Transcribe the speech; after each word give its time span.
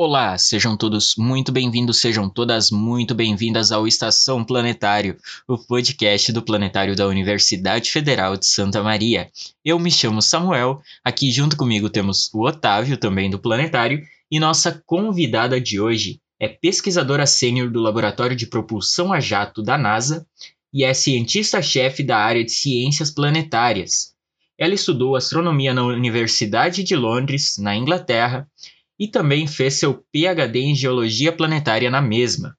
Olá, 0.00 0.38
sejam 0.38 0.76
todos 0.76 1.16
muito 1.16 1.50
bem-vindos, 1.50 1.98
sejam 1.98 2.30
todas 2.30 2.70
muito 2.70 3.16
bem-vindas 3.16 3.72
ao 3.72 3.84
Estação 3.84 4.44
Planetário, 4.44 5.18
o 5.48 5.58
podcast 5.58 6.30
do 6.30 6.40
Planetário 6.40 6.94
da 6.94 7.08
Universidade 7.08 7.90
Federal 7.90 8.36
de 8.36 8.46
Santa 8.46 8.80
Maria. 8.80 9.28
Eu 9.64 9.76
me 9.76 9.90
chamo 9.90 10.22
Samuel, 10.22 10.80
aqui 11.04 11.32
junto 11.32 11.56
comigo 11.56 11.90
temos 11.90 12.32
o 12.32 12.46
Otávio, 12.46 12.96
também 12.96 13.28
do 13.28 13.40
Planetário, 13.40 14.00
e 14.30 14.38
nossa 14.38 14.80
convidada 14.86 15.60
de 15.60 15.80
hoje 15.80 16.20
é 16.38 16.46
pesquisadora 16.46 17.26
sênior 17.26 17.68
do 17.68 17.80
Laboratório 17.80 18.36
de 18.36 18.46
Propulsão 18.46 19.12
a 19.12 19.18
Jato 19.18 19.64
da 19.64 19.76
NASA 19.76 20.24
e 20.72 20.84
é 20.84 20.94
cientista-chefe 20.94 22.04
da 22.04 22.18
área 22.18 22.44
de 22.44 22.52
ciências 22.52 23.10
planetárias. 23.10 24.14
Ela 24.56 24.74
estudou 24.74 25.16
astronomia 25.16 25.74
na 25.74 25.82
Universidade 25.82 26.84
de 26.84 26.94
Londres, 26.94 27.58
na 27.58 27.74
Inglaterra, 27.74 28.48
e 28.98 29.06
também 29.06 29.46
fez 29.46 29.74
seu 29.74 30.02
PhD 30.12 30.58
em 30.60 30.74
Geologia 30.74 31.32
Planetária 31.32 31.90
na 31.90 32.02
mesma. 32.02 32.56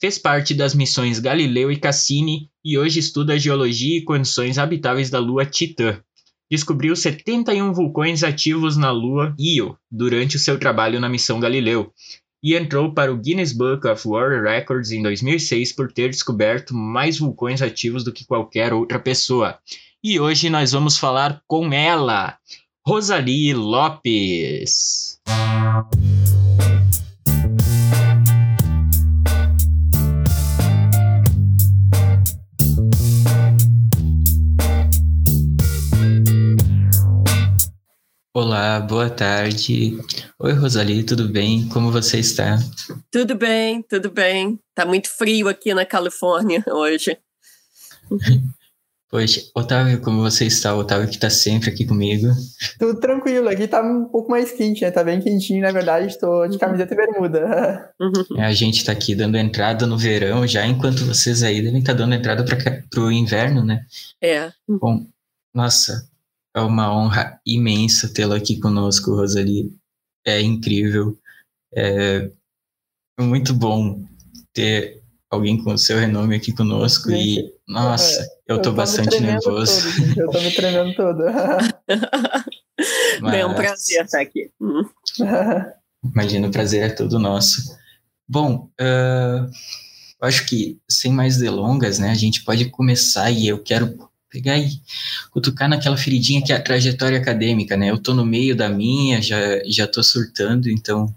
Fez 0.00 0.18
parte 0.18 0.54
das 0.54 0.74
missões 0.74 1.18
Galileu 1.18 1.70
e 1.70 1.76
Cassini 1.76 2.50
e 2.64 2.78
hoje 2.78 2.98
estuda 2.98 3.38
geologia 3.38 3.98
e 3.98 4.04
condições 4.04 4.58
habitáveis 4.58 5.10
da 5.10 5.18
Lua 5.18 5.44
Titã. 5.44 6.02
Descobriu 6.50 6.96
71 6.96 7.72
vulcões 7.72 8.24
ativos 8.24 8.76
na 8.76 8.90
Lua 8.90 9.34
Io 9.38 9.76
durante 9.90 10.36
o 10.36 10.38
seu 10.38 10.58
trabalho 10.58 10.98
na 10.98 11.08
missão 11.08 11.38
Galileu 11.38 11.92
e 12.42 12.54
entrou 12.54 12.92
para 12.92 13.12
o 13.12 13.16
Guinness 13.16 13.52
Book 13.52 13.86
of 13.86 14.08
World 14.08 14.42
Records 14.48 14.90
em 14.90 15.02
2006 15.02 15.72
por 15.72 15.92
ter 15.92 16.08
descoberto 16.08 16.74
mais 16.74 17.18
vulcões 17.18 17.60
ativos 17.60 18.02
do 18.02 18.12
que 18.12 18.24
qualquer 18.24 18.72
outra 18.72 18.98
pessoa. 18.98 19.58
E 20.02 20.18
hoje 20.18 20.48
nós 20.48 20.72
vamos 20.72 20.96
falar 20.96 21.42
com 21.46 21.72
ela, 21.72 22.38
Rosalie 22.90 23.54
Lopes. 23.54 25.20
Olá, 38.34 38.80
boa 38.80 39.08
tarde. 39.08 39.96
Oi, 40.40 40.52
Rosalie, 40.54 41.04
tudo 41.04 41.28
bem? 41.28 41.68
Como 41.68 41.92
você 41.92 42.18
está? 42.18 42.58
Tudo 43.08 43.36
bem, 43.36 43.82
tudo 43.82 44.10
bem. 44.10 44.58
Tá 44.74 44.84
muito 44.84 45.08
frio 45.16 45.48
aqui 45.48 45.72
na 45.72 45.86
Califórnia 45.86 46.64
hoje. 46.66 47.16
Poxa, 49.10 49.40
Otávio, 49.56 50.00
como 50.00 50.20
você 50.20 50.46
está? 50.46 50.72
Otávio 50.72 51.08
que 51.08 51.16
está 51.16 51.28
sempre 51.28 51.68
aqui 51.68 51.84
comigo. 51.84 52.28
Tudo 52.78 53.00
tranquilo, 53.00 53.48
aqui 53.48 53.66
tá 53.66 53.82
um 53.82 54.04
pouco 54.04 54.30
mais 54.30 54.52
quente, 54.52 54.82
né? 54.82 54.90
Tá 54.92 55.02
bem 55.02 55.20
quentinho, 55.20 55.60
na 55.60 55.72
verdade, 55.72 56.06
estou 56.06 56.46
de 56.46 56.56
camiseta 56.56 56.94
e 56.94 56.96
bermuda. 56.96 57.92
É, 58.36 58.44
a 58.44 58.52
gente 58.52 58.78
está 58.78 58.92
aqui 58.92 59.14
dando 59.14 59.36
entrada 59.36 59.86
no 59.86 59.98
verão 59.98 60.46
já, 60.46 60.64
enquanto 60.66 61.04
vocês 61.04 61.42
aí 61.42 61.60
devem 61.60 61.80
estar 61.80 61.92
tá 61.92 61.98
dando 61.98 62.14
entrada 62.14 62.44
para 62.44 63.00
o 63.00 63.10
inverno, 63.10 63.64
né? 63.64 63.84
É. 64.22 64.52
Bom, 64.68 65.04
nossa, 65.52 66.08
é 66.54 66.60
uma 66.60 66.94
honra 66.96 67.40
imensa 67.44 68.12
tê-la 68.12 68.36
aqui 68.36 68.60
conosco, 68.60 69.14
Rosalie. 69.14 69.72
É 70.24 70.40
incrível. 70.40 71.16
É 71.74 72.30
muito 73.18 73.52
bom 73.52 74.02
ter 74.52 74.99
alguém 75.30 75.62
com 75.62 75.72
o 75.72 75.78
seu 75.78 75.98
renome 75.98 76.34
aqui 76.34 76.52
conosco 76.52 77.10
gente, 77.10 77.40
e, 77.40 77.54
nossa, 77.68 78.22
é. 78.22 78.26
Eu 78.48 78.60
tô, 78.60 78.72
bastante 78.72 79.20
nervoso. 79.20 79.82
Todo, 79.96 80.20
eu 80.20 80.30
tô 80.30 80.40
me 80.40 80.50
tremendo 80.50 80.94
todo. 80.94 81.22
Mas... 83.20 83.34
É 83.34 83.46
um 83.46 83.54
prazer 83.54 84.04
estar 84.04 84.20
aqui. 84.20 84.50
Imagina, 86.02 86.48
o 86.48 86.50
prazer 86.50 86.82
é 86.82 86.88
todo 86.88 87.18
nosso. 87.18 87.78
Bom, 88.28 88.70
uh, 88.80 89.50
acho 90.22 90.46
que 90.46 90.78
sem 90.88 91.12
mais 91.12 91.36
delongas, 91.36 91.98
né, 91.98 92.10
a 92.10 92.14
gente 92.14 92.42
pode 92.42 92.64
começar 92.70 93.30
e 93.30 93.46
eu 93.46 93.62
quero 93.62 94.10
pegar 94.30 94.58
e 94.58 94.70
cutucar 95.30 95.68
naquela 95.68 95.96
feridinha 95.96 96.42
que 96.42 96.52
é 96.52 96.56
a 96.56 96.62
trajetória 96.62 97.18
acadêmica, 97.18 97.76
né? 97.76 97.90
Eu 97.90 97.98
tô 97.98 98.14
no 98.14 98.24
meio 98.24 98.56
da 98.56 98.68
minha, 98.68 99.20
já, 99.20 99.36
já 99.66 99.86
tô 99.86 100.02
surtando, 100.02 100.70
então 100.70 101.12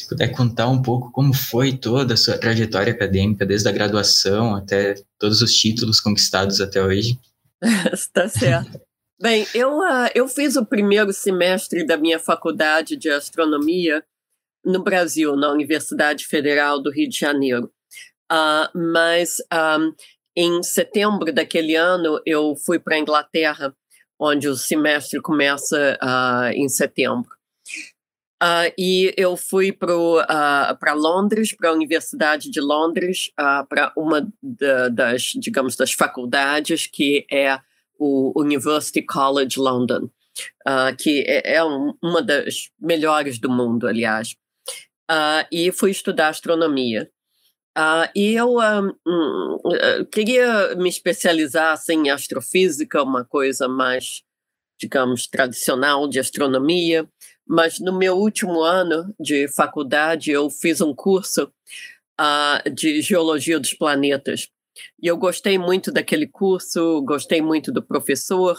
se 0.00 0.08
puder 0.08 0.28
contar 0.28 0.68
um 0.68 0.80
pouco 0.80 1.12
como 1.12 1.34
foi 1.34 1.76
toda 1.76 2.14
a 2.14 2.16
sua 2.16 2.38
trajetória 2.38 2.92
acadêmica, 2.92 3.44
desde 3.44 3.68
a 3.68 3.72
graduação 3.72 4.54
até 4.54 4.94
todos 5.18 5.42
os 5.42 5.54
títulos 5.54 6.00
conquistados 6.00 6.60
até 6.60 6.82
hoje. 6.82 7.18
Está 7.92 8.26
certo. 8.28 8.80
Bem, 9.20 9.46
eu, 9.54 9.78
uh, 9.78 10.08
eu 10.14 10.26
fiz 10.26 10.56
o 10.56 10.64
primeiro 10.64 11.12
semestre 11.12 11.86
da 11.86 11.98
minha 11.98 12.18
faculdade 12.18 12.96
de 12.96 13.10
astronomia 13.10 14.02
no 14.64 14.82
Brasil, 14.82 15.36
na 15.36 15.50
Universidade 15.50 16.24
Federal 16.24 16.82
do 16.82 16.90
Rio 16.90 17.08
de 17.08 17.18
Janeiro. 17.18 17.70
Uh, 18.32 18.94
mas 18.94 19.36
ah, 19.50 19.78
em 20.36 20.62
setembro 20.62 21.32
daquele 21.32 21.74
ano, 21.74 22.20
eu 22.24 22.54
fui 22.64 22.78
para 22.78 22.94
a 22.94 22.98
Inglaterra, 22.98 23.74
onde 24.18 24.48
o 24.48 24.56
semestre 24.56 25.20
começa 25.20 25.98
uh, 26.02 26.52
em 26.54 26.68
setembro. 26.68 27.28
Uh, 28.42 28.72
e 28.78 29.12
eu 29.18 29.36
fui 29.36 29.70
para 29.70 29.94
uh, 29.94 30.96
Londres, 30.96 31.54
para 31.54 31.68
a 31.68 31.74
Universidade 31.74 32.50
de 32.50 32.58
Londres, 32.58 33.30
uh, 33.38 33.66
para 33.68 33.92
uma 33.94 34.26
da, 34.42 34.88
das, 34.88 35.32
digamos, 35.36 35.76
das 35.76 35.92
faculdades 35.92 36.86
que 36.86 37.26
é 37.30 37.60
o 37.98 38.32
University 38.40 39.02
College 39.02 39.60
London, 39.60 40.08
que 40.98 41.22
é, 41.28 41.56
é 41.56 41.64
um, 41.64 41.92
uma 42.02 42.22
das 42.22 42.70
melhores 42.80 43.38
do 43.38 43.50
mundo, 43.50 43.86
aliás. 43.86 44.34
e 45.52 45.70
fui 45.70 45.90
estudar 45.90 46.28
astronomia. 46.28 47.10
e 48.16 48.32
eu 48.36 48.56
um, 48.56 49.58
queria 50.10 50.74
me 50.76 50.88
especializar 50.88 51.74
assim, 51.74 52.06
em 52.06 52.10
astrofísica, 52.10 53.02
uma 53.02 53.22
coisa 53.22 53.68
mais, 53.68 54.22
digamos, 54.80 55.26
tradicional 55.26 56.08
de 56.08 56.18
astronomia 56.18 57.06
mas 57.50 57.80
no 57.80 57.92
meu 57.92 58.16
último 58.16 58.62
ano 58.62 59.12
de 59.18 59.48
faculdade 59.48 60.30
eu 60.30 60.48
fiz 60.48 60.80
um 60.80 60.94
curso 60.94 61.52
uh, 62.20 62.70
de 62.70 63.02
geologia 63.02 63.58
dos 63.58 63.74
planetas. 63.74 64.48
E 65.02 65.08
eu 65.08 65.16
gostei 65.16 65.58
muito 65.58 65.90
daquele 65.90 66.28
curso, 66.28 67.02
gostei 67.02 67.42
muito 67.42 67.72
do 67.72 67.82
professor. 67.82 68.56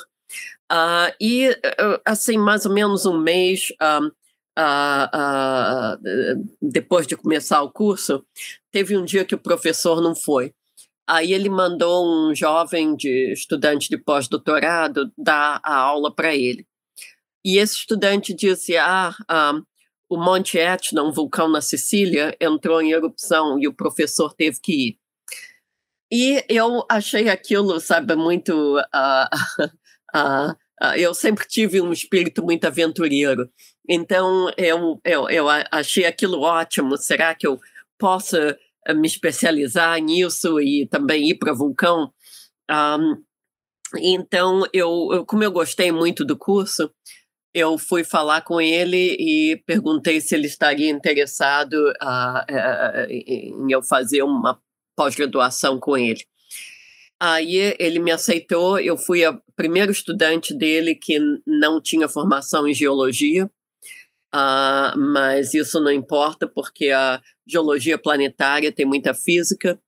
Uh, 0.70 1.08
e, 1.22 1.58
assim, 2.06 2.38
mais 2.38 2.66
ou 2.66 2.74
menos 2.74 3.06
um 3.06 3.18
mês 3.18 3.70
uh, 3.82 4.12
depois 6.62 7.08
de 7.08 7.16
começar 7.16 7.62
o 7.62 7.72
curso, 7.72 8.26
teve 8.74 8.98
um 8.98 9.06
dia 9.06 9.24
que 9.24 9.36
o 9.36 9.42
professor 9.42 10.02
não 10.02 10.14
foi. 10.14 10.54
Aí 11.08 11.32
ele 11.32 11.50
mandou 11.50 12.06
um 12.06 12.36
jovem 12.36 12.94
de 12.98 13.32
estudante 13.32 13.90
de 13.90 13.98
pós-doutorado 13.98 15.10
dar 15.18 15.62
a 15.64 15.76
aula 15.76 16.14
para 16.14 16.36
ele. 16.36 16.68
E 17.44 17.58
esse 17.58 17.76
estudante 17.76 18.34
disse: 18.34 18.78
Ah, 18.78 19.16
um, 19.30 19.64
o 20.10 20.18
Monte 20.18 20.58
Etna, 20.58 21.04
um 21.04 21.12
vulcão 21.12 21.48
na 21.48 21.62
Sicília, 21.62 22.36
entrou 22.40 22.82
em 22.82 22.92
erupção 22.92 23.58
e 23.60 23.68
o 23.68 23.74
professor 23.74 24.34
teve 24.34 24.60
que 24.62 24.90
ir. 24.90 24.98
E 26.12 26.44
eu 26.50 26.86
achei 26.90 27.30
aquilo, 27.30 27.80
sabe, 27.80 28.16
muito. 28.16 28.78
Uh, 28.78 29.28
uh, 30.14 30.52
uh, 30.52 30.96
eu 30.98 31.14
sempre 31.14 31.48
tive 31.48 31.80
um 31.80 31.94
espírito 31.94 32.44
muito 32.44 32.66
aventureiro. 32.66 33.50
Então, 33.88 34.52
eu, 34.58 35.00
eu, 35.06 35.30
eu 35.30 35.48
achei 35.72 36.06
aquilo 36.06 36.42
ótimo. 36.42 36.98
Será 36.98 37.34
que 37.34 37.48
eu 37.48 37.58
posso 37.98 38.36
eh, 38.38 38.94
me 38.94 39.08
especializar 39.08 40.00
nisso 40.00 40.60
e 40.60 40.88
também 40.88 41.30
ir 41.30 41.36
para 41.36 41.54
vulcão? 41.54 42.12
Um, 42.70 43.24
então, 43.98 44.64
eu, 44.74 45.26
como 45.26 45.44
eu 45.44 45.52
gostei 45.52 45.92
muito 45.92 46.26
do 46.26 46.38
curso, 46.38 46.92
eu 47.54 47.78
fui 47.78 48.04
falar 48.04 48.42
com 48.42 48.62
ele 48.62 49.16
e 49.20 49.62
perguntei 49.66 50.22
se 50.22 50.34
ele 50.36 50.48
estaria 50.48 50.90
interessado 50.90 51.74
uh, 51.74 52.44
uh, 52.50 53.10
em 53.10 53.72
eu 53.72 53.84
fazer 53.84 54.24
uma 54.24 54.60
pós-graduação 54.96 55.80
com 55.80 55.98
ele. 55.98 56.26
Aí 57.20 57.76
ele 57.78 58.00
me 58.00 58.12
aceitou, 58.12 58.80
eu 58.80 58.98
fui 58.98 59.24
a 59.24 59.38
primeiro 59.56 59.92
estudante 59.92 60.56
dele 60.56 60.96
que 60.96 61.20
não 61.46 61.80
tinha 61.80 62.10
formação 62.10 62.68
em 62.68 62.74
geologia, 62.74 63.46
uh, 64.34 64.98
mas 64.98 65.54
isso 65.54 65.80
não 65.80 65.92
importa 65.92 66.48
porque 66.48 66.90
a 66.90 67.22
geologia 67.46 67.98
planetária 67.98 68.72
tem 68.72 68.86
muita 68.86 69.14
física 69.14 69.80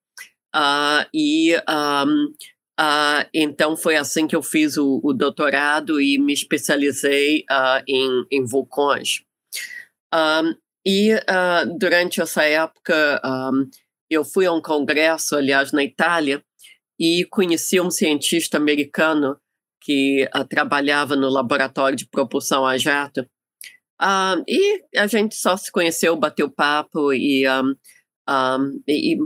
e 1.14 1.56
um, 1.56 2.34
Uh, 2.80 3.30
então 3.32 3.78
foi 3.78 3.96
assim 3.96 4.26
que 4.26 4.36
eu 4.36 4.42
fiz 4.42 4.78
o, 4.78 5.00
o 5.04 5.14
doutorado 5.14 6.02
e 6.02 6.18
me 6.18 6.34
especializei 6.34 7.46
uh, 7.52 7.84
em, 7.88 8.26
em 8.32 8.46
vulcões. 8.46 9.22
Um, 10.14 10.56
e 10.86 11.14
uh, 11.14 11.78
durante 11.78 12.22
essa 12.22 12.44
época 12.44 13.22
um, 13.24 13.70
eu 14.10 14.26
fui 14.26 14.46
a 14.46 14.52
um 14.52 14.62
congresso, 14.62 15.36
aliás, 15.36 15.72
na 15.72 15.84
Itália, 15.84 16.44
e 17.00 17.26
conheci 17.30 17.80
um 17.80 17.92
cientista 17.92 18.58
americano 18.58 19.38
que 19.82 20.28
trabalhava 20.48 21.16
no 21.16 21.30
laboratório 21.30 21.98
de 21.98 22.08
propulsão 22.08 22.66
a 22.66 22.78
jato. 22.78 23.28
E 24.48 24.84
a 24.96 25.08
gente 25.08 25.36
só 25.36 25.58
se 25.58 25.72
conheceu, 25.72 26.16
bateu 26.16 26.50
papo 26.50 27.12
e, 27.12 27.46
um, 27.50 27.76
um, 28.30 28.82
e 28.88 29.18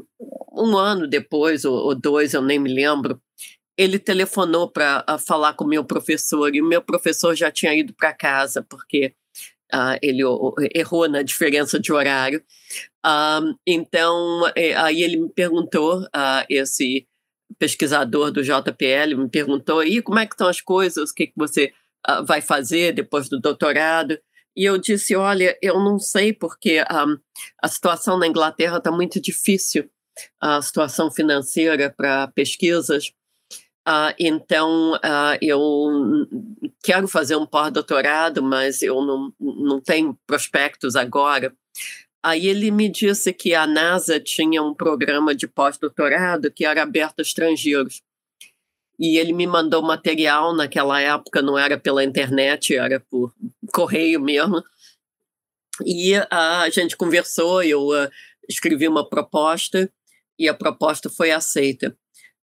um 0.51 0.77
ano 0.77 1.07
depois, 1.07 1.65
ou, 1.65 1.75
ou, 1.75 1.95
dois, 1.95 2.33
eu 2.33 2.41
nem 2.41 2.59
me 2.59 2.73
lembro, 2.73 3.21
ele 3.77 3.99
telefonou 3.99 4.69
para 4.69 5.05
uh, 5.07 5.19
falar 5.19 5.53
com 5.53 5.63
o 5.63 5.67
meu 5.67 5.85
professor 5.85 6.53
e 6.55 6.61
o 6.61 6.65
meu 6.65 6.81
professor 6.81 7.35
já 7.35 7.51
tinha 7.51 7.75
ido 7.75 7.93
para 7.93 8.13
casa 8.13 8.65
porque 8.67 9.13
uh, 9.73 9.97
ele 10.01 10.23
errou 10.73 11.07
na 11.07 11.21
diferença 11.21 11.79
de 11.79 11.93
horário. 11.93 12.43
então, 13.65 14.41
é, 14.55 14.75
aí 14.75 15.03
ele 15.03 15.17
me 15.17 15.29
perguntou, 15.29 16.05
esse 16.49 17.07
pesquisador 17.59 18.31
do 18.31 18.43
JPL 18.43 19.15
me 19.15 19.29
perguntou, 19.29 19.83
e 19.83 20.01
como 20.01 20.19
é 20.19 20.25
que 20.25 20.33
estão 20.33 20.47
as 20.47 20.59
coisas, 20.59 21.11
o 21.11 21.13
que, 21.13 21.27
que 21.27 21.33
você 21.35 21.71
vai 22.25 22.41
fazer 22.41 22.93
depois 22.93 23.29
do 23.29 23.39
doutorado? 23.39 24.19
E 24.57 24.65
eu 24.65 24.79
disse: 24.79 25.15
Olha, 25.15 25.55
eu 25.61 25.79
não 25.79 25.99
sei, 25.99 26.33
porque 26.33 26.81
um, 26.81 27.17
a 27.61 27.67
situação 27.67 28.17
na 28.17 28.25
Inglaterra 28.25 28.77
está 28.79 28.91
muito 28.91 29.21
difícil, 29.21 29.87
a 30.41 30.59
situação 30.63 31.11
financeira 31.11 31.93
para 31.95 32.27
pesquisas. 32.29 33.13
Uh, 33.87 34.11
então, 34.19 34.93
uh, 34.95 35.37
eu 35.41 36.27
quero 36.83 37.07
fazer 37.07 37.35
um 37.35 37.45
pós-doutorado, 37.45 38.41
mas 38.41 38.81
eu 38.81 38.99
não, 39.01 39.31
não 39.39 39.79
tenho 39.79 40.17
prospectos 40.25 40.95
agora. 40.95 41.55
Aí 42.23 42.47
ele 42.47 42.71
me 42.71 42.89
disse 42.89 43.31
que 43.31 43.53
a 43.53 43.67
NASA 43.67 44.19
tinha 44.19 44.61
um 44.61 44.73
programa 44.73 45.35
de 45.35 45.47
pós-doutorado 45.47 46.51
que 46.51 46.65
era 46.65 46.81
aberto 46.81 47.19
a 47.19 47.21
estrangeiros 47.21 48.01
e 48.99 49.17
ele 49.17 49.33
me 49.33 49.45
mandou 49.45 49.81
material 49.81 50.55
naquela 50.55 50.99
época, 50.99 51.41
não 51.41 51.57
era 51.57 51.77
pela 51.77 52.03
internet, 52.03 52.75
era 52.75 52.99
por 52.99 53.33
correio 53.73 54.19
mesmo. 54.19 54.63
E 55.85 56.13
a 56.31 56.67
gente 56.69 56.97
conversou, 56.97 57.61
eu 57.61 57.89
uh, 57.89 58.09
escrevi 58.49 58.87
uma 58.87 59.07
proposta 59.07 59.91
e 60.39 60.49
a 60.49 60.53
proposta 60.53 61.09
foi 61.09 61.31
aceita. 61.31 61.95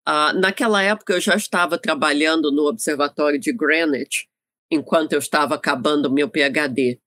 Uh, 0.08 0.38
naquela 0.40 0.82
época 0.82 1.14
eu 1.14 1.22
já 1.22 1.36
estava 1.36 1.78
trabalhando 1.78 2.52
no 2.52 2.68
Observatório 2.68 3.40
de 3.40 3.54
Greenwich, 3.54 4.28
enquanto 4.70 5.14
eu 5.14 5.20
estava 5.20 5.56
acabando 5.56 6.08
o 6.08 6.12
meu 6.12 6.28
PhD. 6.30 7.00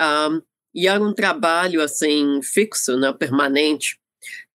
Um, 0.00 0.42
e 0.74 0.88
era 0.88 1.02
um 1.02 1.12
trabalho 1.12 1.82
assim 1.82 2.40
fixo, 2.42 2.96
né, 2.96 3.12
permanente. 3.12 4.00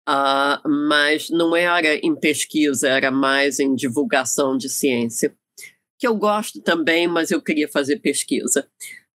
Uh, 0.07 0.69
mas 0.69 1.29
não 1.29 1.53
era 1.53 1.95
em 1.95 2.15
pesquisa, 2.15 2.87
era 2.87 3.11
mais 3.11 3.59
em 3.59 3.75
divulgação 3.75 4.57
de 4.57 4.69
ciência, 4.69 5.35
que 5.99 6.07
eu 6.07 6.15
gosto 6.15 6.61
também, 6.61 7.09
mas 7.09 7.29
eu 7.29 7.41
queria 7.41 7.67
fazer 7.67 7.99
pesquisa. 7.99 8.69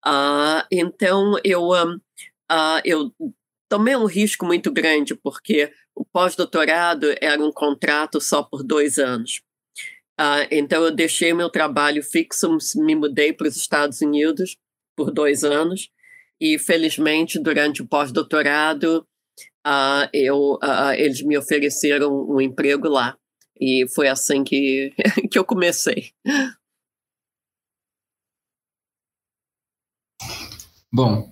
Uh, 0.06 0.68
então 0.70 1.36
eu, 1.46 1.70
uh, 1.70 2.82
eu 2.84 3.10
tomei 3.70 3.96
um 3.96 4.06
risco 4.06 4.46
muito 4.46 4.70
grande, 4.70 5.16
porque 5.16 5.72
o 5.96 6.04
pós-doutorado 6.04 7.16
era 7.22 7.42
um 7.42 7.54
contrato 7.54 8.20
só 8.20 8.44
por 8.44 8.62
dois 8.62 9.00
anos. 9.00 9.42
então 10.52 10.84
eu 10.84 10.92
deixei 10.92 11.34
meu 11.34 11.50
trabalho 11.50 12.04
fixo, 12.04 12.58
me 12.76 12.96
mudei 12.96 13.32
para 13.32 13.48
os 13.48 13.56
Estados 13.56 14.02
Unidos 14.02 14.58
por 14.96 15.10
dois 15.10 15.44
anos, 15.46 15.90
e 16.40 16.60
felizmente 16.60 17.40
durante 17.40 17.82
o 17.82 17.88
pós-doutorado 17.88 19.08
uh, 19.66 20.10
eu, 20.14 20.54
uh, 20.64 20.92
eles 20.96 21.22
me 21.22 21.38
ofereceram 21.38 22.28
um 22.30 22.40
emprego 22.42 22.88
lá. 22.88 23.16
E 23.60 23.86
foi 23.94 24.08
assim 24.08 24.44
que, 24.44 24.94
que 25.30 25.38
eu 25.38 25.46
comecei. 25.46 26.12
Bom, 30.92 31.32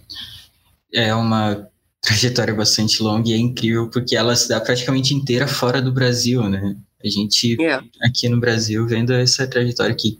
é 0.93 1.13
uma 1.13 1.69
trajetória 2.01 2.53
bastante 2.53 3.03
longa 3.03 3.29
e 3.29 3.33
é 3.33 3.37
incrível 3.37 3.89
porque 3.89 4.15
ela 4.15 4.35
se 4.35 4.47
dá 4.47 4.61
praticamente 4.61 5.13
inteira 5.13 5.47
fora 5.47 5.81
do 5.81 5.91
Brasil, 5.91 6.47
né? 6.49 6.77
A 7.03 7.07
gente 7.07 7.55
yeah. 7.59 7.85
aqui 8.01 8.29
no 8.29 8.39
Brasil 8.39 8.85
vendo 8.87 9.13
essa 9.13 9.47
trajetória 9.47 9.95
que 9.95 10.19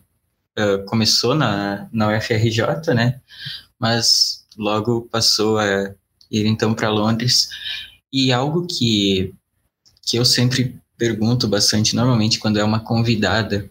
uh, 0.58 0.84
começou 0.86 1.36
na, 1.36 1.88
na 1.92 2.18
UFRJ, 2.18 2.94
né? 2.94 3.22
Mas 3.80 4.46
logo 4.58 5.08
passou 5.12 5.58
a 5.58 5.94
ir 6.30 6.46
então 6.46 6.74
para 6.74 6.90
Londres 6.90 7.50
e 8.12 8.32
algo 8.32 8.66
que, 8.66 9.34
que 10.02 10.18
eu 10.18 10.26
sempre 10.26 10.80
pergunto 10.98 11.48
bastante, 11.48 11.96
normalmente 11.96 12.40
quando 12.40 12.60
é 12.60 12.64
uma 12.64 12.80
convidada, 12.80 13.70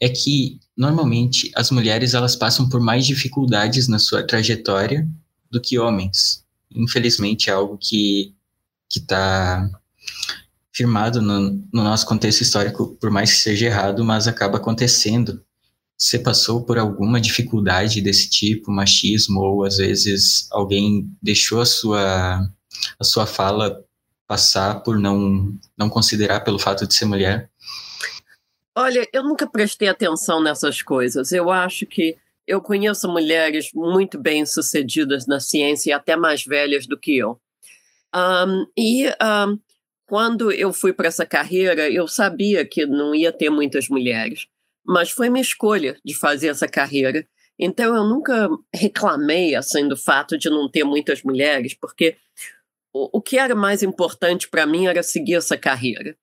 é 0.00 0.08
que 0.08 0.60
normalmente 0.76 1.50
as 1.54 1.70
mulheres 1.70 2.14
elas 2.14 2.36
passam 2.36 2.68
por 2.68 2.80
mais 2.80 3.06
dificuldades 3.06 3.88
na 3.88 3.98
sua 3.98 4.26
trajetória 4.26 5.08
do 5.50 5.60
que 5.60 5.78
homens. 5.78 6.44
Infelizmente 6.74 7.50
é 7.50 7.52
algo 7.52 7.76
que 7.78 8.34
está 8.90 9.68
firmado 10.72 11.20
no, 11.20 11.50
no 11.72 11.84
nosso 11.84 12.06
contexto 12.06 12.40
histórico, 12.40 12.96
por 13.00 13.10
mais 13.10 13.30
que 13.32 13.38
seja 13.38 13.66
errado, 13.66 14.04
mas 14.04 14.26
acaba 14.26 14.56
acontecendo. 14.56 15.42
Você 15.96 16.18
passou 16.18 16.62
por 16.62 16.78
alguma 16.78 17.20
dificuldade 17.20 18.00
desse 18.00 18.28
tipo, 18.28 18.72
machismo, 18.72 19.40
ou 19.40 19.64
às 19.64 19.76
vezes 19.76 20.48
alguém 20.50 21.08
deixou 21.22 21.60
a 21.60 21.66
sua 21.66 22.48
a 22.98 23.04
sua 23.04 23.26
fala 23.26 23.84
passar 24.26 24.82
por 24.82 24.98
não, 24.98 25.54
não 25.76 25.90
considerar 25.90 26.40
pelo 26.40 26.58
fato 26.58 26.86
de 26.86 26.94
ser 26.94 27.04
mulher? 27.04 27.50
Olha, 28.74 29.06
eu 29.12 29.22
nunca 29.22 29.46
prestei 29.46 29.88
atenção 29.88 30.42
nessas 30.42 30.80
coisas. 30.80 31.32
Eu 31.32 31.50
acho 31.50 31.84
que 31.84 32.16
eu 32.46 32.60
conheço 32.60 33.08
mulheres 33.08 33.70
muito 33.74 34.18
bem 34.18 34.46
sucedidas 34.46 35.26
na 35.26 35.38
ciência 35.38 35.90
e 35.90 35.92
até 35.92 36.16
mais 36.16 36.44
velhas 36.44 36.86
do 36.86 36.98
que 36.98 37.18
eu. 37.18 37.38
Um, 38.14 38.66
e 38.76 39.08
um, 39.08 39.58
quando 40.06 40.50
eu 40.50 40.72
fui 40.72 40.92
para 40.92 41.08
essa 41.08 41.24
carreira, 41.24 41.88
eu 41.90 42.06
sabia 42.08 42.64
que 42.64 42.84
não 42.84 43.14
ia 43.14 43.32
ter 43.32 43.50
muitas 43.50 43.88
mulheres, 43.88 44.46
mas 44.84 45.10
foi 45.10 45.30
minha 45.30 45.42
escolha 45.42 45.96
de 46.04 46.14
fazer 46.14 46.48
essa 46.48 46.68
carreira. 46.68 47.26
Então 47.58 47.94
eu 47.94 48.04
nunca 48.04 48.48
reclamei 48.74 49.54
assim 49.54 49.86
do 49.86 49.96
fato 49.96 50.36
de 50.36 50.50
não 50.50 50.68
ter 50.68 50.84
muitas 50.84 51.22
mulheres, 51.22 51.74
porque 51.74 52.16
o, 52.92 53.20
que 53.20 53.38
era 53.38 53.54
mais 53.54 53.82
importante 53.82 54.48
para 54.48 54.66
mim 54.66 54.86
era 54.86 55.02
seguir 55.02 55.34
essa 55.34 55.56
carreira. 55.56 56.16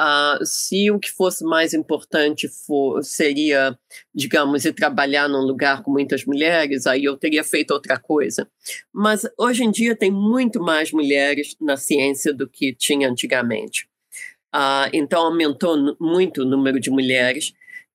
Uh, 0.00 0.44
se 0.46 0.90
o 0.90 0.98
que 0.98 1.10
fosse 1.10 1.44
mais 1.44 1.74
importante 1.74 2.48
for, 2.48 3.02
seria, 3.04 3.78
digamos, 4.14 4.64
ir 4.64 4.72
trabalhar 4.72 5.28
num 5.28 5.42
lugar 5.42 5.82
com 5.82 5.90
muitas 5.90 6.24
mulheres, 6.24 6.86
aí 6.86 7.04
eu 7.04 7.18
teria 7.18 7.44
feito 7.44 7.72
outra 7.72 7.98
coisa. 7.98 8.48
Mas 8.92 9.26
hoje 9.38 9.62
em 9.62 9.70
dia 9.70 9.94
tem 9.94 10.10
muito 10.10 10.58
mais 10.58 10.90
mulheres 10.90 11.54
na 11.60 11.76
ciência 11.76 12.32
do 12.32 12.48
que 12.48 12.74
tinha 12.74 13.10
antigamente. 13.10 13.88
Uh, 14.54 14.88
então 14.92 15.26
aumentou 15.26 15.96
muito 16.00 16.42
o 16.42 16.46
número 16.46 16.80
de 16.80 16.90
mulheres. 16.90 17.52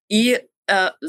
E, 0.08 0.36
uh, 0.70 1.06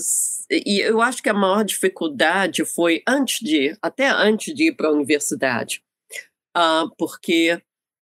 e 0.49 0.79
eu 0.79 0.99
acho 0.99 1.21
que 1.21 1.29
a 1.29 1.33
maior 1.33 1.63
dificuldade 1.63 2.65
foi 2.65 3.03
antes 3.07 3.39
de, 3.39 3.77
até 3.83 4.09
antes 4.09 4.53
de 4.53 4.69
ir 4.69 4.75
para 4.75 4.87
a 4.87 4.93
universidade 4.93 5.83
uh, 6.57 6.89
porque 6.97 7.61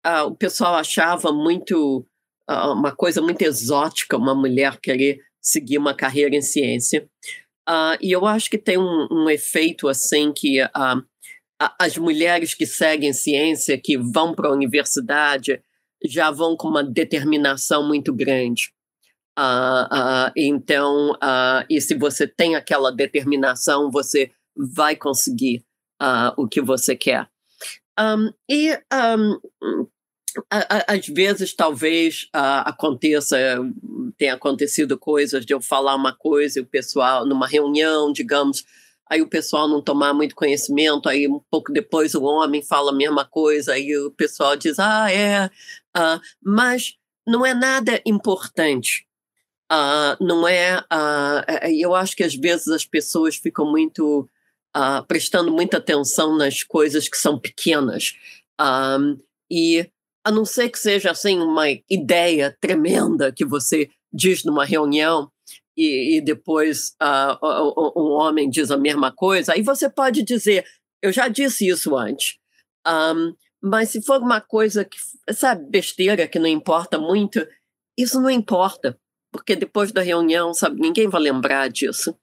uh, 0.05 0.25
o 0.25 0.35
pessoal 0.35 0.75
achava 0.75 1.31
muito 1.31 2.05
uh, 2.49 2.73
uma 2.73 2.95
coisa 2.95 3.21
muito 3.21 3.41
exótica 3.41 4.17
uma 4.17 4.33
mulher 4.33 4.79
querer 4.81 5.19
seguir 5.41 5.77
uma 5.77 5.93
carreira 5.93 6.35
em 6.35 6.41
ciência. 6.41 7.07
e 8.01 8.11
eu 8.11 8.25
acho 8.25 8.49
que 8.49 8.57
tem 8.57 8.77
um, 8.77 9.07
um 9.11 9.29
efeito 9.29 9.87
assim 9.87 10.33
que 10.33 10.59
as 11.79 11.97
mulheres 11.97 12.53
que 12.53 12.65
seguem 12.65 13.13
ciência, 13.13 13.77
que 13.77 13.97
vão 13.97 14.33
para 14.33 14.49
a 14.49 14.51
universidade, 14.51 15.61
já 16.03 16.31
vão 16.31 16.55
com 16.55 16.67
uma 16.67 16.83
determinação 16.83 17.87
muito 17.87 18.13
grande. 18.13 18.73
Uh, 19.37 19.85
uh, 19.85 20.31
então, 20.35 21.11
uh, 21.11 21.63
e 21.69 21.79
se 21.79 21.95
você 21.95 22.27
tem 22.27 22.55
aquela 22.55 22.91
determinação, 22.91 23.89
você 23.89 24.31
vai 24.75 24.95
conseguir 24.95 25.63
o 26.37 26.47
que 26.47 26.61
você 26.61 26.95
quer. 26.95 27.27
Um, 27.99 28.31
e 28.49 28.71
um, 28.93 29.87
às 30.87 31.07
vezes 31.07 31.53
talvez 31.53 32.29
uh, 32.35 32.63
aconteça, 32.65 33.37
tenha 34.17 34.35
acontecido 34.35 34.97
coisas 34.97 35.45
de 35.45 35.53
eu 35.53 35.61
falar 35.61 35.95
uma 35.95 36.13
coisa 36.13 36.59
e 36.59 36.61
o 36.61 36.65
pessoal, 36.65 37.25
numa 37.25 37.47
reunião, 37.47 38.11
digamos, 38.11 38.63
aí 39.09 39.21
o 39.21 39.27
pessoal 39.27 39.67
não 39.67 39.81
tomar 39.81 40.13
muito 40.13 40.35
conhecimento, 40.35 41.09
aí 41.09 41.27
um 41.27 41.41
pouco 41.49 41.73
depois 41.73 42.13
o 42.15 42.23
homem 42.23 42.61
fala 42.61 42.91
a 42.91 42.95
mesma 42.95 43.25
coisa, 43.25 43.73
aí 43.73 43.97
o 43.97 44.11
pessoal 44.11 44.55
diz, 44.55 44.79
ah, 44.79 45.11
é, 45.11 45.47
uh, 45.97 46.21
mas 46.41 46.95
não 47.27 47.45
é 47.45 47.53
nada 47.53 48.01
importante. 48.05 49.05
Uh, 49.71 50.17
não 50.23 50.47
é, 50.47 50.83
eu 51.77 51.93
acho 51.93 52.15
que 52.15 52.23
às 52.23 52.33
vezes 52.33 52.69
as 52.69 52.85
pessoas 52.85 53.35
ficam 53.35 53.69
muito 53.69 54.27
uh, 54.75 55.05
prestando 55.07 55.51
muita 55.51 55.77
atenção 55.77 56.37
nas 56.37 56.63
coisas 56.63 57.07
que 57.07 57.17
são 57.17 57.39
pequenas. 57.39 58.13
Um, 58.59 59.19
e 59.51 59.89
a 60.23 60.31
não 60.31 60.45
ser 60.45 60.69
que 60.69 60.79
seja 60.79 61.11
assim 61.11 61.39
uma 61.39 61.65
ideia 61.89 62.55
tremenda 62.59 63.31
que 63.31 63.45
você 63.45 63.89
diz 64.11 64.43
numa 64.43 64.65
reunião 64.65 65.31
e, 65.77 66.17
e 66.17 66.21
depois 66.21 66.93
uh, 67.01 67.93
um 67.95 68.11
homem 68.11 68.49
diz 68.49 68.69
a 68.69 68.77
mesma 68.77 69.11
coisa, 69.11 69.53
aí 69.53 69.61
você 69.61 69.89
pode 69.89 70.23
dizer 70.23 70.65
eu 71.01 71.11
já 71.11 71.27
disse 71.27 71.67
isso 71.67 71.95
antes. 71.95 72.37
Um, 72.87 73.33
mas 73.61 73.89
se 73.89 74.01
for 74.01 74.21
uma 74.21 74.41
coisa 74.41 74.85
que, 74.85 74.97
sabe, 75.33 75.69
besteira 75.69 76.27
que 76.27 76.39
não 76.39 76.47
importa 76.47 76.97
muito, 76.97 77.45
isso 77.97 78.21
não 78.21 78.29
importa, 78.29 78.97
porque 79.31 79.55
depois 79.55 79.91
da 79.91 80.01
reunião, 80.01 80.53
sabe, 80.53 80.79
ninguém 80.79 81.07
vai 81.07 81.21
lembrar 81.21 81.69
disso. 81.69 82.15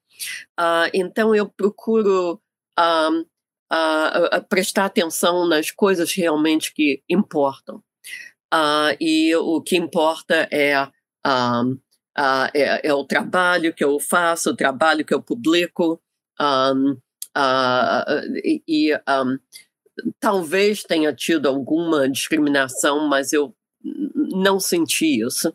Uh, 0.58 0.90
então 0.92 1.34
eu 1.34 1.48
procuro 1.48 2.40
uh, 2.78 3.20
uh, 3.20 4.44
prestar 4.48 4.86
atenção 4.86 5.46
nas 5.46 5.70
coisas 5.70 6.12
realmente 6.12 6.72
que 6.74 7.02
importam. 7.08 7.82
e 9.00 9.34
o 9.36 9.60
que 9.60 9.76
importa 9.76 10.48
é, 10.50 10.88
é, 12.54 12.88
é, 12.88 12.94
o 12.94 13.04
trabalho 13.04 13.74
que 13.74 13.84
eu 13.84 13.98
faço, 14.00 14.50
o 14.50 14.56
trabalho 14.56 15.04
que 15.04 15.12
eu 15.12 15.22
publico, 15.22 16.00
um, 16.40 16.96
e, 18.66 18.94
um, 18.94 19.38
talvez 20.20 20.82
tenha 20.82 21.12
tido 21.12 21.46
alguma 21.48 22.08
discriminação, 22.08 23.06
mas 23.08 23.32
eu 23.32 23.54
não 23.82 24.58
senti 24.58 25.20
isso. 25.20 25.54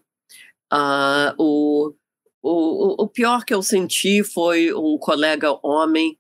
Uh, 0.72 1.96
o, 2.42 3.04
o, 3.04 3.08
pior 3.08 3.46
que 3.46 3.54
eu 3.54 3.62
senti 3.62 4.24
foi 4.24 4.74
um 4.74 4.98
colega 4.98 5.58
homem 5.64 6.18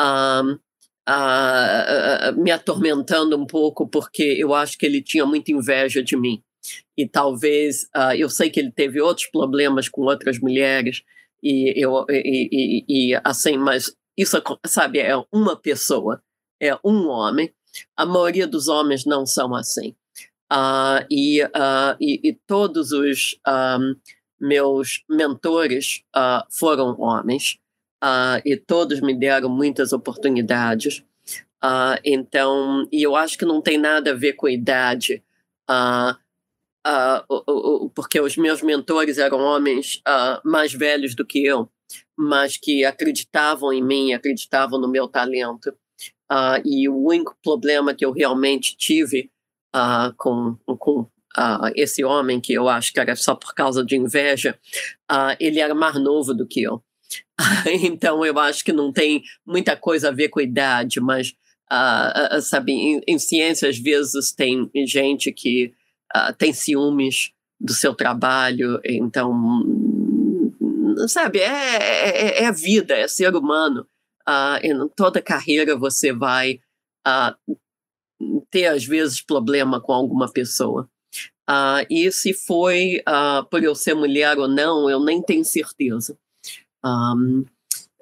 uh, 0.00 0.52
uh, 1.08 2.40
me 2.40 2.50
atormentando 2.50 3.36
um 3.36 3.46
pouco, 3.46 3.88
porque 3.88 4.22
eu 4.22 4.54
acho 4.54 4.78
que 4.78 4.86
ele 4.86 5.02
tinha 5.02 5.26
muita 5.26 5.52
inveja 5.52 6.02
de 6.02 6.16
mim. 6.16 6.42
E 6.96 7.06
talvez, 7.06 7.86
eu 8.16 8.30
sei 8.30 8.48
que 8.48 8.58
ele 8.58 8.70
teve 8.70 8.98
outros 8.98 9.26
problemas 9.26 9.86
com 9.86 10.00
outras 10.02 10.38
mulheres, 10.38 11.02
e, 11.42 11.74
eu, 11.76 12.06
e, 12.08 12.48
e, 12.50 13.10
e 13.10 13.20
assim, 13.22 13.58
mas 13.58 13.94
isso, 14.16 14.40
sabe, 14.66 14.98
é 15.00 15.12
uma 15.30 15.56
pessoa, 15.56 16.22
é 16.60 16.74
um 16.84 17.08
homem. 17.08 17.52
A 17.96 18.06
maioria 18.06 18.46
dos 18.46 18.68
homens 18.68 19.04
não 19.04 19.26
são 19.26 19.54
assim. 19.54 19.94
Uh, 20.52 21.04
e, 21.10 21.42
uh, 21.42 21.96
e, 22.00 22.38
todos 22.46 22.92
os 22.92 23.36
um, 23.46 23.94
meus 24.44 25.02
mentores 25.08 26.02
uh, 26.16 26.44
foram 26.50 27.00
homens, 27.00 27.58
e 28.44 28.54
todos 28.54 29.00
me 29.00 29.14
deram 29.14 29.48
muitas 29.48 29.94
oportunidades. 29.94 31.02
então, 32.04 32.86
e 32.92 33.02
eu 33.02 33.16
acho 33.16 33.38
que 33.38 33.46
não 33.46 33.62
tem 33.62 33.78
nada 33.78 34.10
a 34.10 34.14
ver 34.14 34.34
com 34.34 34.46
a 34.46 34.52
idade, 34.52 35.22
porque 37.94 38.20
os 38.20 38.36
meus 38.36 38.60
mentores 38.60 39.16
eram 39.16 39.38
homens 39.38 40.02
mais 40.44 40.74
velhos 40.74 41.14
do 41.14 41.24
que 41.24 41.46
eu, 41.46 41.66
mas 42.14 42.58
que 42.58 42.84
acreditavam 42.84 43.72
em 43.72 43.82
mim, 43.82 44.12
acreditavam 44.12 44.78
no 44.78 44.88
meu 44.88 45.08
talento. 45.08 45.74
Uh, 46.30 46.60
e 46.64 46.88
o 46.88 46.96
único 46.96 47.36
problema 47.42 47.94
que 47.94 48.04
eu 48.04 48.10
realmente 48.10 48.76
tive 48.76 49.30
uh, 49.76 50.14
com, 50.16 50.56
com 50.78 51.06
uh, 51.36 51.70
esse 51.74 52.04
homem, 52.04 52.40
que 52.40 52.52
eu 52.52 52.68
acho 52.68 52.92
que 52.92 53.00
era 53.00 53.14
só 53.16 53.34
por 53.34 53.54
causa 53.54 53.84
de 53.84 53.96
inveja, 53.96 54.58
ele 55.38 55.60
era 55.60 55.74
mais 55.74 55.94
novo 55.96 56.34
do 56.34 56.46
que 56.46 56.62
eu. 56.62 56.82
então 57.82 58.24
eu 58.24 58.38
acho 58.38 58.64
que 58.64 58.72
não 58.72 58.92
tem 58.92 59.22
muita 59.46 59.76
coisa 59.76 60.08
a 60.08 60.12
ver 60.12 60.28
com 60.28 60.40
a 60.40 60.42
idade, 60.42 61.00
mas 61.00 61.34
sabe, 62.42 62.72
em, 62.72 63.00
em, 63.06 63.18
ciência 63.18 63.68
às 63.68 63.78
vezes 63.78 64.32
tem 64.32 64.70
gente 64.86 65.32
que 65.32 65.72
tem 66.38 66.52
ciúmes 66.52 67.32
do 67.60 67.72
seu 67.72 67.94
trabalho, 67.94 68.80
então 68.84 69.32
sabe, 71.08 71.40
é, 71.40 72.42
é, 72.42 72.44
é, 72.44 72.52
vida, 72.52 72.94
é 72.94 73.08
ser 73.08 73.34
humano 73.34 73.86
uh, 74.28 74.58
em 74.62 74.88
toda 74.88 75.22
carreira 75.22 75.76
você 75.76 76.12
vai 76.12 76.60
uh, 77.06 77.56
ter, 78.50 78.66
às 78.66 78.84
vezes, 78.84 79.20
problema 79.20 79.80
com 79.80 79.92
alguma 79.92 80.30
pessoa. 80.30 80.88
Uh, 81.48 81.84
e 81.90 82.10
se 82.10 82.32
foi 82.32 83.02
uh, 83.06 83.44
por 83.50 83.62
eu 83.62 83.74
ser 83.74 83.94
mulher 83.94 84.38
ou 84.38 84.48
não, 84.48 84.88
eu 84.88 84.98
nem 84.98 85.22
tenho 85.22 85.44
certeza. 85.44 86.16
Um, 86.82 87.44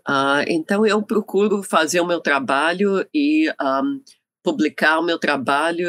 uh, 0.08 0.44
então, 0.46 0.86
eu 0.86 1.02
procuro 1.02 1.62
fazer 1.62 2.00
o 2.00 2.06
meu 2.06 2.20
trabalho 2.20 3.06
e 3.12 3.50
um, 3.60 4.00
publicar 4.44 5.00
o 5.00 5.04
meu 5.04 5.18
trabalho, 5.18 5.88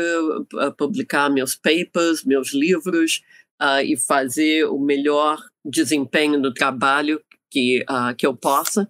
publicar 0.77 1.29
meus 1.29 1.55
papers, 1.55 2.23
meus 2.23 2.53
livros 2.53 3.23
e 3.83 3.97
fazer 3.97 4.65
o 4.65 4.77
melhor 4.77 5.41
desempenho 5.65 6.39
do 6.39 6.53
trabalho 6.53 7.19
que, 7.49 7.83
que 8.15 8.27
eu 8.27 8.35
possa. 8.35 8.87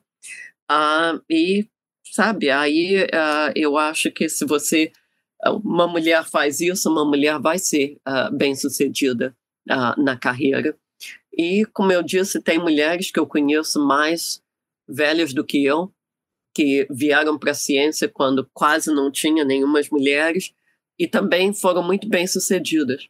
E, 1.29 1.65
sabe, 2.11 2.49
aí 2.49 3.07
eu 3.55 3.77
acho 3.77 4.11
que 4.11 4.27
se 4.27 4.43
você, 4.43 4.91
uma 5.63 5.87
mulher 5.87 6.25
faz 6.25 6.59
isso, 6.59 6.89
uma 6.89 7.05
mulher 7.05 7.39
vai 7.39 7.57
ser 7.57 7.97
uh, 8.07 8.35
bem-sucedida 8.35 9.35
na 9.97 10.17
carreira. 10.17 10.77
E, 11.31 11.65
como 11.73 11.91
eu 11.91 12.03
disse, 12.03 12.41
tem 12.41 12.59
mulheres 12.59 13.11
que 13.11 13.19
eu 13.19 13.25
conheço 13.25 13.79
mais 13.79 14.41
velhas 14.87 15.33
do 15.33 15.43
que 15.43 15.63
eu, 15.63 15.91
que 16.53 16.85
vieram 16.91 17.39
para 17.39 17.51
a 17.51 17.55
ciência 17.55 18.07
quando 18.07 18.47
quase 18.53 18.93
não 18.93 19.09
tinha 19.11 19.43
nenhuma 19.43 19.79
mulheres 19.89 20.53
e 20.99 21.07
também 21.07 21.53
foram 21.53 21.81
muito 21.81 22.07
bem-sucedidas. 22.07 23.07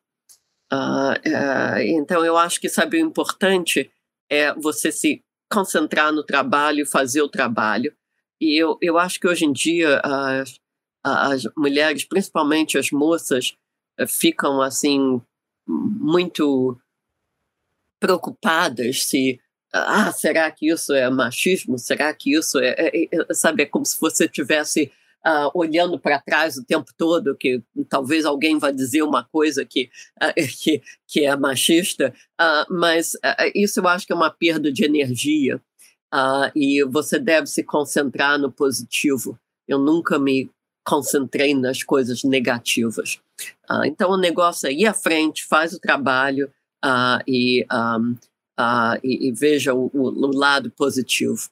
Uh, 0.71 1.79
então, 1.81 2.23
eu 2.23 2.37
acho 2.37 2.59
que, 2.61 2.69
sabe, 2.69 2.97
o 2.97 3.05
importante 3.05 3.91
é 4.29 4.53
você 4.53 4.91
se 4.91 5.21
concentrar 5.51 6.11
no 6.11 6.23
trabalho, 6.23 6.85
fazer 6.85 7.21
o 7.21 7.29
trabalho. 7.29 7.93
E 8.39 8.61
eu, 8.61 8.77
eu 8.81 8.97
acho 8.97 9.19
que 9.19 9.27
hoje 9.27 9.45
em 9.45 9.51
dia 9.51 10.01
as 11.03 11.43
mulheres, 11.57 12.05
principalmente 12.05 12.77
as 12.77 12.91
moças, 12.91 13.55
eh, 13.97 14.07
ficam 14.07 14.61
assim 14.61 15.21
muito 15.67 16.77
preocupadas 17.99 19.05
se 19.05 19.39
ah 19.71 20.11
será 20.11 20.51
que 20.51 20.71
isso 20.71 20.93
é 20.93 21.09
machismo? 21.09 21.79
Será 21.79 22.13
que 22.13 22.35
isso 22.37 22.59
é, 22.59 22.75
é, 22.77 23.09
é 23.11 23.33
sabe 23.33 23.63
é 23.63 23.65
como 23.65 23.85
se 23.85 23.99
você 23.99 24.27
tivesse 24.27 24.91
uh, 25.25 25.49
olhando 25.53 25.97
para 25.97 26.19
trás 26.19 26.57
o 26.57 26.63
tempo 26.63 26.91
todo, 26.97 27.35
que 27.35 27.61
talvez 27.89 28.25
alguém 28.25 28.59
vá 28.59 28.71
dizer 28.71 29.01
uma 29.01 29.23
coisa 29.23 29.65
que, 29.65 29.89
uh, 30.21 30.33
que, 30.61 30.81
que 31.07 31.25
é 31.25 31.35
machista, 31.35 32.13
uh, 32.39 32.73
mas 32.73 33.13
isso 33.55 33.79
eu 33.79 33.87
acho 33.87 34.05
que 34.05 34.13
é 34.13 34.15
uma 34.15 34.31
perda 34.31 34.71
de 34.71 34.83
energia. 34.83 35.61
E 36.55 36.83
você 36.83 37.17
deve 37.17 37.47
se 37.47 37.63
concentrar 37.63 38.37
no 38.37 38.51
positivo. 38.51 39.39
Eu 39.67 39.79
nunca 39.79 40.19
me 40.19 40.47
concentrei 40.85 41.53
nas 41.53 41.83
coisas 41.83 42.23
negativas. 42.23 43.19
então 43.85 44.11
o 44.11 44.17
negócio 44.17 44.67
é 44.67 44.73
ir 44.73 44.85
à 44.85 44.93
frente, 44.93 45.45
faz 45.45 45.73
o 45.73 45.79
trabalho 45.79 46.51
e, 47.27 47.65
um, 47.71 48.15
e, 49.03 49.29
e, 49.29 49.31
veja 49.31 49.73
o, 49.73 49.89
o 49.93 50.37
lado 50.37 50.71
positivo. 50.71 51.49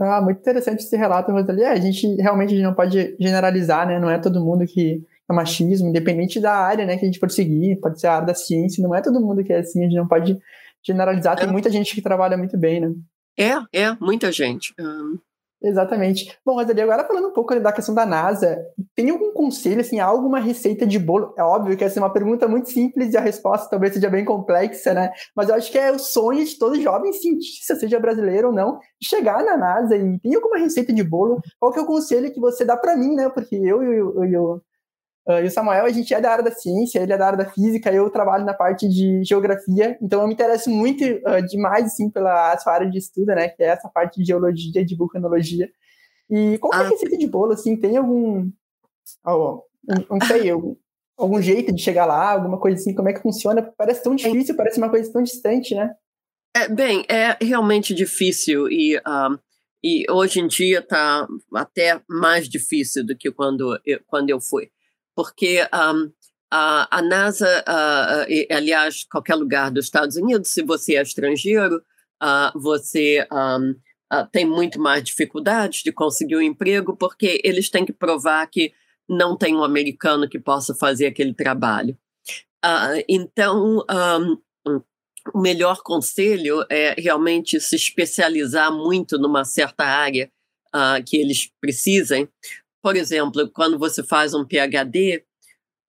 Ah, 0.00 0.20
muito 0.22 0.38
interessante 0.38 0.84
esse 0.84 0.96
relato, 0.96 1.32
Rosalie. 1.32 1.64
É, 1.64 1.72
a 1.72 1.76
gente 1.76 2.06
realmente 2.22 2.54
não 2.62 2.72
pode 2.72 3.16
generalizar, 3.18 3.86
né? 3.86 3.98
Não 3.98 4.08
é 4.08 4.16
todo 4.16 4.44
mundo 4.44 4.64
que 4.64 5.04
é 5.28 5.34
machismo, 5.34 5.88
independente 5.88 6.40
da 6.40 6.54
área, 6.54 6.86
né, 6.86 6.96
que 6.96 7.04
a 7.04 7.06
gente 7.06 7.18
for 7.18 7.30
seguir, 7.30 7.76
pode 7.76 8.00
ser 8.00 8.06
a 8.06 8.14
área 8.14 8.28
da 8.28 8.34
ciência, 8.34 8.82
não 8.82 8.94
é 8.94 9.02
todo 9.02 9.20
mundo 9.20 9.44
que 9.44 9.52
é 9.52 9.58
assim, 9.58 9.80
a 9.80 9.84
gente 9.84 9.96
não 9.96 10.08
pode 10.08 10.38
generalizar. 10.82 11.36
Tem 11.36 11.48
é. 11.48 11.52
muita 11.52 11.70
gente 11.70 11.94
que 11.94 12.00
trabalha 12.00 12.36
muito 12.36 12.56
bem, 12.56 12.80
né? 12.80 12.94
É, 13.38 13.82
é, 13.82 13.96
muita 14.00 14.32
gente. 14.32 14.74
Exatamente. 15.60 16.38
Bom, 16.46 16.54
Rosalie, 16.54 16.82
agora 16.82 17.04
falando 17.04 17.28
um 17.28 17.32
pouco 17.32 17.58
da 17.58 17.72
questão 17.72 17.92
da 17.94 18.06
NASA, 18.06 18.58
tem 18.94 19.10
algum 19.10 19.32
conselho, 19.32 19.80
assim, 19.80 19.98
alguma 19.98 20.38
receita 20.38 20.86
de 20.86 20.98
bolo? 21.00 21.34
É 21.36 21.42
óbvio 21.42 21.76
que 21.76 21.82
essa 21.82 21.98
é 21.98 22.02
uma 22.02 22.12
pergunta 22.12 22.46
muito 22.46 22.70
simples 22.70 23.12
e 23.12 23.16
a 23.16 23.20
resposta 23.20 23.68
talvez 23.68 23.92
seja 23.94 24.08
bem 24.08 24.24
complexa, 24.24 24.94
né? 24.94 25.10
Mas 25.34 25.48
eu 25.48 25.56
acho 25.56 25.70
que 25.72 25.78
é 25.78 25.90
o 25.90 25.98
sonho 25.98 26.44
de 26.44 26.56
todo 26.56 26.80
jovem 26.80 27.12
cientista, 27.12 27.74
seja 27.74 27.98
brasileiro 27.98 28.48
ou 28.48 28.54
não, 28.54 28.78
chegar 29.02 29.44
na 29.44 29.56
NASA 29.56 29.96
e 29.96 30.18
tem 30.20 30.34
alguma 30.34 30.58
receita 30.58 30.92
de 30.92 31.02
bolo? 31.02 31.40
Qual 31.58 31.72
que 31.72 31.78
é 31.80 31.82
o 31.82 31.86
conselho 31.86 32.32
que 32.32 32.40
você 32.40 32.64
dá 32.64 32.76
para 32.76 32.96
mim, 32.96 33.16
né? 33.16 33.28
Porque 33.28 33.56
eu 33.56 33.82
e 33.82 34.36
o 34.36 34.60
Uh, 35.28 35.44
e 35.44 35.44
o 35.44 35.50
Samuel, 35.50 35.84
a 35.84 35.90
gente 35.90 36.14
é 36.14 36.20
da 36.22 36.32
área 36.32 36.42
da 36.42 36.50
ciência, 36.50 37.00
ele 37.00 37.12
é 37.12 37.18
da 37.18 37.26
área 37.26 37.36
da 37.36 37.50
física, 37.50 37.92
eu 37.92 38.08
trabalho 38.08 38.46
na 38.46 38.54
parte 38.54 38.88
de 38.88 39.22
geografia, 39.22 39.98
então 40.00 40.22
eu 40.22 40.26
me 40.26 40.32
interesso 40.32 40.70
muito 40.70 41.04
uh, 41.04 41.46
demais, 41.46 41.84
assim, 41.84 42.08
pela 42.08 42.56
sua 42.56 42.72
área 42.72 42.90
de 42.90 42.96
estudo, 42.96 43.26
né, 43.26 43.48
que 43.48 43.62
é 43.62 43.66
essa 43.66 43.90
parte 43.90 44.18
de 44.18 44.24
geologia, 44.24 44.82
de 44.82 44.96
vulcanologia. 44.96 45.68
E 46.30 46.56
qual 46.56 46.72
ah. 46.72 46.78
é 46.78 46.80
a 46.80 46.86
ah. 46.86 46.88
receita 46.88 47.18
de 47.18 47.26
bolo, 47.26 47.52
assim, 47.52 47.76
tem 47.76 47.98
algum, 47.98 48.50
oh, 49.26 49.62
não 50.08 50.18
sei, 50.26 50.48
algum, 50.50 50.74
algum 51.18 51.42
jeito 51.42 51.74
de 51.74 51.82
chegar 51.82 52.06
lá, 52.06 52.32
alguma 52.32 52.58
coisa 52.58 52.80
assim, 52.80 52.94
como 52.94 53.10
é 53.10 53.12
que 53.12 53.20
funciona? 53.20 53.60
Parece 53.76 54.02
tão 54.02 54.14
difícil, 54.14 54.56
parece 54.56 54.78
uma 54.78 54.88
coisa 54.88 55.12
tão 55.12 55.22
distante, 55.22 55.74
né? 55.74 55.94
É, 56.56 56.68
bem, 56.70 57.04
é 57.06 57.36
realmente 57.44 57.92
difícil 57.92 58.66
e, 58.70 58.96
um, 58.96 59.38
e 59.84 60.10
hoje 60.10 60.40
em 60.40 60.46
dia 60.46 60.78
está 60.78 61.28
até 61.54 62.00
mais 62.08 62.48
difícil 62.48 63.04
do 63.04 63.14
que 63.14 63.30
quando 63.30 63.78
eu, 63.84 64.00
quando 64.06 64.30
eu 64.30 64.40
fui 64.40 64.70
porque 65.18 65.66
um, 65.74 66.12
a, 66.48 66.98
a, 66.98 67.02
NASA, 67.02 67.64
uh, 67.66 68.30
e, 68.30 68.46
aliás, 68.52 69.02
qualquer 69.02 69.34
lugar 69.34 69.68
dos 69.68 69.86
Estados 69.86 70.14
Unidos, 70.14 70.48
se 70.48 70.62
você 70.62 70.94
é 70.94 71.02
estrangeiro, 71.02 71.82
uh, 72.22 72.56
você 72.56 73.26
um, 73.32 73.70
uh, 74.14 74.24
têm 74.30 74.46
muito 74.46 74.78
mais 74.78 75.02
dificuldades 75.02 75.82
de 75.82 75.90
conseguir 75.90 76.36
um 76.36 76.40
emprego 76.40 76.96
porque 76.96 77.40
eles 77.42 77.68
têm 77.68 77.84
que 77.84 77.92
provar 77.92 78.46
que 78.46 78.72
não 79.08 79.36
tem 79.36 79.56
um 79.56 79.64
americano 79.64 80.28
que 80.28 80.38
possa 80.38 80.72
fazer 80.72 81.06
aquele 81.06 81.34
trabalho. 81.34 81.98
Uh, 82.64 83.02
então, 83.08 83.84
um, 83.90 84.38
o 85.34 85.40
melhor 85.40 85.82
conselho 85.82 86.64
é 86.70 86.94
realmente 86.96 87.58
se 87.58 87.74
especializar 87.74 88.72
muito 88.72 89.18
numa 89.18 89.44
certa 89.44 89.84
área 89.84 90.30
que 91.04 91.16
eles 91.16 91.50
precisem. 91.60 92.28
Por 92.82 92.96
exemplo, 92.96 93.50
quando 93.50 93.78
você 93.78 94.02
faz 94.02 94.34
um 94.34 94.44
PhD, 94.44 95.24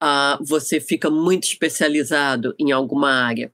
uh, 0.02 0.44
você 0.44 0.80
fica 0.80 1.10
muito 1.10 1.44
especializado 1.44 2.56
em 2.60 2.72
alguma 2.72 3.12
área. 3.12 3.52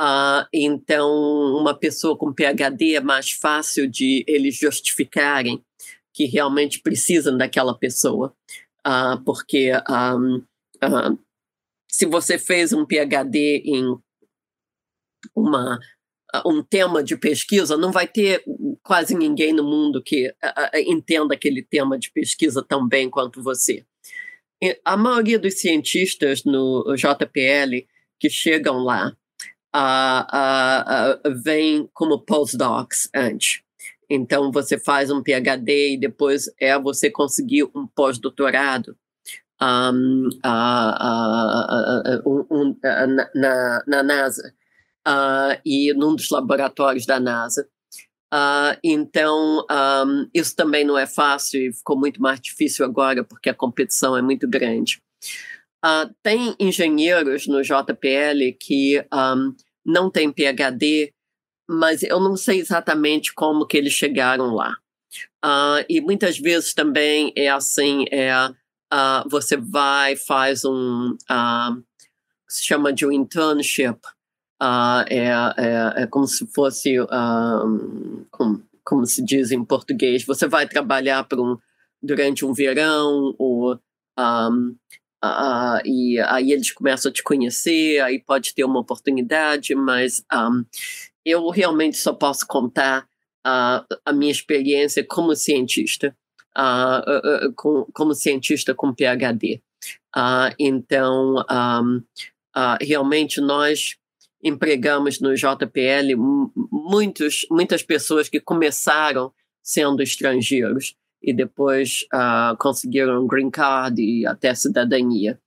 Uh, 0.00 0.46
então, 0.52 1.10
uma 1.56 1.74
pessoa 1.74 2.16
com 2.16 2.32
PhD 2.32 2.96
é 2.96 3.00
mais 3.00 3.30
fácil 3.30 3.88
de 3.88 4.24
eles 4.26 4.56
justificarem 4.56 5.62
que 6.12 6.24
realmente 6.26 6.80
precisam 6.80 7.36
daquela 7.36 7.76
pessoa, 7.76 8.34
uh, 8.86 9.22
porque 9.24 9.72
um, 9.88 10.42
se 11.90 12.06
você 12.06 12.38
fez 12.38 12.72
um 12.72 12.84
PhD 12.84 13.62
em 13.64 13.96
uma 15.34 15.78
um 16.46 16.62
tema 16.62 17.02
de 17.02 17.14
pesquisa, 17.16 17.76
não 17.76 17.92
vai 17.92 18.08
ter 18.08 18.42
quase 18.82 19.14
ninguém 19.14 19.52
no 19.52 19.62
mundo 19.62 20.02
que 20.02 20.34
entenda 20.86 21.34
aquele 21.34 21.62
tema 21.62 21.98
de 21.98 22.10
pesquisa 22.10 22.64
tão 22.66 22.86
bem 22.86 23.08
quanto 23.08 23.42
você. 23.42 23.84
A 24.84 24.96
maioria 24.96 25.38
dos 25.38 25.60
cientistas 25.60 26.44
no 26.44 26.94
JPL 26.96 27.86
que 28.20 28.30
chegam 28.30 28.78
lá 28.84 29.16
uh, 29.74 30.22
uh, 30.32 31.28
uh, 31.28 31.42
vem 31.42 31.88
como 31.92 32.20
postdocs 32.20 33.08
antes. 33.14 33.62
Então, 34.08 34.52
você 34.52 34.78
faz 34.78 35.10
um 35.10 35.22
PhD 35.22 35.94
e 35.94 35.98
depois 35.98 36.44
é 36.60 36.78
você 36.78 37.10
conseguir 37.10 37.64
um 37.74 37.86
pós-doutorado 37.86 38.96
um, 39.60 40.28
um, 42.26 42.46
um, 42.50 42.76
na, 43.34 43.82
na, 43.86 44.02
NASA 44.02 44.54
e 45.64 45.94
num 45.94 46.14
dos 46.14 46.28
laboratórios 46.30 47.06
da 47.06 47.18
NASA. 47.18 47.66
Então, 48.82 49.66
isso 50.32 50.56
também 50.56 50.84
não 50.84 50.96
é 50.96 51.06
fácil 51.06 51.60
e 51.60 51.72
ficou 51.72 51.98
muito 51.98 52.20
mais 52.20 52.40
difícil 52.40 52.84
agora 52.84 53.22
porque 53.22 53.50
a 53.50 53.54
competição 53.54 54.16
é 54.16 54.22
muito 54.22 54.48
grande. 54.48 55.00
Uh, 55.84 56.14
tem 56.22 56.54
engenheiros 56.60 57.48
no 57.48 57.60
JPL 57.60 58.56
que 58.60 59.04
um, 59.12 59.52
não 59.84 60.08
têm 60.08 60.30
PhD, 60.30 61.12
mas 61.68 62.04
eu 62.04 62.20
não 62.20 62.36
sei 62.36 62.60
exatamente 62.60 63.34
como 63.34 63.66
que 63.66 63.76
eles 63.76 63.92
chegaram 63.92 64.54
lá. 64.54 64.76
Uh, 65.44 65.84
e 65.88 66.00
muitas 66.00 66.38
vezes 66.38 66.72
também 66.72 67.32
é 67.36 67.50
assim, 67.50 68.04
é, 68.12 68.32
uh, 68.46 69.28
você 69.28 69.56
vai, 69.56 70.14
faz 70.14 70.64
um, 70.64 71.16
se 72.48 72.64
chama 72.64 72.92
de 72.92 73.04
um 73.04 73.10
internship, 73.10 73.98
é, 75.08 75.16
é, 75.16 76.02
é, 76.02 76.06
como 76.06 76.26
se 76.26 76.46
fosse, 76.46 76.96
como, 78.30 78.62
como 78.84 79.06
se 79.06 79.24
diz 79.24 79.50
em 79.50 79.64
português, 79.64 80.24
você 80.24 80.46
vai 80.46 80.68
trabalhar 80.68 81.24
por 81.24 81.40
um, 81.40 81.58
durante 82.02 82.44
um 82.44 82.52
verão 82.52 83.34
ou 83.38 83.78
um, 84.18 84.76
Uh, 85.24 85.78
e 85.84 86.18
aí 86.18 86.50
eles 86.50 86.72
começam 86.72 87.08
a 87.08 87.12
te 87.12 87.22
conhecer, 87.22 88.00
aí 88.00 88.18
pode 88.18 88.52
ter 88.52 88.64
uma 88.64 88.80
oportunidade, 88.80 89.72
mas 89.72 90.24
um, 90.32 90.64
eu 91.24 91.48
realmente 91.48 91.96
só 91.96 92.12
posso 92.12 92.44
contar 92.44 93.06
uh, 93.46 93.86
a 94.04 94.12
minha 94.12 94.32
experiência 94.32 95.06
como 95.06 95.36
cientista, 95.36 96.16
uh, 96.58 97.52
com, 97.54 97.86
como 97.94 98.14
cientista 98.14 98.74
com 98.74 98.92
PhD. 98.92 99.62
então, 100.58 101.36
um, 101.48 102.02
realmente 102.80 103.40
nós 103.40 103.96
empregamos 104.42 105.20
no 105.20 105.34
JPL 105.34 106.16
muitos, 106.70 107.46
muitas 107.50 107.82
pessoas 107.82 108.28
que 108.28 108.40
começaram 108.40 109.32
sendo 109.62 110.02
estrangeiros 110.02 110.96
e 111.22 111.32
depois 111.32 112.04
uh, 112.12 112.56
conseguiram 112.58 113.26
green 113.26 113.50
card 113.50 114.02
e 114.02 114.26
até 114.26 114.54
cidadania. 114.54 115.38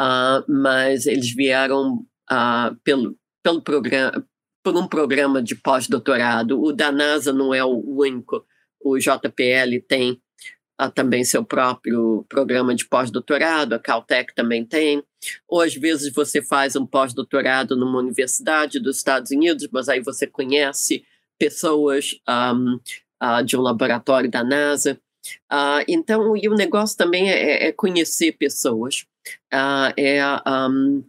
Uh, 0.00 0.44
mas 0.48 1.06
eles 1.06 1.34
vieram 1.34 2.06
uh, 2.30 2.76
pelo, 2.84 3.16
pelo 3.42 3.60
programa, 3.60 4.24
por 4.62 4.76
um 4.76 4.86
programa 4.86 5.42
de 5.42 5.56
pós-doutorado. 5.56 6.62
O 6.62 6.72
da 6.72 6.92
NASA 6.92 7.32
não 7.32 7.52
é 7.52 7.64
o 7.64 7.82
único. 7.84 8.46
O 8.80 8.96
JPL 8.96 9.80
tem 9.88 10.22
também 10.94 11.24
seu 11.24 11.44
próprio 11.44 12.24
programa 12.28 12.72
de 12.72 12.86
pós-doutorado, 12.86 13.72
a 13.72 13.80
Caltech 13.80 14.32
também 14.32 14.64
tem. 14.64 15.02
Ou 15.48 15.60
às 15.60 15.74
vezes 15.74 16.12
você 16.12 16.42
faz 16.42 16.76
um 16.76 16.86
pós-doutorado 16.86 17.76
numa 17.76 17.98
universidade 17.98 18.80
dos 18.80 18.98
Estados 18.98 19.30
Unidos, 19.30 19.68
mas 19.72 19.88
aí 19.88 20.00
você 20.00 20.26
conhece 20.26 21.04
pessoas 21.38 22.18
um, 22.28 22.78
de 23.44 23.56
um 23.56 23.60
laboratório 23.60 24.30
da 24.30 24.44
NASA. 24.44 25.00
Uh, 25.52 25.84
então, 25.86 26.36
e 26.36 26.48
o 26.48 26.54
negócio 26.54 26.96
também 26.96 27.30
é, 27.30 27.64
é, 27.64 27.68
é 27.68 27.72
conhecer 27.72 28.32
pessoas. 28.32 29.06
Uh, 29.52 29.92
é, 29.96 30.22
um, 30.46 31.04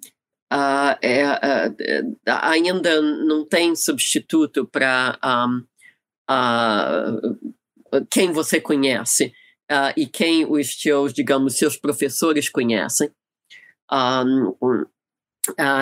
uh, 0.51 0.97
é, 1.01 2.03
ainda 2.25 3.01
não 3.01 3.45
tem 3.45 3.75
substituto 3.75 4.65
para 4.65 5.17
um, 5.25 5.63
quem 8.09 8.31
você 8.31 8.61
conhece 8.61 9.33
e 9.95 10.05
quem 10.05 10.45
os 10.45 10.79
seus, 10.79 11.13
digamos, 11.13 11.57
seus 11.57 11.77
professores 11.77 12.49
conhecem. 12.49 13.09
Um, 13.91 14.55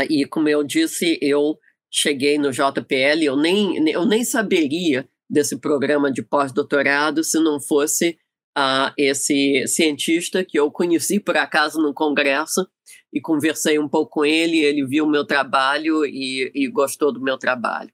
e 0.10 0.26
como 0.26 0.48
eu 0.48 0.64
disse, 0.64 1.18
eu 1.22 1.58
cheguei 1.92 2.38
no 2.38 2.52
JPL, 2.52 3.24
eu 3.24 3.36
nem, 3.36 3.90
eu 3.90 4.06
nem 4.06 4.24
saberia 4.24 5.08
desse 5.30 5.58
programa 5.58 6.12
de 6.12 6.22
pós-doutorado 6.22 7.24
se 7.24 7.40
não 7.40 7.60
fosse 7.60 8.18
uh, 8.58 8.92
esse 8.98 9.66
cientista 9.68 10.44
que 10.44 10.58
eu 10.58 10.72
conheci 10.72 11.20
por 11.20 11.38
acaso 11.38 11.82
no 11.82 11.94
congresso 11.94 12.68
e 13.14 13.22
conversei 13.22 13.80
um 13.80 13.88
pouco 13.88 14.12
com 14.12 14.26
ele, 14.26 14.58
ele 14.58 14.86
viu 14.86 15.06
o 15.06 15.10
meu 15.10 15.26
trabalho 15.26 16.06
e, 16.06 16.52
e 16.54 16.68
gostou 16.68 17.12
do 17.12 17.22
meu 17.22 17.38
trabalho. 17.38 17.92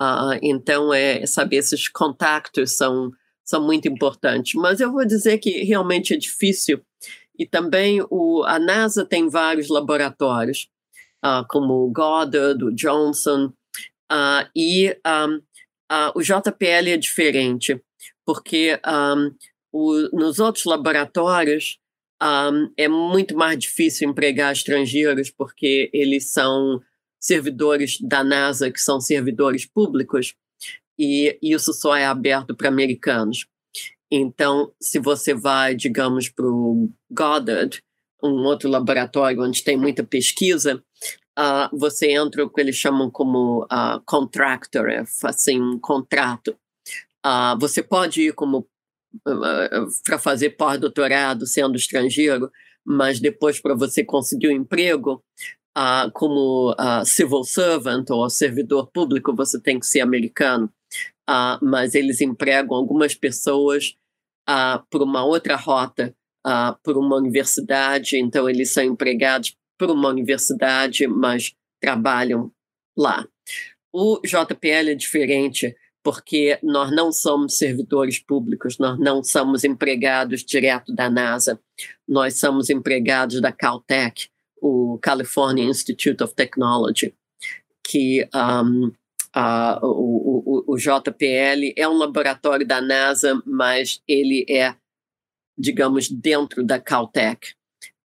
Uh, 0.00 0.38
então, 0.42 0.94
é, 0.94 1.26
saber 1.26 1.56
esses 1.56 1.88
contatos 1.88 2.76
são, 2.76 3.10
são 3.44 3.64
muito 3.64 3.88
importantes. 3.88 4.54
Mas 4.54 4.80
eu 4.80 4.92
vou 4.92 5.04
dizer 5.04 5.38
que 5.38 5.64
realmente 5.64 6.14
é 6.14 6.16
difícil. 6.16 6.80
E 7.38 7.46
também 7.46 8.04
o, 8.10 8.42
a 8.44 8.58
NASA 8.58 9.04
tem 9.04 9.28
vários 9.28 9.68
laboratórios, 9.68 10.68
uh, 11.24 11.46
como 11.48 11.74
o 11.74 11.92
Goddard, 11.92 12.64
o 12.64 12.74
Johnson, 12.74 13.52
uh, 14.10 14.48
e 14.56 14.96
um, 15.06 15.40
o 16.14 16.20
JPL 16.20 16.88
é 16.88 16.96
diferente, 16.96 17.80
porque 18.26 18.80
um, 18.86 19.34
o, 19.72 20.16
nos 20.16 20.38
outros 20.38 20.64
laboratórios, 20.64 21.78
um, 22.22 22.72
é 22.76 22.88
muito 22.88 23.36
mais 23.36 23.58
difícil 23.58 24.10
empregar 24.10 24.52
estrangeiros 24.52 25.30
porque 25.30 25.88
eles 25.92 26.32
são 26.32 26.80
servidores 27.20 27.98
da 28.00 28.22
NASA, 28.22 28.70
que 28.70 28.80
são 28.80 29.00
servidores 29.00 29.66
públicos, 29.66 30.34
e 30.98 31.38
isso 31.42 31.72
só 31.72 31.96
é 31.96 32.04
aberto 32.04 32.54
para 32.56 32.68
americanos. 32.68 33.46
Então, 34.10 34.72
se 34.80 34.98
você 34.98 35.34
vai, 35.34 35.74
digamos, 35.74 36.28
para 36.28 36.46
o 36.46 36.90
Goddard, 37.10 37.82
um 38.22 38.44
outro 38.44 38.68
laboratório 38.68 39.42
onde 39.42 39.62
tem 39.62 39.76
muita 39.76 40.02
pesquisa, 40.02 40.82
uh, 41.38 41.76
você 41.76 42.10
entra 42.10 42.44
o 42.44 42.50
que 42.50 42.60
eles 42.60 42.76
chamam 42.76 43.10
como 43.10 43.64
uh, 43.64 44.00
contractor, 44.04 44.88
é, 44.88 45.04
assim, 45.24 45.60
um 45.60 45.78
contrato. 45.78 46.56
Uh, 47.24 47.58
você 47.60 47.82
pode 47.82 48.22
ir 48.22 48.32
como 48.32 48.66
para 50.04 50.18
fazer 50.18 50.50
pós-doutorado 50.50 51.46
sendo 51.46 51.76
estrangeiro, 51.76 52.50
mas 52.84 53.20
depois 53.20 53.60
para 53.60 53.74
você 53.74 54.04
conseguir 54.04 54.48
um 54.48 54.52
emprego 54.52 55.24
como 56.12 56.74
civil 57.06 57.44
servant 57.44 58.10
ou 58.10 58.28
servidor 58.28 58.90
público, 58.90 59.34
você 59.34 59.60
tem 59.60 59.78
que 59.78 59.86
ser 59.86 60.00
americano. 60.00 60.70
Uh, 61.28 61.58
mas 61.62 61.94
eles 61.94 62.20
empregam 62.20 62.76
algumas 62.76 63.14
pessoas 63.14 63.94
por 64.90 65.02
uma 65.02 65.22
outra 65.22 65.56
rota, 65.56 66.16
por 66.82 66.96
uma 66.96 67.16
universidade, 67.16 68.16
então 68.16 68.48
eles 68.48 68.70
são 68.70 68.82
empregados 68.82 69.54
por 69.78 69.90
uma 69.90 70.08
universidade, 70.08 71.06
mas 71.06 71.54
trabalham 71.78 72.50
lá. 72.96 73.28
O 73.92 74.20
JPL 74.24 74.90
é 74.90 74.94
diferente 74.94 75.76
porque 76.02 76.58
nós 76.62 76.90
não 76.90 77.12
somos 77.12 77.58
servidores 77.58 78.18
públicos, 78.18 78.78
nós 78.78 78.98
não 78.98 79.22
somos 79.22 79.64
empregados 79.64 80.42
direto 80.42 80.94
da 80.94 81.10
NASA, 81.10 81.60
nós 82.06 82.38
somos 82.38 82.70
empregados 82.70 83.40
da 83.40 83.52
Caltech, 83.52 84.30
o 84.60 84.98
California 85.02 85.64
Institute 85.64 86.22
of 86.22 86.34
Technology, 86.34 87.14
que 87.86 88.26
um, 88.34 88.90
Uh, 89.38 89.86
o, 89.86 90.64
o, 90.66 90.74
o, 90.74 90.76
JPL 90.76 91.72
é 91.76 91.88
um 91.88 91.96
laboratório 91.96 92.66
da 92.66 92.80
NASA, 92.80 93.40
mas 93.46 94.02
ele 94.08 94.44
é, 94.50 94.74
digamos, 95.56 96.08
dentro 96.08 96.64
da 96.64 96.80
Caltech. 96.80 97.54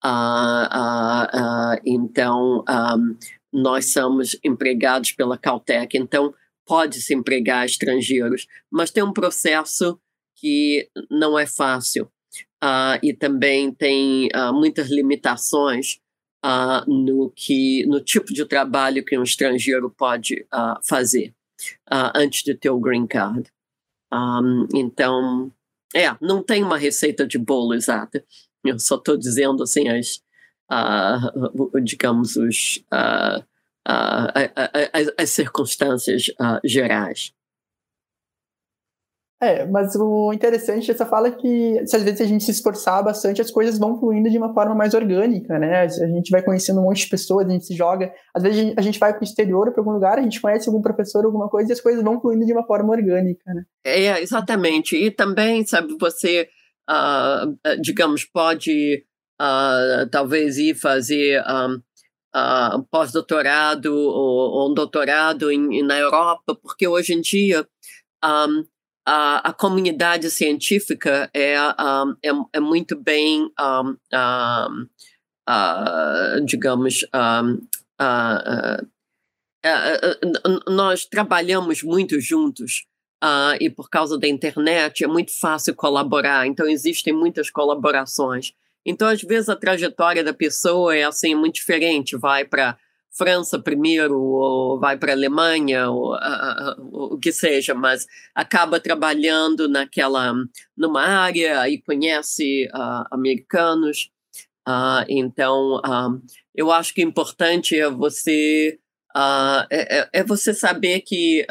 Uh, 0.05 0.09
uh, 0.09 1.81
então, 1.87 2.63
um, 2.69 3.17
nós 3.51 3.95
somos 3.95 4.37
empregados 4.45 5.13
pela 5.13 5.39
Caltech, 5.39 5.97
então 5.97 6.35
pode-se 6.67 7.15
empregar 7.15 7.65
estrangeiros, 7.65 8.47
mas 8.71 8.91
tem 8.91 9.03
um 9.03 9.13
processo 9.15 9.99
que 10.37 10.91
não 11.11 11.39
é 11.39 11.47
fácil 11.47 12.11
e 13.03 13.13
também 13.13 13.73
tem 13.73 14.29
muitas 14.53 14.89
limitações 14.89 15.99
uh, 16.45 16.91
no 16.91 17.31
que 17.31 17.87
no 17.87 18.01
tipo 18.01 18.33
de 18.33 18.45
trabalho 18.45 19.05
que 19.05 19.17
um 19.17 19.23
estrangeiro 19.23 19.91
pode 19.91 20.47
uh, 20.53 20.79
fazer 20.83 21.35
uh, 21.91 22.13
antes 22.15 22.43
de 22.43 22.55
ter 22.55 22.71
o 22.71 22.81
green 22.81 23.07
card. 23.07 23.51
Um, 24.13 24.67
então, 24.75 25.51
é, 25.95 26.15
não 26.21 26.43
tem 26.43 26.63
uma 26.63 26.77
receita 26.77 27.27
de 27.27 27.39
bolo 27.39 27.75
exata. 27.75 28.25
Eu 28.65 28.79
só 28.79 28.97
estou 28.97 29.17
dizendo 29.17 29.63
assim 29.63 29.89
as, 29.89 30.23
digamos 31.83 32.37
os 32.37 32.85
as, 33.85 35.09
as 35.19 35.31
circunstâncias 35.31 36.27
gerais. 36.65 37.33
É, 39.43 39.67
mas 39.67 39.97
o 39.97 40.33
interessante 40.33 40.87
dessa 40.87 41.05
fala 41.05 41.27
é 41.27 41.33
que 41.33 41.85
se 41.85 41.97
às 41.97 42.05
vezes 42.05 42.21
a 42.21 42.25
gente 42.25 42.45
se 42.45 42.53
esforçar 42.53 43.03
bastante, 43.03 43.41
as 43.41 43.51
coisas 43.51 43.77
vão 43.77 43.99
fluindo 43.99 44.31
de 44.31 44.39
uma 44.39 44.55
forma 44.55 44.73
mais 44.73 44.95
orgânica, 44.95 45.59
né? 45.59 45.81
A 45.81 45.89
gente 45.89 46.31
vai 46.31 46.41
conhecendo 46.41 46.79
um 46.79 46.85
monte 46.85 47.03
de 47.03 47.09
pessoas, 47.09 47.49
a 47.49 47.51
gente 47.51 47.67
se 47.67 47.75
joga. 47.75 48.13
Às 48.33 48.45
vezes 48.45 48.73
a 48.77 48.81
gente 48.81 49.01
vai 49.01 49.13
para 49.13 49.21
o 49.21 49.25
exterior, 49.25 49.73
para 49.73 49.81
algum 49.81 49.91
lugar, 49.91 50.17
a 50.17 50.23
gente 50.23 50.41
conhece 50.41 50.69
algum 50.69 50.81
professor, 50.81 51.25
alguma 51.25 51.49
coisa, 51.49 51.71
e 51.71 51.73
as 51.73 51.81
coisas 51.81 52.05
vão 52.05 52.21
fluindo 52.21 52.47
de 52.47 52.53
uma 52.53 52.65
forma 52.65 52.93
orgânica, 52.93 53.53
né? 53.53 53.65
É, 53.85 54.21
exatamente. 54.23 54.95
E 54.95 55.11
também, 55.11 55.67
sabe, 55.67 55.97
você, 55.99 56.47
uh, 56.89 57.81
digamos, 57.81 58.25
pode 58.25 59.05
uh, 59.41 60.09
talvez 60.09 60.57
ir 60.57 60.77
fazer. 60.77 61.43
Um, 61.49 61.83
uh, 62.33 62.83
pós-doutorado 62.91 63.93
ou, 63.93 64.51
ou, 64.53 64.71
um 64.71 64.75
doutorado 64.75 65.51
em, 65.51 65.83
na 65.83 65.99
Europa, 65.99 66.57
porque 66.63 66.87
hoje 66.87 67.13
em 67.13 67.21
dia 67.21 67.67
um, 68.25 68.63
a, 69.05 69.51
a 69.51 69.53
comunidade 69.53 70.31
científica 70.31 71.29
é, 71.35 71.57
um, 71.61 72.17
é, 72.23 72.31
é, 72.55 72.61
muito 72.61 72.97
bem, 72.97 73.51
um, 73.61 73.97
uh, 75.49 76.45
digamos, 76.45 77.03
uh, 77.05 77.55
uh, 78.01 78.87
nós 80.69 81.05
trabalhamos 81.05 81.83
muito 81.83 82.21
juntos 82.21 82.87
e 83.61 83.71
por 83.71 83.89
causa 83.89 84.19
da 84.19 84.27
internet 84.27 85.05
é 85.05 85.07
muito 85.07 85.39
fácil 85.39 85.77
colaborar, 85.77 86.45
então 86.47 86.69
existem 86.69 87.13
muitas 87.13 87.49
colaborações. 87.51 88.53
Então, 88.85 89.07
às 89.07 89.23
vezes, 89.23 89.49
a 89.49 89.55
trajetória 89.55 90.25
da 90.25 90.35
pessoa 90.35 90.97
é 90.97 91.05
assim 91.05 91.33
muito 91.37 91.55
diferente, 91.55 92.17
vai 92.17 92.45
para 92.45 92.77
França 93.15 93.59
primeiro, 93.59 94.19
ou 94.19 94.81
vai 94.81 94.97
para 94.97 95.13
a 95.13 95.15
Alemanha, 95.15 95.91
ou 95.91 96.15
uh, 96.15 97.15
o 97.15 97.19
que 97.19 97.31
seja, 97.31 97.75
mas 97.75 98.07
acaba 98.35 98.81
trabalhando 98.81 99.69
naquela, 99.69 100.33
numa 100.77 101.03
área 101.03 101.69
e 101.69 101.81
conhece 101.83 102.67
uh, 102.75 103.05
americanos. 103.11 104.11
Uh, 104.67 105.05
então, 105.09 105.81
eu 106.55 106.71
acho 106.71 106.95
que 106.95 107.05
o 107.05 107.09
importante 107.09 107.79
é 107.79 107.91
você, 107.91 108.79
é, 109.71 109.99
é, 109.99 110.09
é, 110.13 110.25
você 110.25 110.55
saber 110.55 111.01
que, 111.01 111.45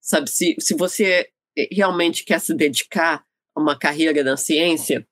sabe, 0.00 0.30
se, 0.30 0.56
se 0.58 0.74
você 0.74 1.28
realmente 1.72 2.24
quer 2.24 2.40
se 2.40 2.54
dedicar 2.54 3.22
a 3.54 3.60
uma 3.60 3.76
carreira 3.76 4.22
na 4.22 4.36
ciência, 4.36 5.06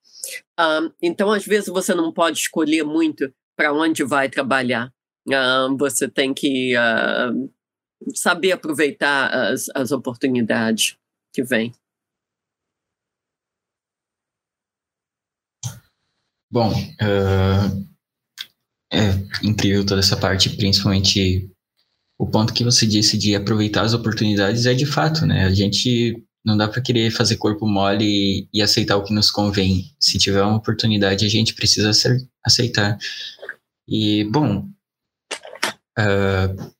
então, 1.03 1.31
às 1.31 1.45
vezes, 1.45 1.69
você 1.69 1.95
não 1.95 2.13
pode 2.13 2.39
escolher 2.39 2.85
muito 2.85 3.31
para 3.57 3.73
onde 3.73 4.05
vai 4.05 4.29
trabalhar. 4.29 4.93
Uh, 5.27 5.77
você 5.79 6.09
tem 6.09 6.35
que 6.35 6.75
uh, 6.77 7.51
saber 8.15 8.53
aproveitar 8.53 9.29
as, 9.29 9.67
as 9.75 9.93
oportunidades 9.93 10.97
que 11.33 11.43
vêm. 11.43 11.73
Bom, 16.51 16.71
uh, 16.71 17.85
é 18.93 19.11
incrível 19.43 19.85
toda 19.85 20.01
essa 20.01 20.17
parte, 20.17 20.57
principalmente 20.57 21.51
o 22.19 22.27
ponto 22.27 22.55
que 22.55 22.63
você 22.63 22.87
disse 22.87 23.19
de 23.19 23.35
aproveitar 23.35 23.83
as 23.83 23.93
oportunidades 23.93 24.67
é 24.67 24.75
de 24.75 24.87
fato, 24.87 25.27
né? 25.27 25.47
A 25.47 25.51
gente 25.51 26.23
não 26.45 26.57
dá 26.57 26.69
para 26.69 26.83
querer 26.83 27.11
fazer 27.11 27.39
corpo 27.39 27.67
mole 27.67 28.49
e, 28.53 28.63
aceitar 28.63 28.97
o 28.97 29.03
que 29.03 29.15
nos 29.15 29.31
convém. 29.31 29.85
Se 29.99 30.19
tiver 30.19 30.43
uma 30.43 30.57
oportunidade, 30.57 31.25
a 31.25 31.29
gente 31.29 31.55
precisa 31.55 31.91
aceitar. 32.45 32.99
E, 33.89 34.25
bom, 34.25 34.69
Uh, 35.99 36.73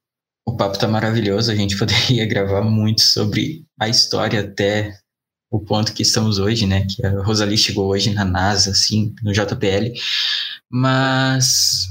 o 0.47 0.57
papo 0.57 0.79
tá 0.79 0.87
maravilhoso, 0.87 1.51
a 1.51 1.55
gente 1.55 1.77
poderia 1.79 2.27
gravar 2.27 2.63
muito 2.63 3.03
sobre 3.03 3.65
a 3.81 3.89
história 3.89 4.41
até 4.41 4.99
o 5.51 5.61
ponto 5.61 5.93
que 5.93 6.03
estamos 6.03 6.39
hoje, 6.39 6.67
né? 6.67 6.87
Que 6.87 7.07
a 7.07 7.23
Rosalie 7.23 7.57
chegou 7.57 7.87
hoje 7.87 8.13
na 8.13 8.25
NASA, 8.25 8.71
assim, 8.71 9.15
no 9.23 9.33
JPL. 9.33 9.93
Mas 10.69 11.89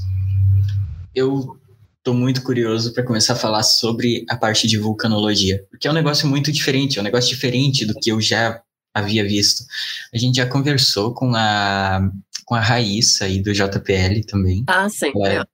eu 1.14 1.58
tô 2.02 2.12
muito 2.12 2.42
curioso 2.42 2.92
para 2.92 3.02
começar 3.02 3.32
a 3.32 3.36
falar 3.36 3.62
sobre 3.62 4.26
a 4.28 4.36
parte 4.36 4.68
de 4.68 4.76
vulcanologia, 4.76 5.64
porque 5.70 5.88
é 5.88 5.90
um 5.90 5.94
negócio 5.94 6.28
muito 6.28 6.52
diferente, 6.52 6.98
é 6.98 7.00
um 7.00 7.04
negócio 7.04 7.30
diferente 7.30 7.86
do 7.86 7.94
que 7.94 8.12
eu 8.12 8.20
já 8.20 8.60
havia 8.94 9.24
visto. 9.24 9.64
A 10.12 10.18
gente 10.18 10.36
já 10.36 10.46
conversou 10.46 11.14
com 11.14 11.34
a 11.34 12.10
com 12.44 12.54
a 12.54 12.60
Raíssa 12.60 13.24
aí 13.24 13.40
do 13.40 13.54
JPL 13.54 14.20
também. 14.28 14.64
Ah, 14.66 14.86
sim. 14.90 15.10
Ela, 15.16 15.28
é 15.28 15.44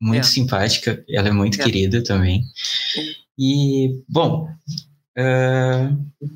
muito 0.00 0.24
é. 0.24 0.28
simpática, 0.28 1.04
ela 1.08 1.28
é 1.28 1.32
muito 1.32 1.60
é. 1.60 1.64
querida 1.64 2.02
também. 2.02 2.44
E, 3.38 4.02
bom, 4.08 4.48
uh, 5.18 6.34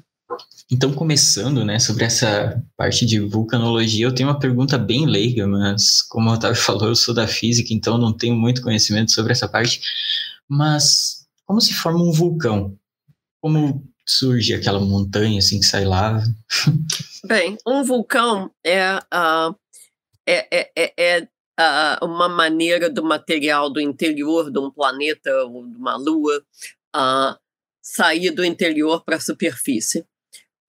então 0.71 0.93
começando, 0.93 1.65
né, 1.65 1.79
sobre 1.79 2.05
essa 2.05 2.63
parte 2.77 3.07
de 3.07 3.21
vulcanologia, 3.21 4.07
eu 4.07 4.15
tenho 4.15 4.29
uma 4.29 4.39
pergunta 4.39 4.77
bem 4.77 5.07
leiga, 5.07 5.47
mas 5.47 6.03
como 6.03 6.31
o 6.31 6.33
Otávio 6.35 6.57
falou, 6.61 6.89
eu 6.89 6.97
sou 6.97 7.15
da 7.15 7.27
física, 7.27 7.73
então 7.73 7.97
não 7.97 8.13
tenho 8.13 8.35
muito 8.35 8.63
conhecimento 8.63 9.13
sobre 9.13 9.33
essa 9.33 9.49
parte, 9.49 9.81
mas 10.49 11.27
como 11.47 11.61
se 11.61 11.73
forma 11.73 12.03
um 12.03 12.13
vulcão? 12.13 12.77
Como 13.41 13.83
surge 14.07 14.55
aquela 14.55 14.81
montanha 14.81 15.39
assim 15.39 15.61
que 15.61 15.67
sai 15.67 15.85
lava? 15.85 16.23
Bem, 17.27 17.57
um 17.67 17.83
vulcão 17.83 18.51
é, 18.65 18.97
uh, 18.97 19.55
é, 20.27 20.71
é, 20.77 20.93
é, 20.99 21.29
uh, 21.59 22.05
uma 22.05 22.29
maneira 22.29 22.89
do 22.89 23.03
material 23.03 23.69
do 23.71 23.81
interior 23.81 24.51
de 24.51 24.59
um 24.59 24.71
planeta 24.71 25.45
ou 25.45 25.67
de 25.67 25.77
uma 25.77 25.97
lua 25.97 26.43
uh, 26.95 27.37
sair 27.83 28.31
do 28.31 28.45
interior 28.45 29.05
para 29.05 29.17
a 29.17 29.21
superfície. 29.21 30.01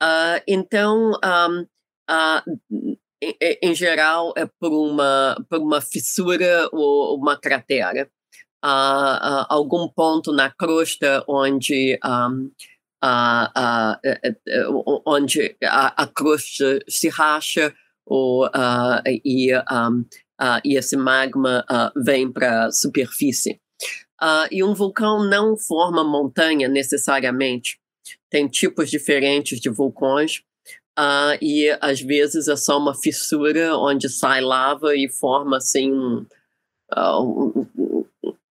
Uh, 0.02 0.42
então, 0.48 1.12
em, 3.22 3.38
em, 3.62 3.76
geral, 3.76 4.34
é 4.36 4.46
por 4.60 4.72
uma, 4.72 5.36
por 5.50 5.60
uma 5.60 5.82
fissura 5.82 6.70
ou 6.72 7.18
uma 7.18 7.38
cratera. 7.38 8.10
algum 8.62 9.88
ponto 9.90 10.32
na 10.32 10.50
crosta 10.50 11.24
onde 11.28 12.00
um, 12.04 12.52
onde 15.06 15.56
a, 15.64 16.04
a, 16.04 16.08
crosta 16.08 16.80
se 16.88 17.10
racha 17.10 17.74
ou, 18.06 18.50
e 19.24 19.54
um, 19.54 20.06
uh, 20.40 20.62
e 20.64 20.78
esse 20.78 20.96
magma 20.96 21.66
uh, 21.70 22.04
vem 22.04 22.32
para 22.32 22.66
a 22.66 22.72
superfície. 22.72 23.60
Uh, 24.22 24.48
e 24.52 24.64
um 24.64 24.74
vulcão 24.74 25.24
não 25.24 25.58
forma 25.58 26.04
montanha 26.04 26.68
necessariamente. 26.68 27.80
Tem 28.30 28.48
tipos 28.48 28.90
diferentes 28.90 29.60
de 29.60 29.70
vulcões, 29.70 30.42
e 31.42 31.70
às 31.80 32.02
vezes 32.02 32.50
é 32.50 32.56
só 32.58 32.78
uma 32.78 32.94
fissura 32.94 33.78
onde 33.78 34.10
sai 34.10 34.42
lava 34.42 34.94
e 34.96 35.08
forma 35.08 35.56
assim 35.56 35.94
um, 35.94 36.26
um, 36.94 37.66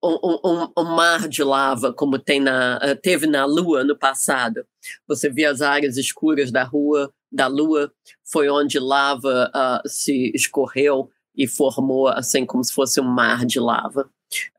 um, 0.02 0.72
um, 0.78 0.84
mar 0.84 1.28
de 1.28 1.44
lava, 1.44 1.92
como 1.92 2.18
tem 2.18 2.40
na, 2.40 2.80
teve 3.02 3.26
na 3.26 3.44
Lua 3.44 3.84
no 3.84 3.94
passado. 3.94 4.64
Você 5.06 5.28
vê 5.28 5.44
as 5.44 5.60
áreas 5.60 5.98
escuras 5.98 6.50
da 6.50 6.64
rua, 6.64 7.12
da 7.30 7.46
Lua, 7.46 7.92
foi 8.24 8.48
onde 8.48 8.78
lava 8.78 9.50
uh, 9.54 9.86
se 9.86 10.32
escorreu 10.34 11.10
e 11.38 11.46
formou 11.46 12.08
assim 12.08 12.44
como 12.44 12.64
se 12.64 12.72
fosse 12.72 13.00
um 13.00 13.08
mar 13.08 13.46
de 13.46 13.60
lava. 13.60 14.10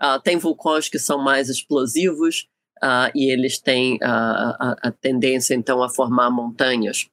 Uh, 0.01 0.19
tem 0.23 0.37
vulcões 0.37 0.87
que 0.87 0.97
são 0.97 1.21
mais 1.21 1.49
explosivos 1.49 2.47
uh, 2.81 3.11
e 3.13 3.29
eles 3.29 3.59
têm 3.59 3.95
uh, 3.95 3.99
a, 4.01 4.75
a, 4.83 4.91
tendência 4.91 5.53
então 5.53 5.83
a 5.83 5.89
formar 5.89 6.31
montanhas. 6.31 7.07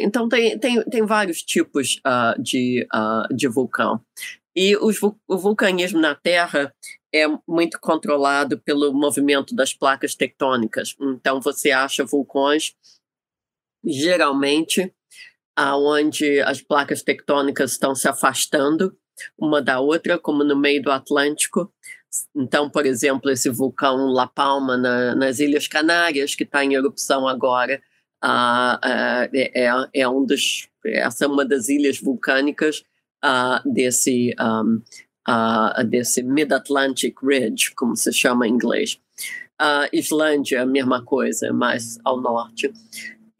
então 0.00 0.28
tem, 0.28 0.58
tem, 0.58 0.82
tem 0.84 1.04
vários 1.04 1.42
tipos 1.42 2.00
de, 2.38 2.86
de 3.34 3.48
vulcão. 3.48 4.00
E 4.56 4.76
os, 4.76 5.00
o 5.02 5.36
vulcanismo 5.36 6.00
na 6.00 6.14
Terra 6.14 6.74
é 7.14 7.26
muito 7.46 7.78
controlado 7.80 8.58
pelo 8.58 8.92
movimento 8.92 9.54
das 9.54 9.72
placas 9.72 10.14
tectônicas. 10.14 10.96
Então, 11.00 11.40
você 11.40 11.70
acha 11.70 12.04
vulcões, 12.04 12.74
geralmente, 13.84 14.92
aonde 15.58 16.40
as 16.42 16.62
placas 16.62 17.02
tectônicas 17.02 17.72
estão 17.72 17.92
se 17.92 18.06
afastando 18.06 18.96
uma 19.36 19.60
da 19.60 19.80
outra, 19.80 20.16
como 20.16 20.44
no 20.44 20.56
meio 20.56 20.80
do 20.80 20.92
Atlântico. 20.92 21.72
Então, 22.32 22.70
por 22.70 22.86
exemplo, 22.86 23.28
esse 23.28 23.50
vulcão 23.50 24.06
La 24.12 24.28
Palma 24.28 24.76
na, 24.76 25.16
nas 25.16 25.40
Ilhas 25.40 25.66
Canárias, 25.66 26.36
que 26.36 26.44
está 26.44 26.64
em 26.64 26.74
erupção 26.74 27.26
agora, 27.26 27.82
uh, 28.24 28.76
uh, 28.76 29.28
é, 29.34 29.88
é, 29.92 30.08
um 30.08 30.24
dos, 30.24 30.68
essa 30.86 31.24
é 31.24 31.28
uma 31.28 31.44
das 31.44 31.68
ilhas 31.68 32.00
vulcânicas 32.00 32.84
uh, 33.24 33.68
desse, 33.68 34.32
um, 34.40 34.80
desse 35.88 36.22
Mid-Atlantic 36.22 37.16
Ridge, 37.20 37.74
como 37.74 37.96
se 37.96 38.12
chama 38.12 38.46
em 38.46 38.52
inglês. 38.52 38.96
Islândia, 39.92 40.62
a 40.62 40.66
mesma 40.66 41.04
coisa, 41.04 41.52
mais 41.52 41.98
ao 42.04 42.20
norte. 42.20 42.72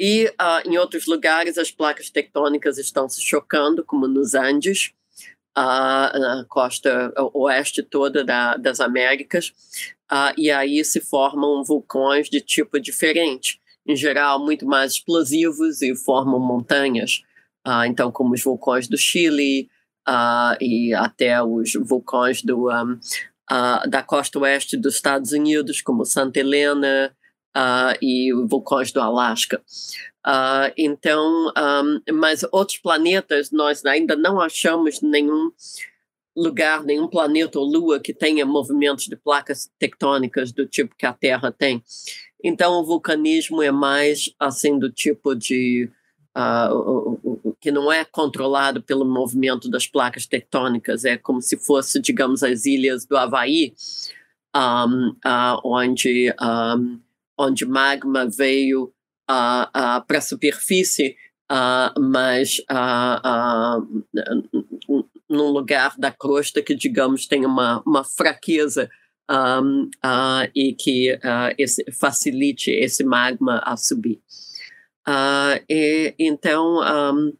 E 0.00 0.32
em 0.64 0.78
outros 0.78 1.06
lugares, 1.06 1.58
as 1.58 1.70
placas 1.70 2.08
tectônicas 2.08 2.78
estão 2.78 3.08
se 3.08 3.20
chocando, 3.20 3.84
como 3.84 4.06
nos 4.06 4.34
Andes, 4.34 4.92
na 5.56 6.44
costa 6.48 7.12
oeste 7.34 7.82
toda 7.82 8.24
da, 8.24 8.56
das 8.56 8.80
Américas, 8.80 9.52
uh, 10.10 10.32
e 10.36 10.50
aí 10.50 10.84
se 10.84 11.00
formam 11.00 11.64
vulcões 11.64 12.28
de 12.28 12.40
tipo 12.40 12.78
diferente, 12.78 13.60
em 13.86 13.96
geral 13.96 14.38
muito 14.38 14.66
mais 14.66 14.92
explosivos 14.92 15.82
e 15.82 15.94
formam 15.96 16.38
montanhas, 16.38 17.22
uh, 17.66 17.84
então 17.86 18.12
como 18.12 18.34
os 18.34 18.42
vulcões 18.42 18.86
do 18.86 18.96
Chile 18.96 19.68
e 20.58 20.94
até 20.94 21.42
os 21.42 21.74
vulcões 21.74 22.42
do, 22.42 22.70
um, 22.70 22.98
da 23.90 24.02
costa 24.02 24.38
oeste 24.38 24.74
dos 24.74 24.94
Estados 24.94 25.32
Unidos, 25.32 25.82
como 25.82 26.06
Santa 26.06 26.40
Helena 26.40 27.14
e 28.00 28.32
vulcões 28.48 28.92
do 28.92 29.00
Alasca. 29.00 29.62
Uh, 30.26 30.72
então, 30.76 31.52
um, 31.56 32.12
mas 32.12 32.44
outros 32.52 32.78
planetas, 32.78 33.50
nós 33.50 33.84
ainda 33.84 34.14
não 34.14 34.40
achamos 34.40 35.00
nenhum 35.00 35.50
lugar, 36.36 36.84
nenhum 36.84 37.08
planeta 37.08 37.58
ou 37.58 37.64
lua 37.64 37.98
que 37.98 38.12
tenha 38.12 38.44
movimentos 38.44 39.06
de 39.06 39.16
placas 39.16 39.70
tectônicas 39.78 40.52
do 40.52 40.66
tipo 40.66 40.94
que 40.96 41.06
a 41.06 41.12
Terra 41.12 41.50
tem. 41.50 41.82
Então, 42.42 42.74
o 42.74 42.84
vulcanismo 42.84 43.62
é 43.62 43.72
mais 43.72 44.30
assim 44.38 44.78
do 44.78 44.90
tipo 44.90 45.34
de 45.34 45.90
uh, 46.36 47.54
que 47.60 47.72
não 47.72 47.90
é 47.90 48.04
controlado 48.04 48.82
pelo 48.82 49.04
movimento 49.04 49.68
das 49.68 49.86
placas 49.86 50.26
tectônicas, 50.26 51.04
é 51.04 51.16
como 51.16 51.42
se 51.42 51.56
fosse, 51.56 52.00
digamos, 52.00 52.42
as 52.42 52.64
ilhas 52.64 53.04
do 53.04 53.16
Havaí, 53.16 53.74
um, 54.54 55.10
uh, 55.10 55.60
onde, 55.64 56.32
um, 56.40 57.00
onde 57.38 57.64
magma 57.64 58.26
veio 58.28 58.92
uh, 59.30 59.68
uh, 59.68 60.06
para 60.06 60.18
a 60.18 60.22
superfície, 60.22 61.16
uh, 61.50 62.00
mas 62.00 62.60
num 65.28 65.48
lugar 65.50 65.94
da 65.98 66.10
crosta 66.10 66.62
que, 66.62 66.74
digamos, 66.74 67.26
tem 67.26 67.44
uma, 67.44 67.82
uma 67.86 68.02
fraqueza 68.02 68.90
um, 69.30 69.90
e 70.54 70.74
que 70.74 71.18
esse, 71.58 71.84
facilite 71.92 72.70
esse 72.70 73.04
magma 73.04 73.60
a 73.62 73.76
subir. 73.76 74.20
E, 75.68 76.14
então, 76.18 76.80
um, 76.80 77.32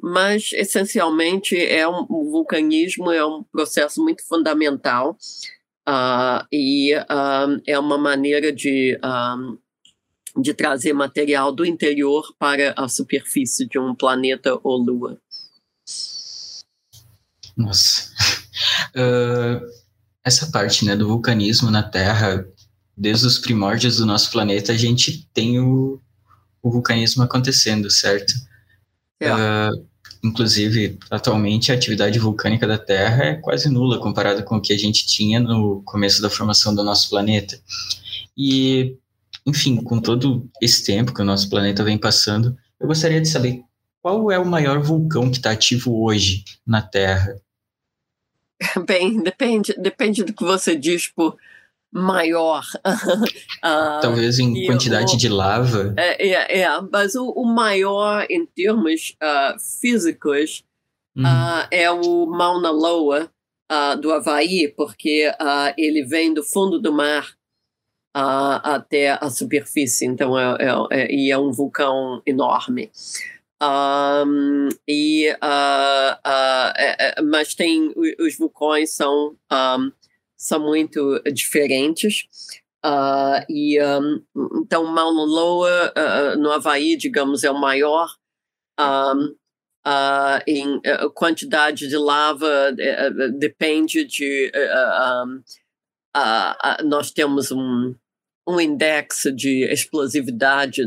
mas 0.00 0.52
essencialmente 0.52 1.56
é 1.56 1.86
um, 1.88 2.06
o 2.08 2.30
vulcanismo 2.30 3.10
é 3.12 3.24
um 3.24 3.44
processo 3.44 4.02
muito 4.02 4.26
fundamental 4.26 5.16
uh, 5.88 6.46
e 6.52 6.94
um, 6.96 7.62
é 7.66 7.78
uma 7.78 7.96
maneira 7.96 8.52
de 8.52 8.98
um, 9.02 9.58
de 10.40 10.52
trazer 10.54 10.92
material 10.92 11.50
do 11.52 11.64
interior 11.64 12.34
para 12.38 12.74
a 12.76 12.88
superfície 12.88 13.66
de 13.66 13.78
um 13.78 13.94
planeta 13.94 14.58
ou 14.62 14.76
lua. 14.76 15.18
Nossa. 17.56 18.12
Uh, 18.94 19.66
essa 20.22 20.50
parte 20.50 20.84
né, 20.84 20.94
do 20.94 21.08
vulcanismo 21.08 21.70
na 21.70 21.82
Terra, 21.82 22.46
desde 22.96 23.26
os 23.26 23.38
primórdios 23.38 23.96
do 23.96 24.06
nosso 24.06 24.30
planeta, 24.30 24.72
a 24.72 24.76
gente 24.76 25.26
tem 25.32 25.58
o, 25.58 26.00
o 26.62 26.70
vulcanismo 26.70 27.22
acontecendo, 27.22 27.90
certo? 27.90 28.32
É. 29.18 29.32
Uh, 29.32 29.87
inclusive, 30.22 30.98
atualmente, 31.10 31.70
a 31.70 31.74
atividade 31.74 32.18
vulcânica 32.18 32.66
da 32.66 32.78
Terra 32.78 33.24
é 33.24 33.34
quase 33.34 33.68
nula 33.68 33.98
comparada 33.98 34.42
com 34.42 34.56
o 34.56 34.60
que 34.60 34.72
a 34.72 34.78
gente 34.78 35.06
tinha 35.06 35.40
no 35.40 35.82
começo 35.84 36.20
da 36.22 36.30
formação 36.30 36.74
do 36.74 36.82
nosso 36.82 37.10
planeta. 37.10 37.58
E 38.36 38.96
enfim, 39.48 39.82
com 39.82 39.98
todo 39.98 40.46
esse 40.60 40.84
tempo 40.84 41.14
que 41.14 41.22
o 41.22 41.24
nosso 41.24 41.48
planeta 41.48 41.82
vem 41.82 41.96
passando, 41.96 42.56
eu 42.78 42.86
gostaria 42.86 43.20
de 43.20 43.28
saber 43.28 43.64
qual 44.02 44.30
é 44.30 44.38
o 44.38 44.46
maior 44.46 44.80
vulcão 44.80 45.30
que 45.30 45.38
está 45.38 45.52
ativo 45.52 46.02
hoje 46.02 46.44
na 46.66 46.82
Terra? 46.82 47.40
Bem, 48.86 49.22
depende, 49.22 49.74
depende 49.78 50.22
do 50.22 50.32
que 50.32 50.44
você 50.44 50.76
diz 50.76 51.08
por 51.08 51.36
maior. 51.92 52.62
uh, 52.86 54.00
Talvez 54.00 54.38
em 54.38 54.66
quantidade 54.66 55.14
o, 55.14 55.18
de 55.18 55.28
lava. 55.28 55.94
É, 55.96 56.28
é, 56.28 56.60
é, 56.60 56.80
mas 56.92 57.14
o, 57.14 57.30
o 57.30 57.44
maior 57.46 58.26
em 58.28 58.46
termos 58.46 59.16
uh, 59.22 59.58
físicos 59.80 60.64
uh, 61.16 61.66
é 61.70 61.90
o 61.90 62.26
Mauna 62.26 62.70
Loa 62.70 63.30
do 64.00 64.10
Havaí, 64.12 64.66
porque 64.74 65.30
ele 65.76 66.02
vem 66.02 66.32
do 66.32 66.42
fundo 66.42 66.80
do 66.80 66.90
mar 66.90 67.36
até 68.14 69.10
a 69.10 69.30
superfície, 69.30 70.06
então 70.06 70.38
é, 70.38 70.56
é, 70.60 71.02
é, 71.02 71.12
e 71.12 71.30
é 71.30 71.38
um 71.38 71.52
vulcão 71.52 72.22
enorme. 72.26 72.90
Um, 73.60 74.68
e, 74.86 75.30
uh, 75.32 76.14
uh, 76.14 77.24
mas 77.28 77.54
tem 77.54 77.92
os 78.20 78.36
vulcões 78.38 78.94
são 78.94 79.36
um, 79.52 79.92
são 80.38 80.60
muito 80.60 81.20
diferentes 81.32 82.28
uh, 82.86 83.44
e 83.48 83.78
um, 83.82 84.22
então 84.62 84.86
Mauna 84.86 85.24
Loa 85.24 85.92
no 86.38 86.50
Havaí 86.52 86.96
digamos 86.96 87.44
é 87.44 87.50
o 87.50 87.60
maior 87.60 88.08
em 90.46 90.80
quantidade 91.14 91.88
de 91.88 91.96
lava 91.96 92.72
depende 93.38 94.04
de 94.04 94.52
nós 96.84 97.10
temos 97.10 97.50
um 97.50 97.94
um 98.48 98.58
index 98.58 99.24
de 99.36 99.64
explosividade 99.64 100.82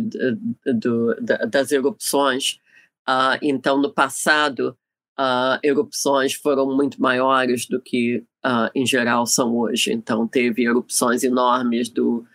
do, 0.65 1.15
das 1.47 1.71
erupções. 1.71 2.59
Uh, 3.07 3.37
então, 3.39 3.79
no 3.79 3.93
passado, 3.93 4.75
uh, 5.19 5.60
erupções 5.63 6.34
foram 6.34 6.76
muito 6.76 7.02
maiores 7.02 7.65
do 7.67 7.82
que, 7.82 8.24
uh, 8.45 8.69
em 8.76 8.86
geral, 8.86 9.26
são 9.26 9.56
hoje. 9.56 9.91
Então, 9.91 10.28
teve 10.28 10.63
erupções 10.63 11.24
enormes 11.24 11.89
do, 11.89 12.26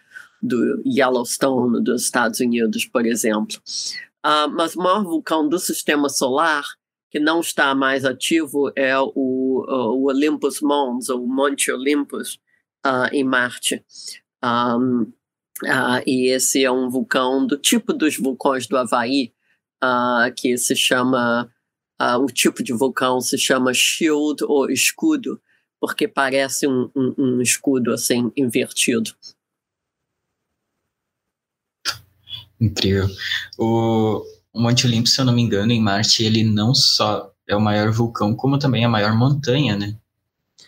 do 0.42 0.82
Yellowstone, 0.86 1.82
dos 1.82 2.02
Estados 2.02 2.40
Unidos, 2.40 2.84
por 2.84 3.06
exemplo. 3.06 3.56
mas 4.52 4.74
o 4.74 4.82
maior 4.82 5.04
vulcão 5.04 5.48
do 5.48 5.58
sistema 5.58 6.08
solar, 6.08 6.64
que 7.10 7.20
não 7.20 7.40
está 7.40 7.74
mais 7.74 8.04
ativo, 8.04 8.72
é 8.74 8.98
o, 8.98 9.12
o 9.14 10.08
Olympus 10.08 10.60
Mons, 10.60 11.08
ou 11.08 11.26
Monte 11.26 11.70
Olympus, 11.70 12.38
em 13.12 13.24
Marte. 13.24 13.84
Um, 14.44 15.12
Uh, 15.62 16.04
e 16.06 16.28
esse 16.28 16.62
é 16.62 16.70
um 16.70 16.90
vulcão 16.90 17.46
do 17.46 17.56
tipo 17.56 17.92
dos 17.92 18.18
vulcões 18.18 18.66
do 18.66 18.76
Havaí, 18.76 19.32
uh, 19.82 20.32
que 20.36 20.56
se 20.58 20.76
chama, 20.76 21.50
uh, 22.00 22.18
o 22.18 22.26
tipo 22.26 22.62
de 22.62 22.72
vulcão 22.72 23.20
se 23.20 23.38
chama 23.38 23.72
shield 23.74 24.44
ou 24.44 24.70
escudo, 24.70 25.40
porque 25.80 26.08
parece 26.08 26.66
um, 26.66 26.90
um, 26.94 27.14
um 27.18 27.40
escudo 27.42 27.92
assim 27.92 28.32
invertido. 28.36 29.14
Incrível. 32.60 33.08
O, 33.58 34.24
Monte 34.54 34.86
Olimpo, 34.86 35.08
se 35.08 35.20
eu 35.20 35.24
não 35.24 35.34
me 35.34 35.42
engano, 35.42 35.72
em 35.72 35.80
Marte, 35.80 36.24
ele 36.24 36.42
não 36.42 36.74
só 36.74 37.30
é 37.46 37.54
o 37.54 37.60
maior 37.60 37.92
vulcão, 37.92 38.34
como 38.34 38.58
também 38.58 38.84
a 38.84 38.88
maior 38.88 39.14
montanha, 39.14 39.76
né? 39.76 39.94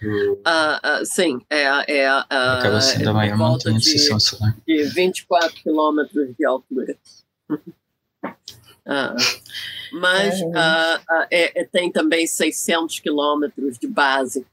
Uh, 0.00 0.34
uh, 0.34 1.04
sim, 1.04 1.40
é, 1.50 1.64
é 2.02 2.14
uh, 2.14 2.24
Acaba 2.28 2.80
sendo 2.80 3.10
a 3.10 3.12
maior 3.12 3.36
montanha 3.36 3.78
do 3.78 3.82
sistema 3.82 4.20
solar. 4.20 4.56
De 4.64 4.84
24 4.84 5.60
quilômetros 5.60 6.36
de 6.38 6.44
altura. 6.44 6.96
Mas 9.92 10.40
é, 11.30 11.60
é, 11.60 11.64
tem 11.64 11.90
também 11.90 12.26
600 12.26 13.00
quilômetros 13.00 13.78
de 13.78 13.86
base. 13.86 14.46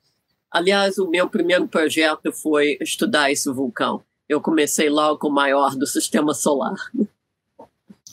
Aliás, 0.52 0.98
o 0.98 1.08
meu 1.08 1.30
primeiro 1.30 1.68
projeto 1.68 2.32
foi 2.32 2.78
estudar 2.82 3.32
esse 3.32 3.50
vulcão. 3.52 4.02
Eu 4.28 4.42
comecei 4.42 4.90
logo 4.90 5.20
com 5.20 5.28
o 5.28 5.34
maior 5.34 5.76
do 5.76 5.86
sistema 5.86 6.34
solar. 6.34 6.76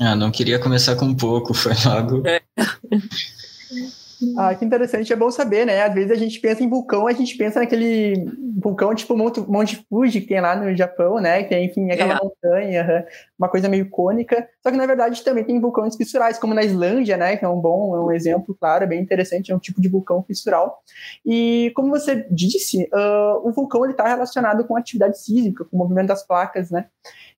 Ah, 0.00 0.16
não 0.16 0.30
queria 0.30 0.58
começar 0.58 0.96
com 0.96 1.14
pouco, 1.14 1.54
foi 1.54 1.72
logo. 1.84 2.26
É. 2.26 2.42
Ah, 4.36 4.54
que 4.54 4.64
interessante, 4.64 5.12
é 5.12 5.16
bom 5.16 5.30
saber, 5.30 5.66
né? 5.66 5.82
Às 5.82 5.94
vezes 5.94 6.10
a 6.10 6.14
gente 6.14 6.40
pensa 6.40 6.62
em 6.62 6.68
vulcão, 6.68 7.06
a 7.06 7.12
gente 7.12 7.36
pensa 7.36 7.60
naquele 7.60 8.26
vulcão 8.56 8.94
tipo 8.94 9.16
Monte, 9.16 9.84
Fuji 9.88 10.20
que 10.20 10.28
tem 10.28 10.40
lá 10.40 10.54
no 10.54 10.74
Japão, 10.76 11.18
né? 11.18 11.42
Que 11.42 11.54
é, 11.54 11.64
enfim, 11.64 11.90
aquela 11.90 12.14
é. 12.14 12.18
montanha, 12.22 13.06
uma 13.38 13.48
coisa 13.48 13.68
meio 13.68 13.88
cônica. 13.90 14.48
Só 14.62 14.70
que 14.70 14.76
na 14.76 14.86
verdade 14.86 15.22
também 15.22 15.44
tem 15.44 15.60
vulcões 15.60 15.96
fissurais, 15.96 16.38
como 16.38 16.54
na 16.54 16.62
Islândia, 16.62 17.16
né? 17.16 17.36
Que 17.36 17.44
é 17.44 17.48
um 17.48 17.60
bom, 17.60 17.94
é 17.96 18.00
um 18.00 18.12
exemplo, 18.12 18.56
claro, 18.58 18.84
é 18.84 18.86
bem 18.86 19.00
interessante, 19.00 19.50
é 19.50 19.56
um 19.56 19.58
tipo 19.58 19.80
de 19.80 19.88
vulcão 19.88 20.22
fissural. 20.22 20.80
E 21.24 21.72
como 21.74 21.90
você 21.90 22.26
disse, 22.30 22.84
uh, 22.92 23.46
o 23.46 23.52
vulcão 23.52 23.84
ele 23.84 23.92
está 23.92 24.06
relacionado 24.06 24.64
com 24.64 24.76
atividade 24.76 25.18
sísmica, 25.20 25.64
com 25.64 25.76
o 25.76 25.78
movimento 25.78 26.08
das 26.08 26.26
placas, 26.26 26.70
né? 26.70 26.86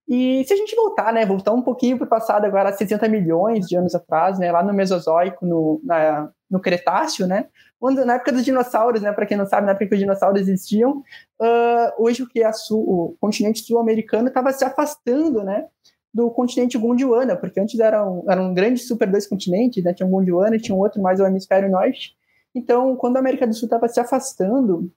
E 0.06 0.44
se 0.44 0.52
a 0.52 0.56
gente 0.56 0.76
voltar, 0.76 1.12
né, 1.12 1.24
voltar 1.24 1.52
um 1.52 1.62
pouquinho 1.62 1.96
para 1.96 2.04
o 2.04 2.08
passado, 2.08 2.44
agora 2.44 2.72
60 2.72 3.08
milhões 3.08 3.66
de 3.66 3.76
anos 3.76 3.94
atrás, 3.94 4.38
né, 4.38 4.52
lá 4.52 4.62
no 4.62 4.74
Mesozoico, 4.74 5.46
no, 5.46 5.80
na, 5.82 6.30
no 6.54 6.60
Cretáceo, 6.60 7.26
né, 7.26 7.46
quando, 7.78 8.04
na 8.04 8.14
época 8.14 8.32
dos 8.32 8.44
dinossauros, 8.44 9.02
né, 9.02 9.12
para 9.12 9.26
quem 9.26 9.36
não 9.36 9.46
sabe, 9.46 9.66
na 9.66 9.72
época 9.72 9.88
que 9.88 9.94
os 9.94 10.00
dinossauros 10.00 10.40
existiam, 10.40 11.02
uh, 11.40 12.02
hoje 12.02 12.22
o 12.22 12.28
que 12.28 12.42
é 12.42 12.52
sul, 12.52 12.80
o 12.88 13.16
continente 13.20 13.60
sul-americano 13.60 14.28
estava 14.28 14.52
se 14.52 14.64
afastando, 14.64 15.42
né, 15.42 15.66
do 16.12 16.30
continente 16.30 16.78
Gondwana, 16.78 17.34
porque 17.36 17.58
antes 17.58 17.78
eram, 17.80 18.24
eram 18.28 18.54
grandes 18.54 18.86
super 18.86 19.10
dois 19.10 19.26
continentes, 19.26 19.82
né, 19.82 19.92
tinha 19.92 20.06
um 20.06 20.10
Gondwana 20.10 20.58
tinha 20.58 20.74
um 20.74 20.78
outro 20.78 21.02
mais 21.02 21.18
o 21.18 21.26
hemisfério 21.26 21.68
norte. 21.68 22.14
Então, 22.54 22.94
quando 22.94 23.16
a 23.16 23.18
América 23.18 23.48
do 23.48 23.52
Sul 23.52 23.66
estava 23.66 23.88
se 23.88 23.98
afastando 23.98 24.90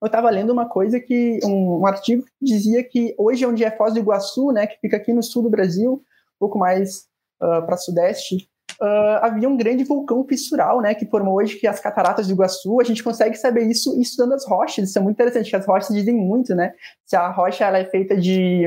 eu 0.00 0.06
estava 0.06 0.30
lendo 0.30 0.52
uma 0.52 0.68
coisa 0.68 1.00
que 1.00 1.40
um, 1.44 1.80
um, 1.80 1.86
artigo 1.86 2.22
que 2.22 2.44
dizia 2.44 2.84
que 2.84 3.14
hoje 3.18 3.44
onde 3.44 3.64
é 3.64 3.70
Foz 3.70 3.94
do 3.94 3.98
Iguaçu, 3.98 4.52
né, 4.52 4.66
que 4.66 4.78
fica 4.80 4.96
aqui 4.96 5.12
no 5.12 5.22
sul 5.22 5.42
do 5.42 5.50
Brasil, 5.50 5.94
um 5.94 6.38
pouco 6.38 6.56
mais 6.56 7.08
uh, 7.42 7.66
para 7.66 7.76
sudeste, 7.76 8.48
uh, 8.80 9.18
havia 9.22 9.48
um 9.48 9.56
grande 9.56 9.84
vulcão 9.84 10.24
fissural, 10.24 10.80
né, 10.80 10.94
que 10.94 11.06
formou 11.06 11.34
hoje 11.34 11.56
que 11.56 11.66
as 11.66 11.80
cataratas 11.80 12.26
do 12.26 12.32
Iguaçu. 12.32 12.80
A 12.80 12.84
gente 12.84 13.02
consegue 13.02 13.36
saber 13.36 13.62
isso 13.62 14.00
estudando 14.00 14.34
as 14.34 14.46
rochas. 14.46 14.88
Isso 14.88 14.98
é 14.98 15.02
muito 15.02 15.16
interessante, 15.16 15.44
porque 15.44 15.56
as 15.56 15.66
rochas 15.66 15.94
dizem 15.94 16.14
muito, 16.14 16.54
né? 16.54 16.72
Se 17.04 17.16
a 17.16 17.28
rocha 17.30 17.64
ela 17.64 17.78
é 17.78 17.84
feita 17.84 18.16
de 18.16 18.66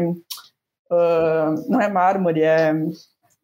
uh, 0.91 1.69
não 1.69 1.81
é 1.81 1.87
mármore, 1.87 2.41
é 2.41 2.73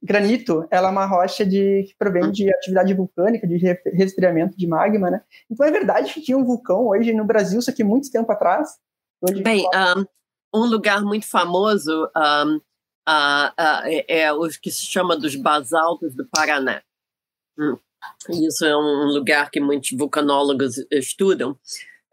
granito, 0.02 0.68
ela 0.70 0.90
é 0.90 0.92
uma 0.92 1.06
rocha 1.06 1.46
de, 1.46 1.84
que 1.88 1.96
provém 1.98 2.32
de 2.32 2.50
atividade 2.54 2.94
vulcânica, 2.94 3.48
de 3.48 3.58
resfriamento 3.94 4.56
de 4.58 4.68
magma, 4.68 5.10
né? 5.10 5.22
Então 5.50 5.66
é 5.66 5.72
verdade 5.72 6.14
que 6.14 6.22
tinha 6.22 6.38
um 6.38 6.46
vulcão 6.46 6.88
hoje 6.88 7.14
no 7.14 7.26
Brasil, 7.26 7.62
só 7.62 7.72
que 7.72 7.84
muito 7.84 8.12
tempo 8.12 8.32
atrás. 8.32 8.78
Bem, 9.44 9.66
um, 10.54 10.62
um, 10.62 10.66
lugar 10.66 11.02
muito 11.02 11.28
famoso 11.28 12.08
um, 12.16 12.62
é, 13.86 14.22
é 14.22 14.34
o 14.34 14.48
que 14.62 14.72
se 14.72 14.86
chama 14.86 15.18
dos 15.18 15.36
basaltos 15.36 16.16
do 16.16 16.28
Paraná. 16.28 16.82
Hum. 17.58 17.78
Isso 18.30 18.66
é 18.66 18.76
um 18.76 19.06
lugar 19.14 19.50
que 19.50 19.60
muitos 19.60 19.92
vulcanólogos 19.92 20.78
estudam. 20.92 21.52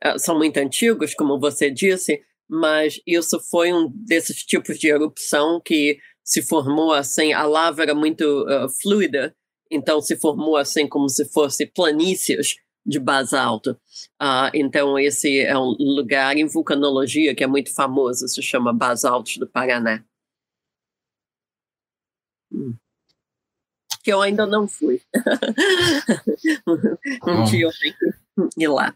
Uh, 0.04 0.18
são 0.18 0.36
muito 0.36 0.56
antigos, 0.58 1.14
como 1.14 1.38
você 1.38 1.70
disse, 1.70 2.22
mas 2.48 3.00
isso 3.06 3.40
foi 3.40 3.72
um 3.72 3.90
desses 3.94 4.44
tipos 4.44 4.78
de 4.78 4.88
erupção 4.88 5.60
que 5.64 5.98
se 6.22 6.42
formou 6.42 6.92
assim, 6.92 7.32
a 7.32 7.44
lava 7.44 7.82
era 7.82 7.94
muito 7.94 8.24
uh, 8.44 8.68
fluida, 8.80 9.34
então 9.70 10.00
se 10.00 10.16
formou 10.16 10.56
assim 10.56 10.88
como 10.88 11.08
se 11.08 11.24
fosse 11.26 11.66
planícies 11.66 12.56
de 12.86 12.98
basalto. 12.98 13.72
Uh, 14.22 14.50
então 14.52 14.98
esse 14.98 15.40
é 15.40 15.56
um 15.56 15.74
lugar 15.78 16.36
em 16.36 16.46
vulcanologia 16.46 17.34
que 17.34 17.44
é 17.44 17.46
muito 17.46 17.74
famoso, 17.74 18.28
se 18.28 18.42
chama 18.42 18.72
Basaltos 18.72 19.36
do 19.36 19.46
Paraná. 19.46 20.04
Que 24.02 24.12
eu 24.12 24.20
ainda 24.20 24.46
não 24.46 24.68
fui. 24.68 25.00
um 27.26 27.44
dia 27.44 27.66
eu 27.66 27.72
tenho 27.72 27.94
que 28.50 28.62
ir 28.62 28.68
lá. 28.68 28.94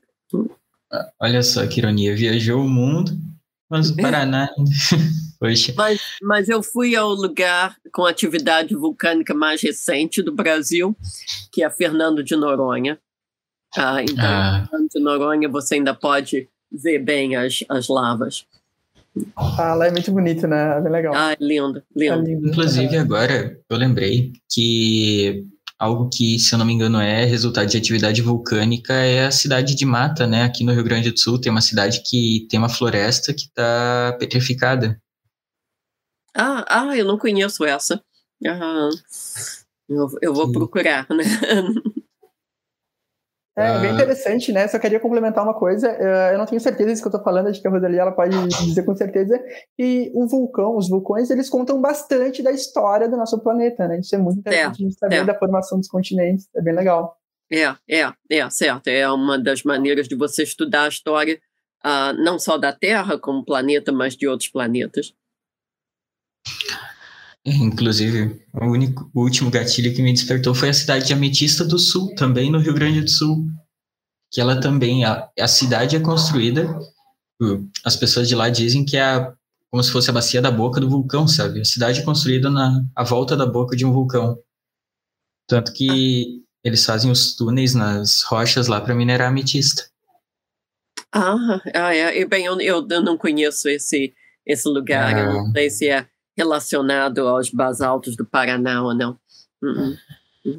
Olha 1.21 1.42
só 1.42 1.66
que 1.66 1.81
ironia, 1.81 2.14
viajou 2.14 2.61
o 2.61 2.68
mundo, 2.68 3.12
mas 3.71 3.90
o 3.90 3.97
Paraná 3.97 4.51
Poxa. 5.38 5.73
Mas, 5.77 6.01
mas 6.21 6.49
eu 6.49 6.62
fui 6.62 6.97
ao 6.97 7.11
lugar 7.11 7.77
com 7.92 8.05
atividade 8.05 8.75
vulcânica 8.75 9.33
mais 9.33 9.62
recente 9.62 10.21
do 10.21 10.33
Brasil, 10.33 10.97
que 11.53 11.62
é 11.62 11.71
Fernando 11.71 12.25
de 12.25 12.35
Noronha. 12.35 12.99
Ah, 13.77 14.03
então, 14.03 14.16
ah. 14.18 14.66
Fernando 14.68 14.88
de 14.90 15.01
Noronha 15.01 15.49
você 15.49 15.77
ainda 15.77 15.94
pode 15.94 16.49
ver 16.71 16.99
bem 16.99 17.37
as, 17.37 17.64
as 17.68 17.88
lavas. 17.88 18.44
Ah, 19.37 19.75
lá 19.75 19.87
é 19.87 19.90
muito 19.90 20.12
bonito, 20.12 20.47
né? 20.47 20.79
É 20.79 20.81
bem 20.81 20.92
legal. 20.92 21.14
Ah, 21.14 21.33
é 21.33 21.37
lindo, 21.40 21.83
lindo. 21.94 22.14
É 22.14 22.16
lindo. 22.16 22.49
Inclusive, 22.49 22.97
agora 22.97 23.59
eu 23.68 23.77
lembrei 23.77 24.33
que 24.49 25.44
algo 25.79 26.09
que, 26.12 26.38
se 26.38 26.55
eu 26.55 26.59
não 26.59 26.66
me 26.66 26.73
engano, 26.73 27.01
é 27.01 27.25
resultado 27.25 27.68
de 27.68 27.77
atividade 27.77 28.21
vulcânica 28.21 28.92
é 28.92 29.27
a 29.27 29.31
cidade 29.31 29.75
de 29.75 29.85
Mata, 29.85 30.27
né? 30.27 30.42
Aqui 30.42 30.64
no 30.64 30.73
Rio 30.73 30.85
Grande 30.85 31.11
do 31.11 31.18
Sul 31.18 31.40
tem 31.40 31.51
uma 31.51 31.61
cidade 31.61 32.03
que 32.05 32.47
tem 32.51 32.59
uma 32.59 32.68
floresta 32.68 33.33
que 33.33 33.42
está 33.42 34.16
petrificada. 34.18 35.01
Ah, 36.35 36.64
ah, 36.68 36.97
eu 36.97 37.05
não 37.05 37.18
conheço 37.18 37.64
essa. 37.64 38.03
Ah, 38.47 38.88
eu, 39.88 40.09
eu 40.21 40.35
vou 40.35 40.47
Sim. 40.47 40.53
procurar, 40.53 41.07
né? 41.11 41.25
É 43.61 43.81
bem 43.81 43.90
ah. 43.90 43.94
interessante, 43.94 44.53
né? 44.53 44.68
Só 44.68 44.79
queria 44.79 45.01
complementar 45.01 45.42
uma 45.42 45.55
coisa. 45.55 45.88
Eh, 45.88 46.35
eu 46.35 46.38
não 46.38 46.47
tenho 46.47 46.61
certeza 46.61 46.90
disso 46.90 47.03
que 47.03 47.09
eu 47.09 47.11
estou 47.11 47.25
falando, 47.25 47.49
acho 47.49 47.61
que 47.61 47.66
a 47.66 47.71
Rosalie 47.71 47.99
ela 47.99 48.12
pode 48.12 48.37
dizer 48.49 48.85
com 48.85 48.94
certeza. 48.94 49.42
E 49.79 50.12
o 50.14 50.29
vulcão, 50.29 50.77
os 50.77 50.88
vulcões, 50.88 51.29
eles 51.31 51.51
contam 51.51 51.81
bastante 51.81 52.42
da 52.42 52.53
história 52.53 53.09
do 53.09 53.16
nosso 53.16 53.38
planeta, 53.40 53.88
né? 53.88 53.99
Isso 53.99 54.14
é 54.14 54.18
muito 54.18 54.38
interessante 54.38 54.83
é, 54.83 54.85
a 54.85 54.88
gente 54.88 54.99
saber 54.99 55.16
é. 55.16 55.25
da 55.25 55.35
formação 55.35 55.79
dos 55.79 55.88
continentes. 55.88 56.49
É 56.55 56.62
bem 56.62 56.75
legal. 56.75 57.16
É, 57.51 57.64
é, 57.88 58.12
é, 58.31 58.51
certo. 58.51 58.88
É 58.88 59.11
uma 59.11 59.38
das 59.38 59.62
maneiras 59.62 60.07
de 60.07 60.14
você 60.14 60.42
estudar 60.42 60.85
a 60.85 60.88
história, 60.88 61.40
uh, 61.85 62.12
não 62.23 62.38
só 62.38 62.59
da 62.59 62.73
Terra 62.73 63.18
como 63.18 63.44
planeta, 63.44 63.90
mas 63.90 64.16
de 64.16 64.29
outros 64.29 64.49
planetas. 64.49 65.14
Inclusive, 67.48 68.40
o, 68.52 68.66
único, 68.66 69.11
o 69.14 69.22
último 69.22 69.50
gatilho 69.50 69.94
que 69.94 70.02
me 70.02 70.12
despertou 70.12 70.54
foi 70.54 70.68
a 70.68 70.74
cidade 70.74 71.06
de 71.06 71.12
Ametista 71.12 71.64
do 71.64 71.78
Sul, 71.78 72.14
também 72.14 72.50
no 72.50 72.58
Rio 72.58 72.74
Grande 72.74 73.00
do 73.00 73.11
Sul. 73.11 73.46
Que 74.30 74.40
ela 74.40 74.61
também, 74.61 75.04
a, 75.04 75.28
a 75.38 75.48
cidade 75.48 75.96
é 75.96 76.00
construída, 76.00 76.78
as 77.84 77.96
pessoas 77.96 78.28
de 78.28 78.34
lá 78.34 78.48
dizem 78.48 78.84
que 78.84 78.96
é 78.96 79.02
a, 79.02 79.32
como 79.70 79.82
se 79.82 79.92
fosse 79.92 80.11
a 80.11 80.12
bacia 80.12 80.42
da 80.42 80.50
boca 80.50 80.80
do 80.80 80.88
vulcão, 80.88 81.28
sabe? 81.28 81.61
A 81.61 81.64
cidade 81.64 82.00
é 82.00 82.04
construída 82.04 82.50
na 82.50 82.84
a 82.94 83.04
volta 83.04 83.37
da 83.37 83.46
boca 83.46 83.76
de 83.76 83.87
um 83.87 83.92
vulcão. 83.92 84.38
Tanto 85.46 85.72
que 85.72 86.42
eles 86.64 86.84
fazem 86.84 87.11
os 87.11 87.37
túneis 87.37 87.74
nas 87.74 88.22
rochas 88.24 88.66
lá 88.66 88.80
para 88.80 88.94
minerar 88.94 89.28
ametista. 89.28 89.88
Ah, 91.12 91.61
ah 91.74 91.94
é. 91.94 92.24
Bem, 92.26 92.44
eu, 92.44 92.58
eu 92.61 93.02
não 93.02 93.16
conheço 93.16 93.68
esse, 93.68 94.12
esse 94.44 94.68
lugar, 94.68 95.16
eu 95.16 95.32
não 95.32 95.52
sei 95.52 95.70
se 95.70 95.88
é 95.88 96.06
relacionado 96.38 97.27
aos 97.27 97.51
basaltos 97.51 98.16
do 98.16 98.24
Paraná 98.24 98.83
ou 98.83 98.94
não. 98.94 99.18
Uh 99.61 99.66
-uh. 99.66 99.98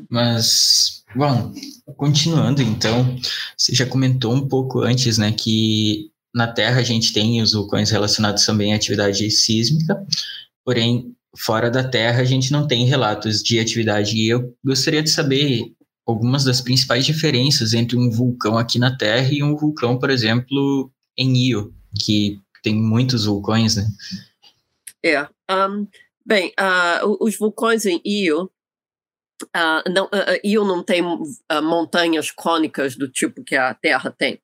Mas, 0.10 1.04
bom, 1.16 1.54
continuando 1.96 2.62
então, 2.62 3.18
você 3.58 3.74
já 3.74 3.86
comentou 3.86 4.34
um 4.34 4.48
pouco 4.48 4.82
antes, 4.82 5.18
né, 5.18 5.32
que 5.32 6.12
na 6.36 6.48
Terra 6.48 6.82
a 6.82 6.84
gente 6.84 7.14
tem 7.14 7.42
os 7.42 7.54
vulcões 7.54 7.90
relacionados 7.90 8.46
também 8.46 8.74
à 8.74 8.76
atividade 8.76 9.32
sísmica, 9.32 10.06
porém, 10.64 11.16
fora 11.36 11.72
da 11.72 11.84
Terra 11.84 12.22
a 12.22 12.26
gente 12.26 12.52
não 12.52 12.68
tem 12.68 12.86
relatos 12.86 13.42
de 13.42 13.58
atividade. 13.58 14.18
E 14.18 14.28
eu 14.28 14.54
gostaria 14.64 15.02
de 15.02 15.10
saber 15.10 15.74
algumas 16.06 16.44
das 16.44 16.62
principais 16.62 17.06
diferenças 17.06 17.74
entre 17.74 17.98
um 17.98 18.12
vulcão 18.12 18.58
aqui 18.58 18.78
na 18.78 18.96
Terra 18.96 19.30
e 19.32 19.42
um 19.42 19.56
vulcão, 19.56 19.98
por 19.98 20.10
exemplo, 20.10 20.92
em 21.18 21.50
Io, 21.50 21.74
que 22.00 22.40
tem 22.62 22.76
muitos 22.76 23.26
vulcões, 23.26 23.76
né? 23.76 23.88
É. 25.04 25.28
Um, 25.50 25.88
bem, 26.26 26.54
uh, 26.60 27.18
os 27.20 27.38
vulcões 27.38 27.86
em 27.86 28.00
Io, 28.06 28.44
uh, 29.44 29.92
não, 29.92 30.06
uh, 30.06 30.40
Io 30.44 30.64
não 30.64 30.84
tem 30.84 31.02
montanhas 31.64 32.30
cônicas 32.30 32.96
do 32.96 33.10
tipo 33.10 33.44
que 33.44 33.56
a 33.56 33.74
Terra 33.74 34.12
tem. 34.12 34.40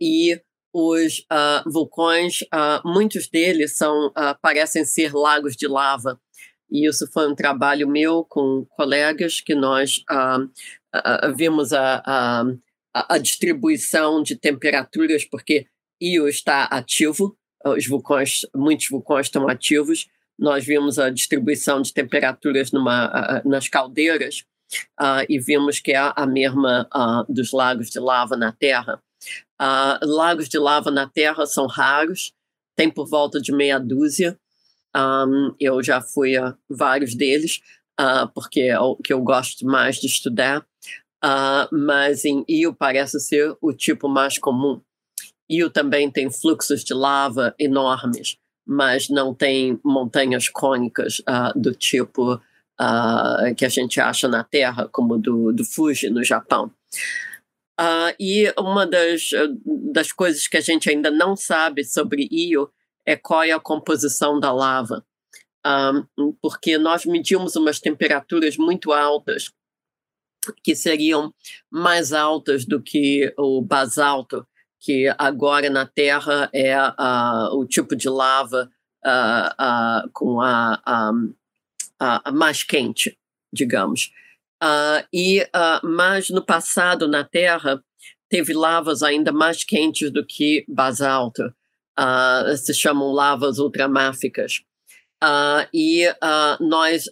e 0.00 0.40
os 0.72 1.26
vulcões, 1.66 2.44
muitos 2.84 3.26
deles 3.26 3.76
são, 3.76 4.12
parecem 4.40 4.84
ser 4.84 5.12
lagos 5.12 5.56
de 5.56 5.66
lava. 5.66 6.20
E 6.70 6.88
isso 6.88 7.10
foi 7.10 7.28
um 7.28 7.34
trabalho 7.34 7.88
meu 7.88 8.22
com 8.22 8.64
colegas 8.76 9.40
que 9.40 9.52
nós 9.52 10.04
vimos 11.36 11.72
a, 11.72 12.02
a, 12.06 13.14
a 13.14 13.18
distribuição 13.18 14.22
de 14.22 14.36
temperaturas, 14.36 15.24
porque 15.24 15.66
Io 16.00 16.28
está 16.28 16.64
ativo, 16.64 17.36
os 17.64 17.86
vulcões, 17.86 18.46
muitos 18.54 18.88
vulcões 18.88 19.26
estão 19.26 19.48
ativos. 19.48 20.08
Nós 20.38 20.64
vimos 20.64 20.98
a 20.98 21.10
distribuição 21.10 21.82
de 21.82 21.92
temperaturas 21.92 22.72
numa, 22.72 23.42
nas 23.44 23.68
caldeiras 23.68 24.44
uh, 25.00 25.24
e 25.28 25.38
vimos 25.38 25.80
que 25.80 25.92
é 25.92 26.12
a 26.14 26.26
mesma 26.26 26.88
uh, 26.94 27.32
dos 27.32 27.52
lagos 27.52 27.90
de 27.90 27.98
lava 27.98 28.36
na 28.36 28.52
Terra. 28.52 29.02
Uh, 29.60 30.06
lagos 30.06 30.48
de 30.48 30.58
lava 30.58 30.90
na 30.90 31.08
Terra 31.08 31.46
são 31.46 31.66
raros, 31.66 32.32
tem 32.76 32.90
por 32.90 33.08
volta 33.08 33.40
de 33.40 33.52
meia 33.52 33.78
dúzia. 33.78 34.38
Um, 34.96 35.54
eu 35.60 35.82
já 35.82 36.00
fui 36.00 36.36
a 36.36 36.56
vários 36.68 37.14
deles, 37.14 37.60
porque 38.34 38.62
é 38.62 38.80
o 38.80 38.96
que 38.96 39.12
eu 39.12 39.20
gosto 39.20 39.64
mais 39.66 39.96
de 39.96 40.06
estudar. 40.06 40.66
mas 41.70 42.24
em 42.24 42.44
Io 42.48 42.74
parece 42.74 43.20
ser 43.20 43.54
o 43.60 43.72
tipo 43.72 44.08
mais 44.08 44.38
comum. 44.38 44.80
Io 45.50 45.68
também 45.68 46.08
tem 46.10 46.30
fluxos 46.30 46.84
de 46.84 46.94
lava 46.94 47.54
enormes, 47.58 48.38
mas 48.64 49.08
não 49.08 49.34
tem 49.34 49.80
montanhas 49.84 50.48
cônicas 50.48 51.18
uh, 51.20 51.58
do 51.58 51.74
tipo 51.74 52.34
uh, 52.34 53.54
que 53.56 53.64
a 53.64 53.68
gente 53.68 54.00
acha 54.00 54.28
na 54.28 54.44
Terra, 54.44 54.88
como 54.92 55.18
do, 55.18 55.52
do 55.52 55.64
Fuji, 55.64 56.08
no 56.08 56.22
Japão. 56.22 56.72
Uh, 57.80 58.14
e 58.20 58.52
uma 58.58 58.86
das, 58.86 59.30
das 59.92 60.12
coisas 60.12 60.46
que 60.46 60.56
a 60.56 60.60
gente 60.60 60.88
ainda 60.88 61.10
não 61.10 61.34
sabe 61.34 61.82
sobre 61.82 62.28
Io 62.30 62.70
é 63.04 63.16
qual 63.16 63.42
é 63.42 63.50
a 63.50 63.58
composição 63.58 64.38
da 64.38 64.52
lava. 64.52 65.04
Um, 65.66 66.32
porque 66.40 66.78
nós 66.78 67.04
medimos 67.04 67.56
umas 67.56 67.80
temperaturas 67.80 68.56
muito 68.56 68.92
altas, 68.92 69.50
que 70.62 70.74
seriam 70.74 71.34
mais 71.70 72.12
altas 72.12 72.64
do 72.64 72.80
que 72.80 73.32
o 73.36 73.60
basalto, 73.60 74.46
que 74.80 75.12
agora 75.18 75.68
na 75.68 75.86
Terra 75.86 76.48
é 76.54 76.74
uh, 76.80 77.54
o 77.54 77.66
tipo 77.66 77.94
de 77.94 78.08
lava 78.08 78.70
uh, 79.04 80.06
uh, 80.06 80.10
com 80.12 80.40
a, 80.40 80.80
a, 80.84 81.12
a, 82.24 82.32
mais 82.32 82.62
quente, 82.62 83.16
digamos. 83.52 84.10
e 85.12 85.46
mas 85.82 86.30
no 86.30 86.44
passado 86.44 87.06
na 87.06 87.22
Terra 87.24 87.82
teve 88.28 88.54
lavas 88.54 89.02
ainda 89.02 89.32
mais 89.32 89.64
quentes 89.64 90.10
do 90.10 90.24
que 90.24 90.64
basalto, 90.68 91.52
se 92.56 92.72
chamam 92.72 93.12
lavas 93.12 93.58
ultramáficas. 93.58 94.62
e 95.74 96.06
nós 96.60 97.04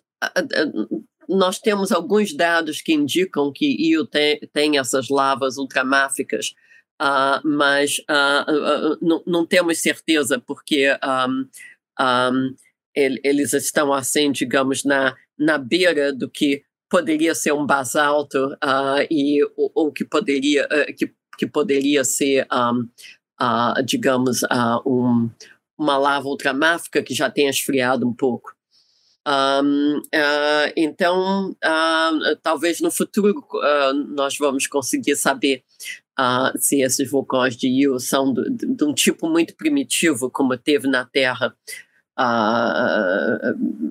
nós 1.28 1.58
temos 1.58 1.92
alguns 1.92 2.34
dados 2.34 2.80
que 2.80 2.94
indicam 2.94 3.52
que 3.52 3.66
Io 3.78 4.06
tem, 4.06 4.40
tem 4.52 4.78
essas 4.78 5.10
lavas 5.10 5.58
ultramáficas 5.58 6.54
uh, 7.00 7.40
mas 7.44 7.98
uh, 8.10 8.96
uh, 8.96 9.22
não, 9.26 9.46
temos 9.46 9.80
certeza, 9.80 10.38
porque 10.38 10.96
um, 11.04 11.48
um, 12.00 12.54
eles 12.94 13.52
estão 13.52 13.92
assim, 13.92 14.32
digamos, 14.32 14.84
na, 14.84 15.14
na 15.38 15.58
beira 15.58 16.12
do 16.12 16.28
que 16.28 16.62
poderia 16.90 17.34
ser 17.34 17.52
um 17.52 17.66
basalto 17.66 18.56
e 19.10 19.44
ou, 19.56 19.70
ou, 19.74 19.92
que 19.92 20.04
poderia 20.04 20.66
que, 20.96 21.12
que 21.38 21.46
poderia 21.46 22.02
ser, 22.02 22.46
um, 22.50 22.88
digamos, 23.84 24.40
um, 24.84 25.30
uma 25.78 25.96
lava 25.96 26.26
ultramáfica 26.26 27.02
que 27.02 27.14
já 27.14 27.30
tenha 27.30 27.50
esfriado 27.50 28.08
um 28.08 28.12
pouco. 28.12 28.58
Um, 29.28 29.98
uh, 29.98 30.72
então, 30.74 31.50
uh, 31.50 32.36
talvez 32.42 32.80
no 32.80 32.90
futuro 32.90 33.44
uh, 33.52 33.92
nós 33.92 34.38
vamos 34.38 34.66
conseguir 34.66 35.16
saber 35.16 35.62
se 36.56 36.80
esses 36.82 37.10
vulcões 37.10 37.56
de 37.56 37.68
Io 37.68 37.98
são 37.98 38.32
de, 38.32 38.50
de, 38.50 38.84
um 38.84 38.92
tipo 38.92 39.28
muito 39.28 39.54
primitivo, 39.56 40.30
como 40.30 40.56
teve 40.56 40.88
na 40.88 41.04
Terra 41.04 41.54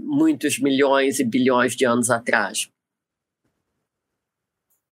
muitos 0.04 0.60
milhões 0.60 1.20
e 1.20 1.24
bilhões 1.24 1.76
de 1.76 1.86
anos 1.86 2.10
atrás. 2.10 2.70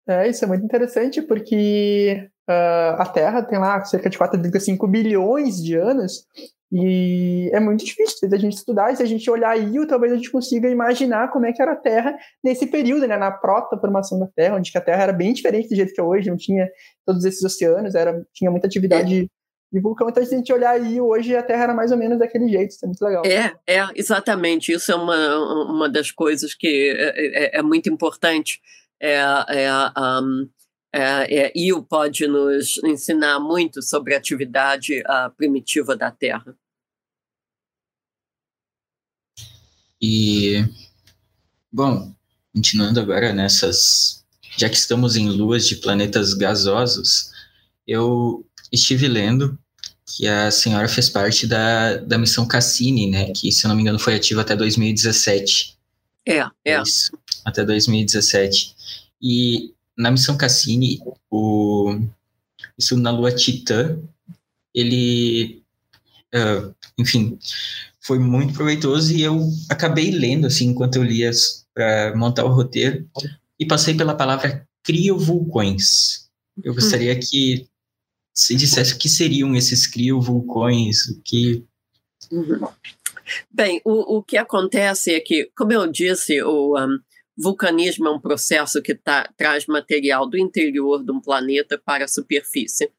É, 0.06 0.28
isso 0.28 0.44
é 0.44 0.48
muito 0.48 0.64
interessante, 0.64 1.20
porque 1.22 2.30
a 2.46 3.06
Terra 3.06 3.42
tem 3.42 3.58
lá 3.58 3.82
cerca 3.84 4.10
de 4.10 4.18
4,5 4.18 4.88
bilhões 4.88 5.62
de 5.62 5.74
anos, 5.74 6.26
e 6.72 7.50
é 7.52 7.60
muito 7.60 7.84
difícil 7.84 8.28
da 8.28 8.36
gente 8.36 8.56
estudar, 8.56 8.92
e 8.92 8.96
se 8.96 9.02
a 9.02 9.06
gente 9.06 9.30
olhar 9.30 9.56
Io, 9.56 9.86
talvez 9.86 10.12
a 10.12 10.16
gente 10.16 10.30
consiga 10.30 10.68
imaginar 10.68 11.30
como 11.30 11.46
é 11.46 11.52
que 11.52 11.62
era 11.62 11.72
a 11.72 11.76
Terra 11.76 12.16
nesse 12.42 12.66
período, 12.66 13.06
né, 13.06 13.16
na 13.16 13.30
proto-formação 13.30 14.18
da 14.18 14.26
Terra, 14.34 14.56
onde 14.56 14.70
a 14.74 14.80
Terra 14.80 15.04
era 15.04 15.12
bem 15.12 15.32
diferente 15.32 15.68
do 15.68 15.76
jeito 15.76 15.92
que 15.92 16.00
é 16.00 16.04
hoje, 16.04 16.30
não 16.30 16.36
tinha 16.36 16.68
todos 17.06 17.24
esses 17.24 17.42
oceanos, 17.44 17.94
era, 17.94 18.24
tinha 18.32 18.50
muita 18.50 18.66
atividade 18.66 19.20
é. 19.20 19.26
de 19.72 19.80
vulcão. 19.80 20.08
Então, 20.08 20.24
se 20.24 20.34
a 20.34 20.38
gente 20.38 20.52
olhar 20.52 20.80
Io, 20.80 21.06
hoje 21.06 21.36
a 21.36 21.42
Terra 21.42 21.64
era 21.64 21.74
mais 21.74 21.92
ou 21.92 21.98
menos 21.98 22.18
daquele 22.18 22.48
jeito, 22.48 22.70
isso 22.70 22.84
é 22.84 22.88
muito 22.88 23.04
legal. 23.04 23.22
É, 23.24 23.54
é, 23.66 23.86
exatamente. 23.94 24.72
Isso 24.72 24.90
é 24.90 24.96
uma, 24.96 25.64
uma 25.66 25.88
das 25.88 26.10
coisas 26.10 26.54
que 26.54 26.94
é, 26.96 27.56
é, 27.56 27.58
é 27.58 27.62
muito 27.62 27.88
importante. 27.88 28.60
É, 29.00 29.16
é, 29.16 29.70
um, 30.22 30.48
é, 30.96 31.46
é, 31.46 31.52
Io 31.56 31.82
pode 31.82 32.28
nos 32.28 32.78
ensinar 32.84 33.40
muito 33.40 33.82
sobre 33.82 34.14
a 34.14 34.18
atividade 34.18 35.00
uh, 35.00 35.28
primitiva 35.36 35.96
da 35.96 36.08
Terra. 36.08 36.56
E, 40.00 40.64
bom, 41.72 42.14
continuando 42.54 43.00
agora 43.00 43.32
nessas. 43.32 44.24
Já 44.56 44.68
que 44.68 44.76
estamos 44.76 45.16
em 45.16 45.28
luas 45.28 45.66
de 45.66 45.76
planetas 45.76 46.32
gasosos, 46.32 47.32
eu 47.84 48.46
estive 48.70 49.08
lendo 49.08 49.58
que 50.06 50.28
a 50.28 50.48
senhora 50.52 50.86
fez 50.86 51.10
parte 51.10 51.44
da, 51.44 51.96
da 51.96 52.16
missão 52.16 52.46
Cassini, 52.46 53.10
né? 53.10 53.32
Que, 53.32 53.50
se 53.50 53.66
eu 53.66 53.68
não 53.68 53.74
me 53.74 53.82
engano, 53.82 53.98
foi 53.98 54.14
ativa 54.14 54.42
até 54.42 54.54
2017. 54.54 55.76
É, 56.24 56.46
é. 56.64 56.80
Isso, 56.80 57.18
até 57.44 57.64
2017. 57.64 58.76
E 59.20 59.74
na 59.96 60.10
missão 60.10 60.36
Cassini, 60.36 61.00
o, 61.30 61.98
isso 62.78 62.96
na 62.96 63.10
lua 63.10 63.32
Titã, 63.32 63.98
ele. 64.74 65.62
Uh, 66.34 66.74
enfim, 66.98 67.38
foi 68.00 68.18
muito 68.18 68.54
proveitoso 68.54 69.12
e 69.12 69.22
eu 69.22 69.40
acabei 69.70 70.10
lendo 70.10 70.46
assim 70.46 70.66
enquanto 70.66 70.96
eu 70.96 71.04
lia 71.04 71.30
para 71.72 72.14
montar 72.16 72.44
o 72.44 72.52
roteiro 72.52 73.08
e 73.58 73.64
passei 73.66 73.94
pela 73.94 74.16
palavra 74.16 74.66
criovulcões. 74.82 76.28
Eu 76.62 76.72
hum. 76.72 76.74
gostaria 76.74 77.16
que 77.18 77.68
se 78.34 78.56
dissesse 78.56 78.94
o 78.94 78.98
que 78.98 79.08
seriam 79.08 79.54
esses 79.54 79.86
criovulcões, 79.86 81.06
o 81.06 81.20
que 81.22 81.64
uhum. 82.32 82.66
Bem, 83.50 83.80
o, 83.84 84.18
o 84.18 84.22
que 84.22 84.36
acontece 84.36 85.14
é 85.14 85.20
que, 85.20 85.50
como 85.56 85.72
eu 85.72 85.90
disse, 85.90 86.42
o 86.42 86.76
um, 86.76 86.98
vulcanismo 87.36 88.08
é 88.08 88.10
um 88.10 88.20
processo 88.20 88.80
que 88.82 88.94
tá, 88.94 89.28
traz 89.36 89.66
material 89.66 90.28
do 90.28 90.38
interior 90.38 91.04
de 91.04 91.12
um 91.12 91.20
planeta 91.20 91.76
para 91.78 92.04
a 92.04 92.08
superfície. 92.08 92.90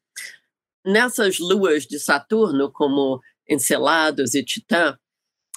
Nessas 0.85 1.39
luas 1.39 1.85
de 1.85 1.99
Saturno, 1.99 2.71
como 2.71 3.21
Encelados 3.49 4.35
e 4.35 4.43
Titã, 4.43 4.97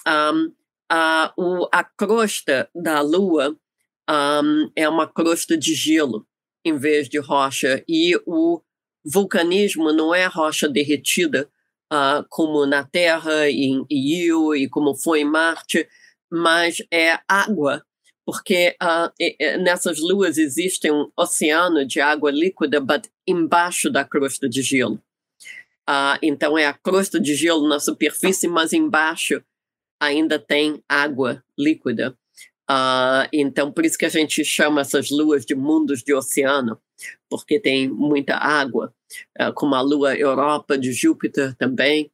um, 0.07 0.53
a, 0.89 1.33
o, 1.37 1.67
a 1.71 1.83
crosta 1.83 2.69
da 2.73 3.01
Lua 3.01 3.55
um, 4.09 4.71
é 4.75 4.89
uma 4.89 5.07
crosta 5.07 5.55
de 5.55 5.75
gelo 5.75 6.25
em 6.65 6.77
vez 6.77 7.07
de 7.07 7.19
rocha, 7.19 7.83
e 7.87 8.15
o 8.25 8.61
vulcanismo 9.05 9.91
não 9.93 10.13
é 10.13 10.25
rocha 10.25 10.67
derretida, 10.67 11.49
uh, 11.91 12.25
como 12.29 12.65
na 12.65 12.83
Terra, 12.83 13.49
em 13.49 13.85
Io 13.89 14.55
e 14.55 14.67
como 14.67 14.95
foi 14.95 15.21
em 15.21 15.25
Marte, 15.25 15.87
mas 16.31 16.77
é 16.91 17.19
água, 17.27 17.83
porque 18.29 18.75
uh, 18.79 19.59
nessas 19.63 19.97
luas 19.97 20.37
existe 20.37 20.91
um 20.91 21.09
oceano 21.17 21.83
de 21.83 21.99
água 21.99 22.29
líquida, 22.29 22.79
embaixo 23.27 23.89
da 23.89 24.05
crosta 24.05 24.47
de 24.47 24.61
gelo. 24.61 25.01
Uh, 25.89 26.13
então 26.21 26.55
é 26.55 26.67
a 26.67 26.73
crosta 26.75 27.19
de 27.19 27.33
gelo 27.33 27.67
na 27.67 27.79
superfície, 27.79 28.47
mas 28.47 28.71
embaixo 28.71 29.43
ainda 29.99 30.37
tem 30.37 30.79
água 30.87 31.43
líquida. 31.57 32.15
Uh, 32.69 33.25
então, 33.33 33.71
por 33.71 33.83
isso 33.83 33.97
que 33.97 34.05
a 34.05 34.09
gente 34.09 34.45
chama 34.45 34.81
essas 34.81 35.09
luas 35.09 35.43
de 35.43 35.55
mundos 35.55 36.03
de 36.03 36.13
oceano, 36.13 36.79
porque 37.27 37.59
tem 37.59 37.89
muita 37.89 38.35
água, 38.35 38.93
como 39.55 39.73
a 39.73 39.81
lua 39.81 40.15
Europa 40.15 40.77
de 40.77 40.91
Júpiter 40.93 41.55
também. 41.55 42.11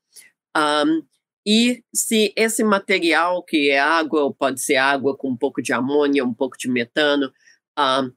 Um, 0.56 1.04
e 1.46 1.84
se 1.94 2.34
esse 2.36 2.64
material 2.64 3.44
que 3.44 3.70
é 3.70 3.80
água, 3.80 4.24
ou 4.24 4.34
pode 4.34 4.60
ser 4.62 4.78
água 4.78 5.16
com 5.16 5.30
um 5.30 5.38
pouco 5.38 5.62
de 5.62 5.74
amônia, 5.74 6.26
um 6.26 6.34
pouco 6.34 6.58
de 6.58 6.68
metano, 6.68 7.32
um, 7.78 8.12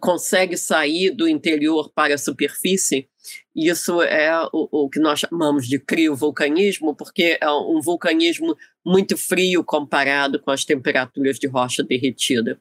consegue 0.00 0.56
sair 0.56 1.10
do 1.10 1.28
interior 1.28 1.92
para 1.94 2.14
a 2.14 2.18
superfície, 2.18 3.08
isso 3.54 4.02
é 4.02 4.32
o, 4.52 4.84
o 4.84 4.88
que 4.88 4.98
nós 4.98 5.20
chamamos 5.20 5.68
de 5.68 5.78
criovulcanismo, 5.78 6.94
porque 6.94 7.38
é 7.40 7.50
um 7.50 7.80
vulcanismo 7.80 8.56
muito 8.84 9.16
frio 9.16 9.64
comparado 9.64 10.40
com 10.40 10.50
as 10.50 10.64
temperaturas 10.64 11.38
de 11.38 11.46
rocha 11.46 11.82
derretida. 11.82 12.60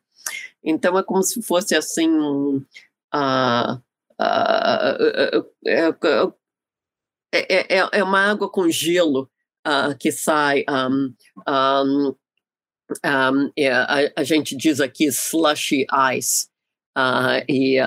Então 0.63 0.97
é 0.97 1.03
como 1.03 1.23
se 1.23 1.41
fosse 1.41 1.75
assim 1.75 2.09
uh, 2.09 2.57
uh, 3.15 3.81
uh, 4.21 6.33
é, 7.31 7.77
é, 7.77 7.89
é, 7.93 8.03
uma 8.03 8.19
água 8.19 8.49
com 8.49 8.69
gelo 8.69 9.29
que 9.99 10.11
sai 10.11 10.63
um, 10.69 11.13
um, 11.47 12.15
um, 13.05 13.51
a, 13.67 14.21
a, 14.21 14.23
gente 14.23 14.55
diz 14.55 14.79
aqui 14.79 15.07
slushy 15.11 15.85
ice 16.15 16.47
Uh, 16.97 17.45
e 17.47 17.77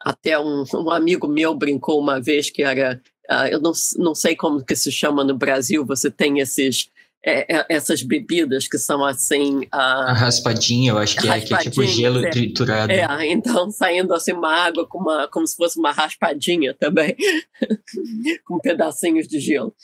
até 0.00 0.38
um, 0.38 0.64
um, 0.74 0.90
amigo 0.90 1.26
meu 1.26 1.54
brincou 1.54 1.98
uma 2.00 2.20
vez 2.20 2.50
que 2.50 2.62
era, 2.62 3.00
uh, 3.30 3.46
eu 3.50 3.60
não, 3.60 3.72
não 3.96 4.14
sei 4.14 4.36
como 4.36 4.64
que 4.64 4.76
se 4.76 4.92
chama 4.92 5.24
no 5.24 5.36
Brasil, 5.36 5.84
você 5.84 6.10
tem 6.10 6.38
esses, 6.38 6.90
é, 7.24 7.56
é, 7.56 7.66
essas 7.68 8.02
bebidas 8.02 8.68
que 8.68 8.76
são 8.76 9.04
assim. 9.04 9.66
a 9.72 10.12
raspadinha, 10.12 10.92
eu 10.92 10.98
acho 10.98 11.16
que 11.16 11.28
é, 11.28 11.40
que 11.40 11.54
é 11.54 11.58
tipo 11.58 11.84
gelo 11.84 12.24
é. 12.24 12.30
triturado. 12.30 12.92
É, 12.92 13.26
então 13.26 13.70
saindo 13.70 14.12
assim 14.12 14.32
uma 14.32 14.54
água 14.54 14.86
com 14.86 14.98
uma, 14.98 15.26
como 15.28 15.46
se 15.46 15.56
fosse 15.56 15.78
uma 15.78 15.92
raspadinha 15.92 16.74
também, 16.74 17.16
com 18.44 18.58
pedacinhos 18.58 19.26
de 19.26 19.40
gelo. 19.40 19.74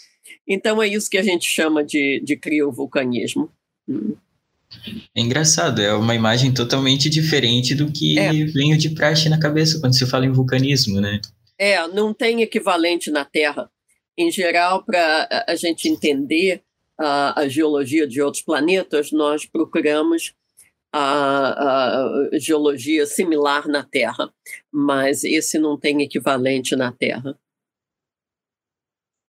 Então 0.47 0.83
é 0.83 0.89
isso 0.89 1.11
que 1.11 1.18
a 1.18 1.22
gente 1.22 1.47
chama 1.47 1.85
de, 1.85 2.20
de 2.25 2.37
criovulcanismo. 2.37 3.51
Hum. 3.89 4.14
É 5.14 5.20
engraçado, 5.20 5.81
é 5.81 5.95
uma 5.95 6.14
imagem 6.14 6.53
totalmente 6.53 7.09
diferente 7.09 7.75
do 7.75 7.93
que 7.93 8.18
é. 8.18 8.33
vem 8.33 8.77
de 8.77 8.91
praxe 8.91 9.29
na 9.29 9.39
cabeça 9.39 9.81
quando 9.81 9.97
se 9.97 10.07
fala 10.07 10.27
em 10.27 10.33
vulcanismo, 10.33 11.01
né? 11.01 11.20
É, 11.59 11.87
não 11.89 12.12
tem 12.12 12.43
equivalente 12.43 13.11
na 13.11 13.25
Terra. 13.25 13.70
Em 14.18 14.31
geral, 14.31 14.85
para 14.85 15.45
a 15.47 15.55
gente 15.55 15.89
entender 15.89 16.62
a, 16.99 17.43
a 17.43 17.49
geologia 17.49 18.07
de 18.07 18.20
outros 18.20 18.43
planetas, 18.43 19.12
nós 19.12 19.47
procuramos 19.47 20.35
a, 20.93 22.31
a, 22.33 22.39
geologia 22.39 23.05
similar 23.07 23.66
na 23.66 23.83
Terra, 23.83 24.33
mas 24.72 25.25
esse 25.25 25.59
não 25.59 25.79
tem 25.79 26.03
equivalente 26.03 26.77
na 26.77 26.93
Terra. 26.93 27.37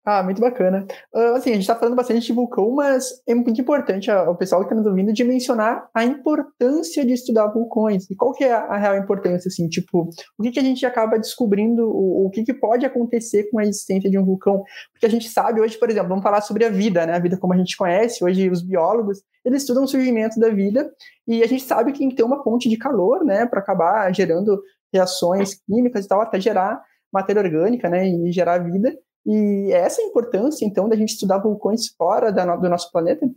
Ah, 0.04 0.24
muito 0.24 0.42
bacana. 0.42 0.88
Uh, 1.14 1.36
assim, 1.36 1.52
a 1.52 1.54
gente 1.54 1.62
está 1.62 1.76
falando 1.76 1.96
bastante 1.96 2.26
de 2.26 2.34
vulcão, 2.34 2.72
mas 2.72 3.22
é 3.28 3.36
muito 3.36 3.62
importante 3.62 4.10
ao 4.10 4.36
pessoal 4.36 4.62
que 4.62 4.66
está 4.66 4.76
nos 4.76 4.88
ouvindo 4.88 5.14
dimensionar 5.14 5.88
a 5.94 6.04
importância 6.04 7.06
de 7.06 7.14
estudar 7.14 7.48
vulcões. 7.50 8.10
E 8.10 8.16
qual 8.16 8.34
que 8.34 8.44
é 8.44 8.52
a, 8.52 8.78
real 8.78 8.98
importância, 8.98 9.48
assim, 9.48 9.70
tipo, 9.70 10.10
o 10.40 10.44
que, 10.44 10.50
que 10.50 10.60
a 10.60 10.64
gente 10.64 10.84
acaba 10.88 11.20
descobrindo, 11.20 11.88
o, 11.88 12.26
o 12.26 12.30
que, 12.32 12.44
que 12.44 12.54
pode 12.54 12.84
acontecer 12.84 13.48
com 13.52 13.60
a 13.60 13.64
existência 13.64 14.10
de 14.10 14.18
um 14.18 14.26
vulcão? 14.26 14.64
Porque 14.92 15.06
a 15.06 15.10
gente 15.10 15.30
sabe 15.30 15.62
hoje, 15.62 15.78
por 15.78 15.88
exemplo, 15.88 16.10
vamos 16.10 16.24
falar 16.24 16.42
sobre 16.42 16.66
a 16.66 16.70
vida, 16.70 17.06
né? 17.06 17.14
A 17.14 17.20
vida 17.20 17.38
como 17.38 17.54
a 17.54 17.58
gente 17.58 17.78
conhece, 17.78 18.24
hoje 18.24 18.50
os 18.50 18.64
biólogos, 18.64 19.22
eles 19.46 19.62
estudam 19.62 19.84
o 19.84 19.88
surgimento 19.88 20.40
da 20.40 20.50
vida 20.50 20.92
e 21.28 21.44
a 21.44 21.48
gente 21.48 21.64
sabe 21.64 21.92
que 21.92 22.00
tem 22.00 22.10
que 22.10 22.16
ter 22.16 22.24
uma 22.24 22.44
fonte 22.44 22.68
de 22.68 22.78
calor, 22.78 23.24
né, 23.24 23.46
para 23.46 23.60
acabar 23.60 24.14
gerando 24.14 24.62
reações 24.92 25.56
químicas 25.66 26.06
e 26.06 26.08
tal, 26.08 26.22
até 26.22 26.40
gerar 26.40 26.82
matéria 27.14 27.42
orgânica, 27.42 27.90
né, 27.90 28.08
e 28.08 28.32
gerar 28.32 28.58
vida. 28.60 28.96
E 29.26 29.72
essa 29.72 30.02
é 30.02 30.06
a 30.06 30.08
importância, 30.08 30.66
então, 30.66 30.90
da 30.90 30.96
gente 30.96 31.14
estudar 31.14 31.40
vulcões 31.40 31.88
fora 31.90 32.32
da, 32.32 32.56
do 32.56 32.70
nosso 32.70 32.92
planeta? 32.92 33.30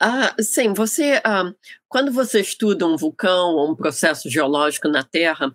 Ah, 0.00 0.34
sim, 0.40 0.72
você, 0.72 1.20
ah, 1.24 1.52
quando 1.88 2.10
você 2.10 2.40
estuda 2.40 2.86
um 2.86 2.96
vulcão 2.96 3.54
ou 3.56 3.70
um 3.70 3.76
processo 3.76 4.28
geológico 4.28 4.88
na 4.88 5.04
Terra, 5.04 5.54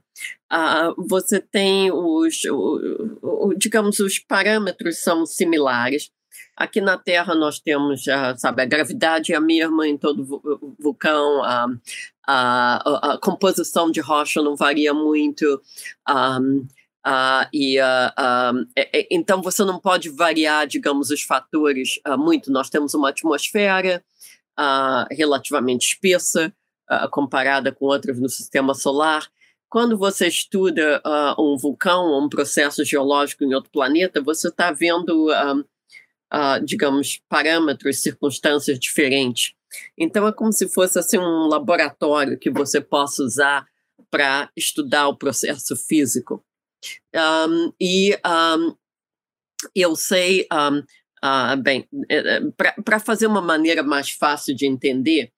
ah, 0.49 0.93
você 0.97 1.41
tem 1.41 1.91
os, 1.91 2.43
o, 2.45 3.17
o, 3.21 3.53
digamos, 3.55 3.99
os 3.99 4.19
parâmetros 4.19 4.99
são 4.99 5.25
similares. 5.25 6.11
Aqui 6.55 6.79
na 6.79 6.97
Terra 6.97 7.33
nós 7.33 7.59
temos, 7.59 8.07
ah, 8.07 8.35
sabe, 8.37 8.61
a 8.61 8.65
gravidade 8.65 9.33
é 9.33 9.35
a 9.35 9.41
mesma 9.41 9.87
em 9.87 9.97
todo 9.97 10.23
vulcão, 10.79 11.43
a, 11.43 11.67
a, 12.27 13.13
a 13.13 13.17
composição 13.17 13.89
de 13.89 13.99
rocha 13.99 14.41
não 14.41 14.55
varia 14.55 14.93
muito, 14.93 15.59
ah, 16.07 16.39
Uh, 17.05 17.43
e, 17.51 17.79
uh, 17.81 17.83
uh, 17.83 18.65
é, 18.77 19.07
então 19.11 19.41
você 19.41 19.63
não 19.65 19.77
pode 19.77 20.09
variar, 20.09 20.65
digamos, 20.65 21.09
os 21.09 21.21
fatores 21.21 21.99
muito. 22.17 22.51
Nós 22.51 22.69
temos 22.69 22.93
uma 22.93 23.09
atmosfera 23.09 24.03
relativamente 25.11 25.87
espessa 25.87 26.53
comparada 27.11 27.71
com 27.71 27.85
outras 27.85 28.19
no 28.19 28.29
sistema 28.29 28.73
solar. 28.73 29.27
Quando 29.67 29.97
você 29.97 30.27
estuda 30.27 31.01
um 31.39 31.57
vulcão 31.57 32.05
ou 32.05 32.23
um 32.23 32.29
processo 32.29 32.85
geológico 32.85 33.43
em 33.43 33.55
outro 33.55 33.71
planeta, 33.71 34.21
você 34.21 34.49
está 34.49 34.71
vendo, 34.71 35.29
digamos, 36.63 37.19
parâmetros, 37.27 38.03
circunstâncias 38.03 38.77
diferentes. 38.77 39.55
Então 39.97 40.27
é 40.27 40.31
como 40.31 40.53
se 40.53 40.69
fosse 40.69 40.99
assim 40.99 41.17
um 41.17 41.47
laboratório 41.47 42.37
que 42.37 42.51
você 42.51 42.79
possa 42.79 43.23
usar 43.23 43.65
para 44.11 44.51
estudar 44.55 45.07
o 45.07 45.17
processo 45.17 45.75
físico. 45.75 46.45
Um, 47.15 47.73
e 47.79 48.17
um, 48.25 48.75
eu 49.75 49.95
sei, 49.95 50.47
uh, 50.51 51.57
bem, 51.61 51.87
eh, 52.09 52.37
eh, 52.37 52.41
para 52.83 52.99
fazer 52.99 53.27
uma 53.27 53.41
maneira 53.41 53.81
mais 53.81 54.09
fácil 54.09 54.55
de 54.55 54.65
entender, 54.65 55.31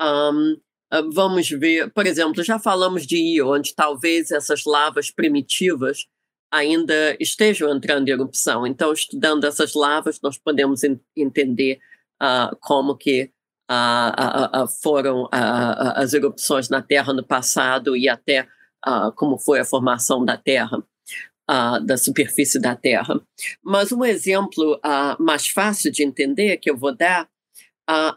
uh, 0.00 1.10
vamos 1.12 1.48
ver, 1.50 1.90
por 1.92 2.06
exemplo, 2.06 2.42
já 2.42 2.58
falamos 2.58 3.06
de 3.06 3.16
Io, 3.16 3.52
onde 3.52 3.74
talvez 3.74 4.30
essas 4.30 4.64
lavas 4.64 5.10
primitivas 5.10 6.06
ainda 6.50 7.16
estejam 7.20 7.70
entrando 7.74 8.08
em 8.08 8.12
erupção. 8.12 8.66
Então, 8.66 8.92
estudando 8.92 9.44
essas 9.44 9.74
lavas, 9.74 10.20
nós 10.22 10.38
podemos 10.38 10.80
entender 11.14 11.78
uh, 12.22 12.56
como 12.60 12.96
que 12.96 13.30
uh, 13.70 14.62
uh, 14.62 14.68
foram 14.82 15.28
as 15.30 16.14
erupções 16.14 16.68
na 16.68 16.80
Terra 16.80 17.12
no 17.12 17.24
passado 17.24 17.96
e 17.96 18.08
até 18.08 18.48
uh, 18.86 19.12
como 19.12 19.38
foi 19.38 19.60
a 19.60 19.64
formação 19.64 20.24
da 20.24 20.36
Terra, 20.36 20.78
uh, 20.78 21.84
da 21.84 21.96
superfície 21.96 22.60
da 22.60 22.76
Terra. 22.76 23.20
Mas 23.62 23.92
um 23.92 24.04
exemplo 24.04 24.76
uh, 24.76 25.22
mais 25.22 25.48
fácil 25.48 25.90
de 25.90 26.02
entender 26.02 26.58
que 26.58 26.70
eu 26.70 26.76
vou 26.76 26.94
dar 26.94 27.28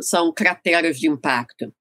são 0.01 0.33
crateras 0.33 0.99
de 0.99 1.07
impacto. 1.07 1.73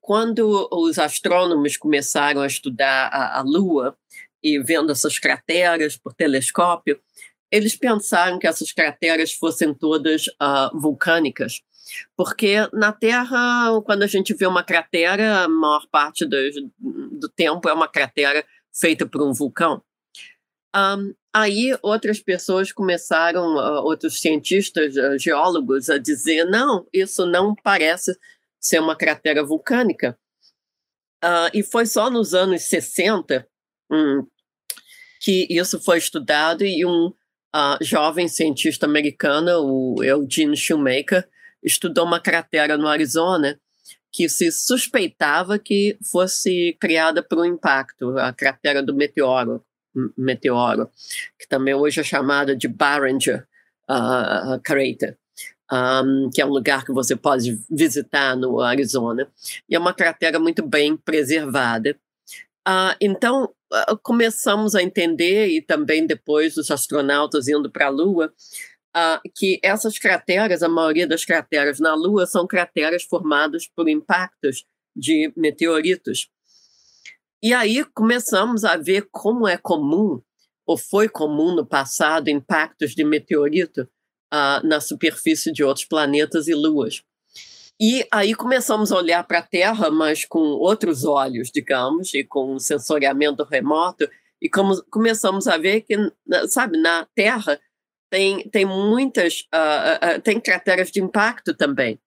quando 0.00 0.70
os 0.72 0.98
astrônomos 0.98 1.76
começaram 1.76 2.40
a 2.40 2.46
estudar 2.46 3.08
a, 3.08 3.40
a 3.40 3.42
Lua 3.42 3.94
e 4.42 4.58
vendo 4.58 4.90
essas 4.90 5.18
crateras 5.18 5.98
por 5.98 6.14
telescópio, 6.14 6.98
eles 7.50 7.76
pensaram 7.76 8.38
que 8.38 8.46
essas 8.46 8.72
crateras 8.72 9.34
fossem 9.34 9.74
todas 9.74 10.24
vulcânicas 10.72 11.60
porque 12.16 12.56
na 12.72 12.92
Terra, 12.92 13.80
quando 13.84 14.02
a 14.02 14.06
gente 14.06 14.34
vê 14.34 14.46
uma 14.46 14.62
cratera, 14.62 15.44
a 15.44 15.48
maior 15.48 15.86
parte 15.90 16.24
do, 16.24 16.36
do 16.78 17.28
tempo 17.28 17.68
é 17.68 17.72
uma 17.72 17.88
cratera 17.88 18.44
feita 18.72 19.06
por 19.06 19.22
um 19.22 19.32
vulcão. 19.32 19.82
Um, 20.74 21.14
aí 21.32 21.76
outras 21.82 22.18
pessoas 22.20 22.72
começaram, 22.72 23.56
uh, 23.56 23.84
outros 23.84 24.20
cientistas, 24.20 24.96
uh, 24.96 25.18
geólogos, 25.18 25.90
a 25.90 25.98
dizer: 25.98 26.44
não, 26.44 26.86
isso 26.92 27.26
não 27.26 27.54
parece 27.54 28.16
ser 28.58 28.80
uma 28.80 28.96
cratera 28.96 29.44
vulcânica. 29.44 30.18
Uh, 31.22 31.50
e 31.52 31.62
foi 31.62 31.86
só 31.86 32.10
nos 32.10 32.34
anos 32.34 32.62
60 32.62 33.46
hum, 33.90 34.26
que 35.20 35.46
isso 35.50 35.80
foi 35.80 35.98
estudado 35.98 36.64
e 36.64 36.84
um 36.84 37.12
jovem 37.82 38.26
cientista 38.28 38.86
americano, 38.86 39.60
o 39.60 40.02
Eugene 40.02 40.56
Shoemaker, 40.56 41.28
estudou 41.62 42.04
uma 42.04 42.20
cratera 42.20 42.76
no 42.76 42.86
Arizona 42.86 43.58
que 44.10 44.28
se 44.28 44.52
suspeitava 44.52 45.58
que 45.58 45.96
fosse 46.10 46.76
criada 46.78 47.22
por 47.22 47.38
um 47.38 47.44
impacto, 47.44 48.18
a 48.18 48.32
cratera 48.32 48.82
do 48.82 48.94
meteoro, 48.94 49.64
meteoro 50.16 50.90
que 51.38 51.48
também 51.48 51.74
hoje 51.74 52.00
é 52.00 52.04
chamada 52.04 52.54
de 52.54 52.68
Barringer 52.68 53.46
uh, 53.88 54.60
Crater, 54.62 55.16
um, 55.72 56.30
que 56.32 56.42
é 56.42 56.46
um 56.46 56.50
lugar 56.50 56.84
que 56.84 56.92
você 56.92 57.16
pode 57.16 57.58
visitar 57.70 58.36
no 58.36 58.60
Arizona. 58.60 59.26
E 59.68 59.74
é 59.74 59.78
uma 59.78 59.94
cratera 59.94 60.38
muito 60.38 60.62
bem 60.62 60.96
preservada. 60.96 61.96
Uh, 62.68 62.94
então, 63.00 63.44
uh, 63.72 63.96
começamos 64.02 64.74
a 64.74 64.82
entender, 64.82 65.48
e 65.48 65.62
também 65.62 66.06
depois 66.06 66.56
os 66.56 66.70
astronautas 66.70 67.48
indo 67.48 67.70
para 67.70 67.86
a 67.86 67.90
Lua, 67.90 68.32
uh, 68.96 69.20
que 69.34 69.58
essas 69.62 69.98
crateras, 69.98 70.62
a 70.62 70.68
maioria 70.68 71.06
das 71.06 71.24
crateras 71.24 71.80
na 71.80 71.94
Lua, 71.94 72.26
são 72.26 72.46
crateras 72.46 73.02
formadas 73.02 73.66
por 73.66 73.88
impactos 73.88 74.64
de 74.94 75.32
meteoritos. 75.36 76.28
E 77.42 77.52
aí 77.52 77.84
começamos 77.84 78.64
a 78.64 78.76
ver 78.76 79.08
como 79.10 79.48
é 79.48 79.56
comum, 79.56 80.20
ou 80.66 80.76
foi 80.76 81.08
comum 81.08 81.54
no 81.54 81.66
passado, 81.66 82.28
impactos 82.28 82.94
de 82.94 83.04
meteorito 83.04 83.82
uh, 84.32 84.66
na 84.66 84.80
superfície 84.80 85.52
de 85.52 85.64
outros 85.64 85.84
planetas 85.84 86.46
e 86.46 86.54
luas. 86.54 87.02
E 87.80 88.06
aí 88.12 88.32
começamos 88.34 88.92
a 88.92 88.96
olhar 88.96 89.24
para 89.24 89.38
a 89.38 89.42
Terra, 89.42 89.90
mas 89.90 90.24
com 90.24 90.38
outros 90.38 91.04
olhos, 91.04 91.50
digamos, 91.52 92.14
e 92.14 92.22
com 92.22 92.54
um 92.54 92.58
sensoriamento 92.60 93.42
remoto, 93.42 94.08
e 94.40 94.48
como, 94.48 94.80
começamos 94.84 95.48
a 95.48 95.56
ver 95.56 95.80
que, 95.80 95.96
sabe, 96.48 96.78
na 96.78 97.06
Terra 97.14 97.58
tem, 98.12 98.46
tem 98.50 98.66
muitas, 98.66 99.48
uh, 99.54 100.18
uh, 100.18 100.20
tem 100.20 100.38
crateras 100.38 100.90
de 100.90 101.00
impacto 101.00 101.54
também, 101.54 101.98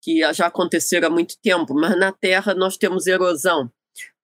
que 0.00 0.20
já 0.32 0.46
aconteceram 0.46 1.08
há 1.08 1.10
muito 1.10 1.36
tempo, 1.42 1.74
mas 1.74 1.98
na 1.98 2.12
Terra 2.12 2.54
nós 2.54 2.76
temos 2.76 3.08
erosão. 3.08 3.68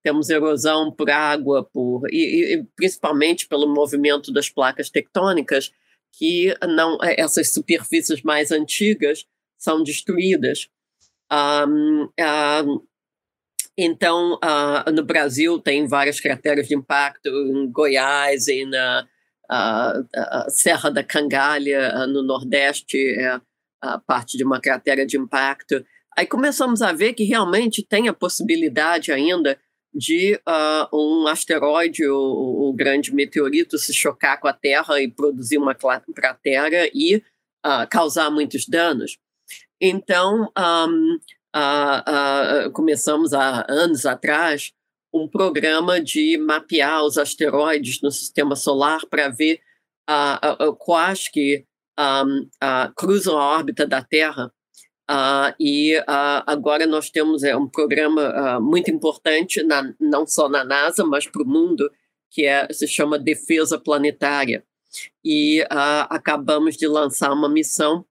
Temos 0.00 0.30
erosão 0.30 0.92
por 0.92 1.10
água, 1.10 1.68
por, 1.72 2.06
e, 2.08 2.54
e 2.54 2.64
principalmente 2.76 3.48
pelo 3.48 3.66
movimento 3.66 4.32
das 4.32 4.48
placas 4.48 4.88
tectônicas, 4.88 5.72
que 6.12 6.54
não 6.68 6.98
essas 7.02 7.52
superfícies 7.52 8.22
mais 8.22 8.52
antigas 8.52 9.26
são 9.58 9.82
destruídas. 9.82 10.68
Um, 11.32 12.08
um, 12.64 12.80
então, 13.76 14.34
uh, 14.34 14.88
no 14.92 15.02
Brasil 15.02 15.58
tem 15.58 15.88
várias 15.88 16.20
crateras 16.20 16.68
de 16.68 16.76
impacto, 16.76 17.28
em 17.28 17.68
Goiás 17.72 18.46
e 18.46 18.64
na, 18.66 19.08
a, 19.54 20.46
a 20.46 20.50
Serra 20.50 20.90
da 20.90 21.02
Cangalha, 21.02 22.06
no 22.06 22.22
Nordeste, 22.22 22.98
é, 22.98 23.40
a 23.82 23.98
parte 23.98 24.36
de 24.36 24.44
uma 24.44 24.60
cratera 24.60 25.06
de 25.06 25.16
impacto. 25.16 25.84
Aí 26.16 26.26
começamos 26.26 26.80
a 26.80 26.92
ver 26.92 27.12
que 27.12 27.24
realmente 27.24 27.82
tem 27.82 28.08
a 28.08 28.14
possibilidade 28.14 29.12
ainda 29.12 29.58
de 29.92 30.40
uh, 30.48 30.96
um 30.96 31.26
asteroide 31.28 32.04
ou, 32.04 32.72
grande 32.74 33.14
meteorito 33.14 33.78
se 33.78 33.94
chocar 33.94 34.40
com 34.40 34.48
a 34.48 34.52
Terra 34.52 35.00
e 35.00 35.08
produzir 35.08 35.58
uma 35.58 35.74
cratera 35.74 36.90
e 36.92 37.16
uh, 37.16 37.88
causar 37.88 38.30
muitos 38.30 38.66
danos. 38.66 39.16
Então, 39.80 40.50
um, 40.58 41.18
uh, 41.54 42.70
começamos 42.72 43.32
há 43.32 43.64
anos 43.68 44.04
atrás 44.04 44.72
um 45.14 45.28
programa 45.28 46.00
de 46.00 46.36
mapear 46.36 47.04
os 47.04 47.16
asteroides 47.16 48.00
no 48.02 48.10
sistema 48.10 48.56
solar 48.56 49.00
para 49.08 49.28
ver 49.28 49.60
quais 50.78 51.28
que 51.28 51.64
um, 51.98 52.48
cruzam 52.94 53.38
a 53.38 53.56
órbita 53.56 53.86
da 53.86 54.02
Terra 54.02 54.52
Uh, 55.10 55.52
e 55.60 55.98
uh, 55.98 56.42
agora 56.46 56.86
nós 56.86 57.10
temos 57.10 57.42
é, 57.42 57.54
um 57.54 57.68
programa 57.68 58.56
uh, 58.56 58.62
muito 58.62 58.90
importante, 58.90 59.62
na, 59.62 59.94
não 60.00 60.26
só 60.26 60.48
na 60.48 60.64
NASA, 60.64 61.04
mas 61.04 61.26
para 61.26 61.42
o 61.42 61.46
mundo, 61.46 61.90
que 62.30 62.46
é, 62.46 62.66
se 62.72 62.88
chama 62.88 63.18
Defesa 63.18 63.78
Planetária. 63.78 64.64
E 65.24 65.64
acabamos 66.08 66.76
de 66.76 66.86
lançar 66.86 67.32
uma 67.32 67.48
missão 67.48 68.04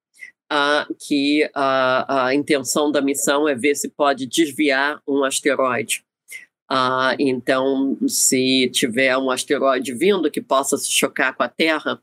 que 0.99 1.49
a 1.55 2.31
intenção 2.33 2.91
da 2.91 3.01
missão 3.01 3.47
é 3.47 3.55
ver 3.55 3.73
se 3.75 3.87
pode 3.87 4.25
desviar 4.25 5.01
um 5.07 5.23
asteroide. 5.23 6.03
Então, 7.19 7.97
se 8.07 8.69
tiver 8.73 9.15
um 9.17 9.29
asteroide 9.29 9.93
vindo 9.93 10.31
que 10.31 10.41
possa 10.41 10.77
se 10.77 10.91
chocar 10.91 11.35
com 11.35 11.43
a 11.43 11.49
Terra, 11.49 12.01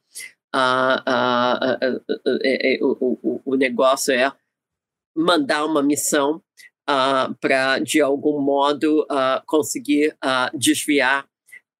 o, 2.81 3.19
o, 3.23 3.43
o 3.45 3.57
negócio 3.57 4.13
é 4.13 4.33
mandar 5.17 5.65
uma 5.65 5.83
missão 5.83 6.43
ah, 6.93 7.33
para, 7.41 7.79
de 7.79 8.01
algum 8.01 8.41
modo, 8.41 9.03
uh, 9.03 9.41
conseguir 9.47 10.09
uh, 10.15 10.59
desviar 10.59 11.25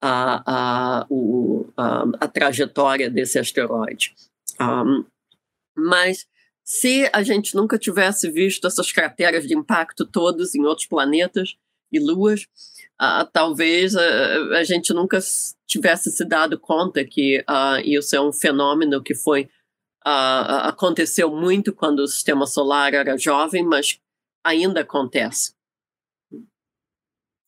a, 0.01 1.05
o, 1.11 1.67
a 1.77 2.29
trajetória 2.29 3.11
desse 3.11 3.37
asteroide. 3.37 4.15
Um, 4.61 5.05
mas 5.77 6.29
se 6.65 7.11
a 7.13 7.25
gente 7.25 7.57
nunca 7.57 7.77
tivesse 7.77 8.31
visto 8.31 8.69
essas 8.69 8.93
crateras 8.93 9.49
de 9.49 9.55
impacto 9.55 10.07
todos 10.07 10.55
em 10.55 10.65
outros 10.65 10.87
planetas 10.87 11.57
e 11.93 11.99
luas, 11.99 12.43
uh, 13.01 13.27
talvez 13.33 13.95
uh, 13.95 14.55
a 14.57 14.65
gente 14.65 14.93
nunca 14.93 15.19
tivesse 15.67 16.11
se 16.11 16.25
dado 16.25 16.59
conta 16.59 17.05
que 17.05 17.45
uh, 17.49 17.81
isso 17.85 18.15
é 18.15 18.21
um 18.21 18.33
fenômeno 18.33 19.03
que 19.03 19.15
foi 19.15 19.49
aconteceu 20.03 21.31
muito 21.31 21.75
quando 21.75 21.99
o 21.99 22.09
sistema 22.09 22.47
solar 22.47 22.95
era 22.95 23.19
jovem, 23.19 23.63
mas 23.63 24.01
ainda 24.43 24.81
acontece. 24.81 25.53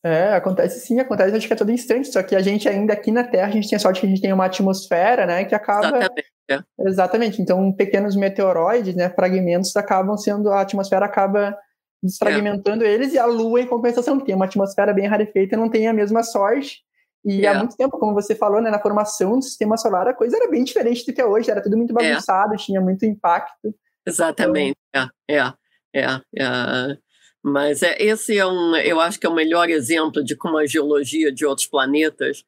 É, 0.05 0.35
acontece 0.35 0.81
sim, 0.81 0.99
acontece 0.99 1.35
acho 1.35 1.47
que 1.47 1.55
a 1.55 1.57
todo 1.57 1.71
instante, 1.71 2.13
só 2.13 2.23
que 2.23 2.35
a 2.35 2.43
gente 2.43 2.69
ainda 2.69 2.93
aqui 2.93 3.13
na 3.13 3.23
Terra, 3.23 3.47
a 3.47 3.51
gente 3.53 3.69
tem 3.69 3.77
a 3.77 3.79
sorte 3.79 4.01
que 4.01 4.07
a 4.07 4.09
gente 4.09 4.21
tem 4.21 4.33
uma 4.33 4.47
atmosfera, 4.47 5.25
né, 5.25 5.45
que 5.45 5.55
acaba... 5.55 5.87
Exatamente. 5.87 6.33
É. 6.51 6.61
Exatamente, 6.81 7.41
então 7.41 7.73
pequenos 7.73 8.17
meteoroides, 8.17 8.97
né, 8.97 9.09
fragmentos 9.09 9.75
acabam 9.77 10.17
sendo, 10.19 10.51
a 10.51 10.61
atmosfera 10.61 11.07
acaba 11.07 11.57
desfragmentando 12.03 12.85
é. 12.85 12.93
eles 12.93 13.15
e 13.15 13.19
a 13.19 13.27
Lua, 13.27 13.61
em 13.61 13.67
compensação, 13.67 14.19
tem 14.19 14.35
uma 14.35 14.47
atmosfera 14.47 14.93
bem 14.93 15.07
rarefeita, 15.07 15.57
não 15.57 15.69
tem 15.69 15.87
a 15.87 15.93
mesma 15.93 16.23
sorte, 16.23 16.83
e 17.25 17.47
é. 17.47 17.49
há 17.49 17.59
muito 17.59 17.77
tempo, 17.77 17.99
como 17.99 18.15
você 18.15 18.35
falou, 18.35 18.61
né, 18.61 18.71
na 18.71 18.81
formação 18.81 19.39
do 19.39 19.43
sistema 19.43 19.77
solar, 19.77 20.09
a 20.09 20.15
coisa 20.15 20.37
era 20.37 20.51
bem 20.51 20.65
diferente 20.65 21.07
do 21.07 21.13
que 21.13 21.21
é 21.21 21.25
hoje, 21.25 21.51
era 21.51 21.63
tudo 21.63 21.77
muito 21.77 21.95
bagunçado, 21.95 22.55
é. 22.55 22.57
tinha 22.57 22.81
muito 22.81 23.05
impacto. 23.05 23.75
Exatamente, 24.07 24.77
então... 24.89 25.09
é, 25.29 25.53
é, 25.95 26.21
é, 26.37 26.99
Mas 27.43 27.83
é, 27.83 27.97
esse 28.03 28.37
é 28.37 28.47
um, 28.47 28.75
eu 28.77 29.01
acho 29.01 29.21
que 29.21 29.27
é 29.27 29.31
o 29.31 29.35
melhor 29.35 29.71
exemplo 29.71 30.25
de 30.25 30.37
como 30.37 30.59
a 30.59 30.67
geologia 30.67 31.31
de 31.33 31.47
outros 31.47 31.69
planetas 31.69 32.45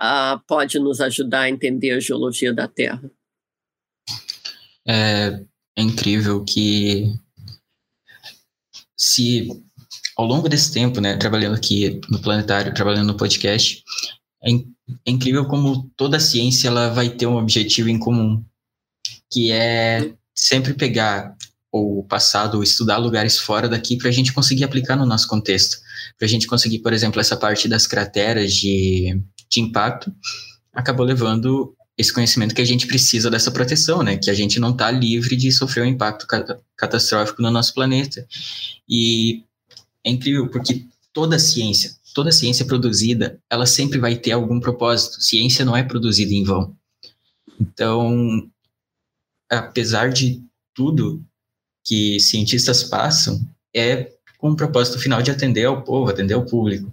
uh, 0.00 0.40
pode 0.46 0.78
nos 0.78 1.02
ajudar 1.02 1.42
a 1.42 1.50
entender 1.50 1.90
a 1.90 2.00
geologia 2.00 2.54
da 2.54 2.66
Terra. 2.66 3.10
É, 4.88 5.40
é 5.76 5.82
incrível 5.82 6.42
que 6.44 7.12
se 8.96 9.48
ao 10.16 10.26
longo 10.26 10.48
desse 10.48 10.72
tempo, 10.72 11.00
né, 11.00 11.16
trabalhando 11.16 11.56
aqui 11.56 12.00
no 12.08 12.20
planetário, 12.20 12.74
trabalhando 12.74 13.08
no 13.08 13.16
podcast, 13.16 13.82
é, 14.42 14.50
é 14.52 15.10
incrível 15.10 15.46
como 15.46 15.90
toda 15.96 16.16
a 16.16 16.20
ciência 16.20 16.68
ela 16.68 16.90
vai 16.90 17.08
ter 17.08 17.26
um 17.26 17.36
objetivo 17.36 17.88
em 17.88 17.98
comum, 17.98 18.44
que 19.30 19.50
é 19.50 20.14
sempre 20.34 20.74
pegar 20.74 21.34
o 21.72 22.04
passado, 22.04 22.62
estudar 22.62 22.98
lugares 22.98 23.36
fora 23.36 23.68
daqui 23.68 23.96
para 23.96 24.08
a 24.08 24.12
gente 24.12 24.32
conseguir 24.32 24.62
aplicar 24.62 24.96
no 24.96 25.04
nosso 25.04 25.26
contexto. 25.26 25.78
Para 26.16 26.26
a 26.26 26.28
gente 26.28 26.46
conseguir, 26.46 26.78
por 26.78 26.92
exemplo, 26.92 27.20
essa 27.20 27.36
parte 27.36 27.66
das 27.66 27.84
crateras 27.84 28.52
de, 28.54 29.20
de 29.50 29.60
impacto, 29.60 30.14
acabou 30.72 31.04
levando 31.04 31.73
esse 31.96 32.12
conhecimento 32.12 32.54
que 32.54 32.60
a 32.60 32.66
gente 32.66 32.86
precisa 32.86 33.30
dessa 33.30 33.50
proteção, 33.50 34.02
né? 34.02 34.16
Que 34.16 34.30
a 34.30 34.34
gente 34.34 34.58
não 34.58 34.70
está 34.70 34.90
livre 34.90 35.36
de 35.36 35.52
sofrer 35.52 35.84
um 35.84 35.88
impacto 35.88 36.26
catastrófico 36.76 37.40
no 37.40 37.50
nosso 37.50 37.72
planeta. 37.72 38.26
E 38.88 39.44
é 40.04 40.10
incrível 40.10 40.48
porque 40.48 40.86
toda 41.12 41.38
ciência, 41.38 41.94
toda 42.12 42.32
ciência 42.32 42.64
produzida, 42.64 43.38
ela 43.48 43.66
sempre 43.66 43.98
vai 43.98 44.16
ter 44.16 44.32
algum 44.32 44.58
propósito. 44.58 45.22
Ciência 45.22 45.64
não 45.64 45.76
é 45.76 45.84
produzida 45.84 46.32
em 46.32 46.42
vão. 46.42 46.76
Então, 47.60 48.50
apesar 49.48 50.10
de 50.10 50.42
tudo 50.74 51.24
que 51.84 52.18
cientistas 52.18 52.82
passam, 52.82 53.40
é 53.74 54.12
com 54.38 54.50
o 54.50 54.56
propósito 54.56 54.98
final 54.98 55.22
de 55.22 55.30
atender 55.30 55.64
ao 55.64 55.82
povo, 55.82 56.10
atender 56.10 56.34
ao 56.34 56.44
público. 56.44 56.92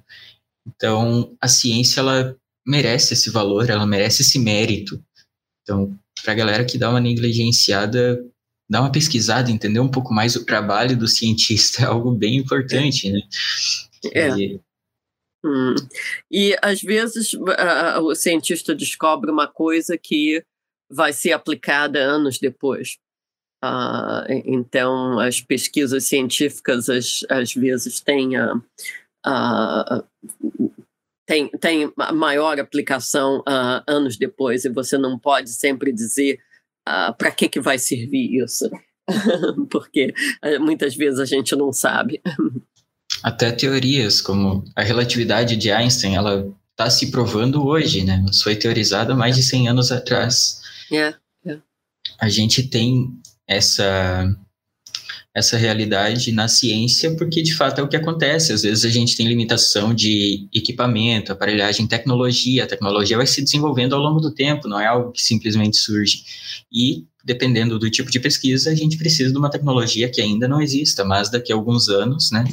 Então, 0.68 1.36
a 1.42 1.48
ciência 1.48 2.00
ela 2.02 2.38
merece 2.66 3.14
esse 3.14 3.30
valor, 3.30 3.70
ela 3.70 3.86
merece 3.86 4.22
esse 4.22 4.40
mérito. 4.40 5.04
Então, 5.64 5.98
para 6.24 6.34
a 6.34 6.36
galera 6.36 6.66
que 6.66 6.78
dá 6.78 6.90
uma 6.90 7.00
negligenciada, 7.00 8.24
dar 8.70 8.82
uma 8.82 8.92
pesquisada, 8.92 9.52
entender 9.52 9.80
um 9.80 9.90
pouco 9.90 10.14
mais 10.14 10.36
o 10.36 10.46
trabalho 10.46 10.98
do 10.98 11.08
cientista 11.08 11.84
é 11.84 11.86
algo 11.86 12.12
bem 12.12 12.38
importante, 12.38 13.12
né? 13.12 13.22
É. 14.14 14.30
E, 14.30 14.60
hum. 15.46 15.76
e 16.32 16.58
às 16.62 16.82
vezes 16.82 17.34
uh, 17.34 18.02
o 18.02 18.16
cientista 18.16 18.74
descobre 18.74 19.30
uma 19.30 19.48
coisa 19.48 19.98
que 19.98 20.44
vai 20.90 21.14
ser 21.14 21.32
aplicada 21.32 22.00
anos 22.00 22.38
depois. 22.40 22.98
Uh, 23.64 24.26
então, 24.44 25.20
as 25.20 25.40
pesquisas 25.40 26.06
científicas 26.06 26.90
às, 26.90 27.24
às 27.30 27.54
vezes 27.54 28.00
têm, 28.00 28.36
uh, 28.40 28.58
uh, 29.26 30.04
tem, 31.32 31.48
tem 31.48 31.94
maior 32.14 32.60
aplicação 32.60 33.42
anos 33.88 34.18
depois, 34.18 34.66
e 34.66 34.70
você 34.70 34.98
não 34.98 35.18
pode 35.18 35.50
sempre 35.52 35.94
dizer 35.94 36.40
uh, 36.86 37.16
para 37.18 37.32
que, 37.32 37.48
que 37.48 37.62
vai 37.62 37.80
servir 37.80 38.44
isso? 38.44 38.70
Porque 39.72 40.14
uh, 40.44 40.60
muitas 40.60 40.94
vezes 40.94 41.22
a 41.22 41.26
gente 41.26 41.56
não 41.56 41.72
sabe. 41.72 42.22
Até 43.24 43.50
teorias 43.50 44.20
como 44.20 44.66
a 44.76 44.84
relatividade 44.84 45.56
de 45.56 45.72
Einstein, 45.72 46.16
ela 46.16 46.54
está 46.72 46.90
se 46.90 47.10
provando 47.12 47.66
hoje, 47.66 48.04
né? 48.04 48.26
Foi 48.44 48.58
teorizada 48.58 49.16
mais 49.16 49.38
de 49.38 49.44
100 49.44 49.70
anos 49.70 49.90
atrás. 49.90 50.60
Yeah, 50.92 51.18
yeah. 51.46 51.64
A 52.20 52.28
gente 52.28 52.68
tem 52.68 53.10
essa 53.48 54.36
essa 55.34 55.56
realidade 55.56 56.32
na 56.34 56.48
ciência, 56.48 57.16
porque 57.16 57.42
de 57.42 57.56
fato 57.56 57.80
é 57.80 57.84
o 57.84 57.88
que 57.88 57.96
acontece. 57.96 58.52
Às 58.52 58.64
vezes 58.64 58.84
a 58.84 58.90
gente 58.90 59.16
tem 59.16 59.28
limitação 59.28 59.94
de 59.94 60.50
equipamento, 60.54 61.32
aparelhagem, 61.32 61.88
tecnologia. 61.88 62.66
A 62.66 62.68
tecnologia 62.68 63.16
vai 63.16 63.26
se 63.26 63.42
desenvolvendo 63.42 63.96
ao 63.96 64.02
longo 64.02 64.20
do 64.20 64.34
tempo, 64.34 64.68
não 64.68 64.80
é 64.80 64.88
algo 64.88 65.12
que 65.12 65.22
simplesmente 65.22 65.78
surge. 65.78 66.24
E, 66.72 67.06
dependendo 67.24 67.80
do 67.80 67.90
tipo 67.90 68.12
de 68.12 68.20
pesquisa, 68.20 68.72
a 68.72 68.76
gente 68.76 68.98
precisa 68.98 69.32
de 69.32 69.38
uma 69.38 69.50
tecnologia 69.50 70.10
que 70.10 70.22
ainda 70.22 70.50
não 70.50 70.62
exista, 70.62 71.06
mas 71.06 71.30
daqui 71.30 71.54
a 71.54 71.56
alguns 71.56 71.88
anos, 71.88 72.30
né? 72.32 72.44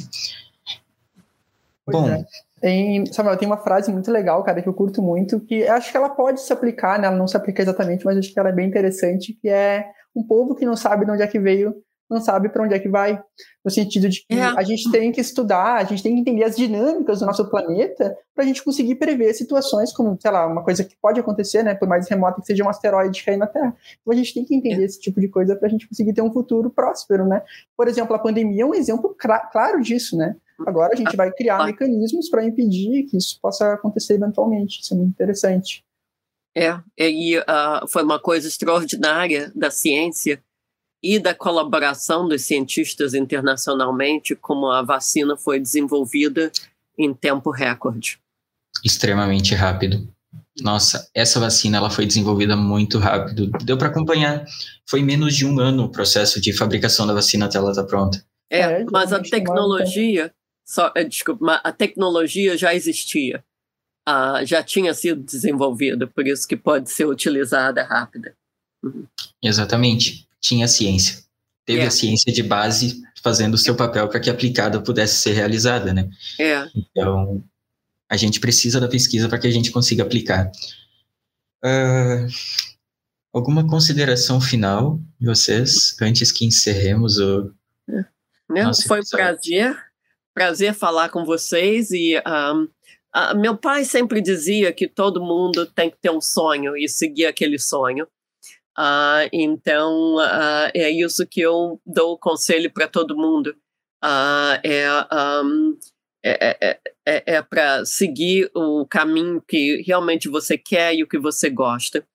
Pois 1.85 1.97
Bom. 1.97 2.07
É. 2.07 2.25
Tem, 2.61 3.05
Samuel, 3.05 3.37
tem 3.37 3.47
uma 3.47 3.57
frase 3.57 3.91
muito 3.91 4.11
legal, 4.11 4.43
cara, 4.43 4.61
que 4.61 4.67
eu 4.67 4.73
curto 4.73 5.01
muito, 5.01 5.39
que 5.39 5.65
acho 5.65 5.91
que 5.91 5.97
ela 5.97 6.09
pode 6.09 6.41
se 6.41 6.51
aplicar, 6.51 6.99
né? 6.99 7.07
Ela 7.07 7.15
não 7.15 7.27
se 7.27 7.35
aplica 7.35 7.61
exatamente, 7.61 8.03
mas 8.03 8.17
acho 8.17 8.33
que 8.33 8.39
ela 8.39 8.49
é 8.49 8.53
bem 8.53 8.67
interessante, 8.67 9.33
que 9.33 9.47
é 9.47 9.85
um 10.13 10.23
povo 10.23 10.55
que 10.55 10.65
não 10.65 10.75
sabe 10.75 11.05
de 11.05 11.11
onde 11.11 11.23
é 11.23 11.27
que 11.27 11.39
veio 11.39 11.73
não 12.09 12.19
sabe 12.19 12.49
para 12.49 12.63
onde 12.63 12.73
é 12.73 12.79
que 12.79 12.89
vai. 12.89 13.21
No 13.63 13.69
sentido 13.69 14.09
de 14.09 14.25
que 14.25 14.33
é. 14.33 14.41
a 14.41 14.63
gente 14.63 14.89
tem 14.89 15.11
que 15.11 15.21
estudar, 15.21 15.75
a 15.75 15.83
gente 15.83 16.01
tem 16.01 16.15
que 16.15 16.21
entender 16.21 16.43
as 16.43 16.55
dinâmicas 16.55 17.19
do 17.19 17.25
nosso 17.25 17.47
planeta 17.49 18.17
para 18.33 18.43
a 18.43 18.47
gente 18.47 18.63
conseguir 18.63 18.95
prever 18.95 19.33
situações 19.33 19.93
como, 19.93 20.17
sei 20.19 20.31
lá, 20.31 20.47
uma 20.47 20.63
coisa 20.63 20.83
que 20.83 20.95
pode 21.01 21.19
acontecer, 21.19 21.61
né, 21.61 21.75
por 21.75 21.87
mais 21.87 22.09
remota 22.09 22.41
que 22.41 22.47
seja 22.47 22.63
um 22.63 22.69
asteroide 22.69 23.23
cair 23.23 23.37
na 23.37 23.47
Terra. 23.47 23.75
Então 24.01 24.13
a 24.13 24.15
gente 24.15 24.33
tem 24.33 24.45
que 24.45 24.55
entender 24.55 24.81
é. 24.81 24.85
esse 24.85 24.99
tipo 24.99 25.19
de 25.19 25.27
coisa 25.27 25.55
para 25.55 25.67
a 25.67 25.71
gente 25.71 25.87
conseguir 25.87 26.13
ter 26.13 26.21
um 26.21 26.31
futuro 26.31 26.69
próspero, 26.69 27.27
né? 27.27 27.43
Por 27.77 27.87
exemplo, 27.87 28.15
a 28.15 28.19
pandemia 28.19 28.63
é 28.63 28.65
um 28.65 28.73
exemplo 28.73 29.15
claro 29.51 29.81
disso, 29.81 30.17
né? 30.17 30.35
Agora 30.65 30.93
a 30.93 30.95
gente 30.95 31.15
vai 31.15 31.31
criar 31.31 31.65
mecanismos 31.65 32.29
para 32.29 32.43
impedir 32.43 33.03
que 33.03 33.17
isso 33.17 33.39
possa 33.41 33.73
acontecer 33.73 34.15
eventualmente. 34.15 34.81
Isso 34.81 34.93
é 34.93 34.97
muito 34.97 35.11
interessante. 35.11 35.83
É, 36.55 36.81
e 36.97 37.37
uh, 37.37 37.87
foi 37.87 38.03
uma 38.03 38.19
coisa 38.19 38.47
extraordinária 38.47 39.51
da 39.55 39.69
ciência 39.69 40.43
e 41.01 41.17
da 41.19 41.33
colaboração 41.33 42.27
dos 42.27 42.43
cientistas 42.43 43.13
internacionalmente, 43.13 44.35
como 44.35 44.67
a 44.67 44.81
vacina 44.81 45.37
foi 45.37 45.59
desenvolvida 45.59 46.51
em 46.97 47.13
tempo 47.13 47.51
recorde. 47.51 48.19
Extremamente 48.83 49.55
rápido. 49.55 50.07
Nossa, 50.61 51.09
essa 51.13 51.39
vacina 51.39 51.77
ela 51.77 51.89
foi 51.89 52.05
desenvolvida 52.05 52.55
muito 52.55 52.99
rápido. 52.99 53.49
Deu 53.63 53.77
para 53.77 53.87
acompanhar. 53.87 54.45
Foi 54.87 55.01
menos 55.01 55.35
de 55.35 55.45
um 55.45 55.59
ano 55.59 55.83
o 55.83 55.91
processo 55.91 56.41
de 56.41 56.51
fabricação 56.51 57.07
da 57.07 57.13
vacina 57.13 57.45
até 57.45 57.57
ela 57.57 57.71
estar 57.71 57.83
tá 57.83 57.87
pronta. 57.87 58.23
É, 58.49 58.59
é 58.59 58.85
mas 58.91 59.13
a 59.13 59.21
tecnologia, 59.21 60.33
só, 60.67 60.91
eh, 60.95 61.03
desculpa, 61.03 61.61
a 61.63 61.71
tecnologia 61.71 62.57
já 62.57 62.73
existia. 62.73 63.43
Uh, 64.07 64.43
já 64.43 64.63
tinha 64.63 64.93
sido 64.93 65.21
desenvolvida, 65.21 66.07
por 66.07 66.25
isso 66.25 66.47
que 66.47 66.57
pode 66.57 66.89
ser 66.89 67.05
utilizada 67.05 67.83
rápida. 67.83 68.35
Uhum. 68.83 69.05
Exatamente. 69.41 70.27
Tinha 70.41 70.67
ciência. 70.67 71.23
Teve 71.65 71.81
é. 71.81 71.87
a 71.87 71.91
ciência 71.91 72.31
de 72.31 72.41
base 72.41 73.01
fazendo 73.21 73.53
o 73.53 73.57
seu 73.57 73.75
papel 73.75 74.07
para 74.07 74.19
que 74.19 74.29
a 74.29 74.33
aplicada 74.33 74.81
pudesse 74.81 75.17
ser 75.17 75.33
realizada, 75.33 75.93
né? 75.93 76.09
É. 76.39 76.65
Então, 76.75 77.43
a 78.09 78.17
gente 78.17 78.39
precisa 78.39 78.79
da 78.79 78.87
pesquisa 78.87 79.29
para 79.29 79.37
que 79.37 79.47
a 79.47 79.51
gente 79.51 79.71
consiga 79.71 80.03
aplicar. 80.03 80.51
Uh, 81.63 82.25
alguma 83.33 83.67
consideração 83.67 84.41
final 84.41 84.99
de 85.19 85.27
vocês 85.27 85.95
antes 86.01 86.31
que 86.31 86.45
encerremos 86.45 87.17
o. 87.19 87.53
É. 87.89 88.73
Foi 88.87 89.01
um 89.01 89.09
prazer, 89.11 89.77
prazer 90.33 90.73
falar 90.73 91.09
com 91.09 91.23
vocês 91.23 91.91
e 91.91 92.15
um, 92.17 92.63
uh, 92.63 93.37
meu 93.37 93.55
pai 93.55 93.85
sempre 93.85 94.21
dizia 94.21 94.73
que 94.73 94.87
todo 94.87 95.21
mundo 95.21 95.67
tem 95.67 95.91
que 95.91 95.97
ter 95.97 96.09
um 96.09 96.21
sonho 96.21 96.75
e 96.75 96.89
seguir 96.89 97.27
aquele 97.27 97.59
sonho. 97.59 98.07
Uh, 98.79 99.27
então 99.33 100.17
é 100.73 100.89
isso 100.89 101.27
que 101.27 101.41
eu 101.41 101.81
dou 101.85 102.17
conselho 102.17 102.71
para 102.71 102.87
todo 102.87 103.17
mundo. 103.17 103.53
é 104.63 104.87
um, 105.43 105.77
é, 106.23 106.57
é, 106.61 106.79
é, 107.05 107.35
é 107.35 107.41
para 107.41 107.85
seguir 107.85 108.49
o 108.53 108.85
caminho 108.85 109.41
que 109.47 109.81
realmente 109.85 110.27
você 110.27 110.57
quer 110.57 110.93
e 110.95 111.03
o 111.03 111.07
que 111.07 111.17
você 111.17 111.49
gosta. 111.49 112.05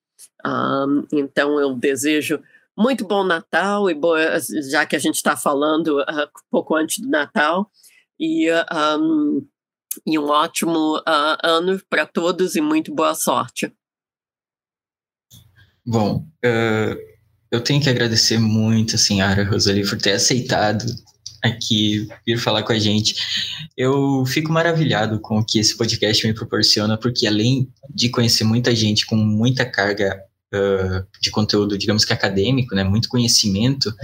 Um, 0.46 1.06
então, 1.12 1.58
eu 1.58 1.74
desejo 1.74 2.42
muito 2.76 3.06
bom 3.06 3.24
Natal, 3.24 3.88
e 3.88 3.94
boa, 3.94 4.38
já 4.70 4.84
que 4.84 4.96
a 4.96 4.98
gente 4.98 5.14
está 5.14 5.36
falando 5.36 6.00
uh, 6.00 6.28
pouco 6.50 6.74
antes 6.74 6.98
do 6.98 7.08
Natal, 7.08 7.70
e, 8.18 8.50
um, 8.98 9.46
e 10.06 10.18
um 10.18 10.28
ótimo 10.28 10.98
uh, 10.98 11.36
ano 11.42 11.80
para 11.88 12.04
todos 12.04 12.56
e 12.56 12.60
muito 12.60 12.94
boa 12.94 13.14
sorte. 13.14 13.72
Bom, 15.86 16.26
uh, 16.44 16.96
eu 17.50 17.60
tenho 17.60 17.80
que 17.80 17.90
agradecer 17.90 18.38
muito 18.38 18.96
a 18.96 18.98
senhora 18.98 19.44
Rosalie 19.44 19.88
por 19.88 19.98
ter 19.98 20.12
aceitado 20.12 20.84
aqui 21.42 22.08
vir 22.26 22.38
falar 22.38 22.62
com 22.62 22.72
a 22.72 22.78
gente. 22.78 23.14
Eu 23.76 24.24
fico 24.26 24.50
maravilhado 24.50 25.20
com 25.20 25.38
o 25.38 25.44
que 25.44 25.58
esse 25.58 25.76
podcast 25.76 26.26
me 26.26 26.32
proporciona, 26.32 26.96
porque 26.96 27.26
além 27.26 27.70
de 27.94 28.08
conhecer 28.08 28.44
muita 28.44 28.74
gente 28.74 29.04
com 29.04 29.16
muita 29.16 29.64
carga 29.66 30.18
uh, 30.54 31.06
de 31.20 31.30
conteúdo, 31.30 31.76
digamos 31.76 32.04
que 32.04 32.14
acadêmico, 32.14 32.74
né, 32.74 32.82
muito 32.82 33.08
conhecimento, 33.08 33.94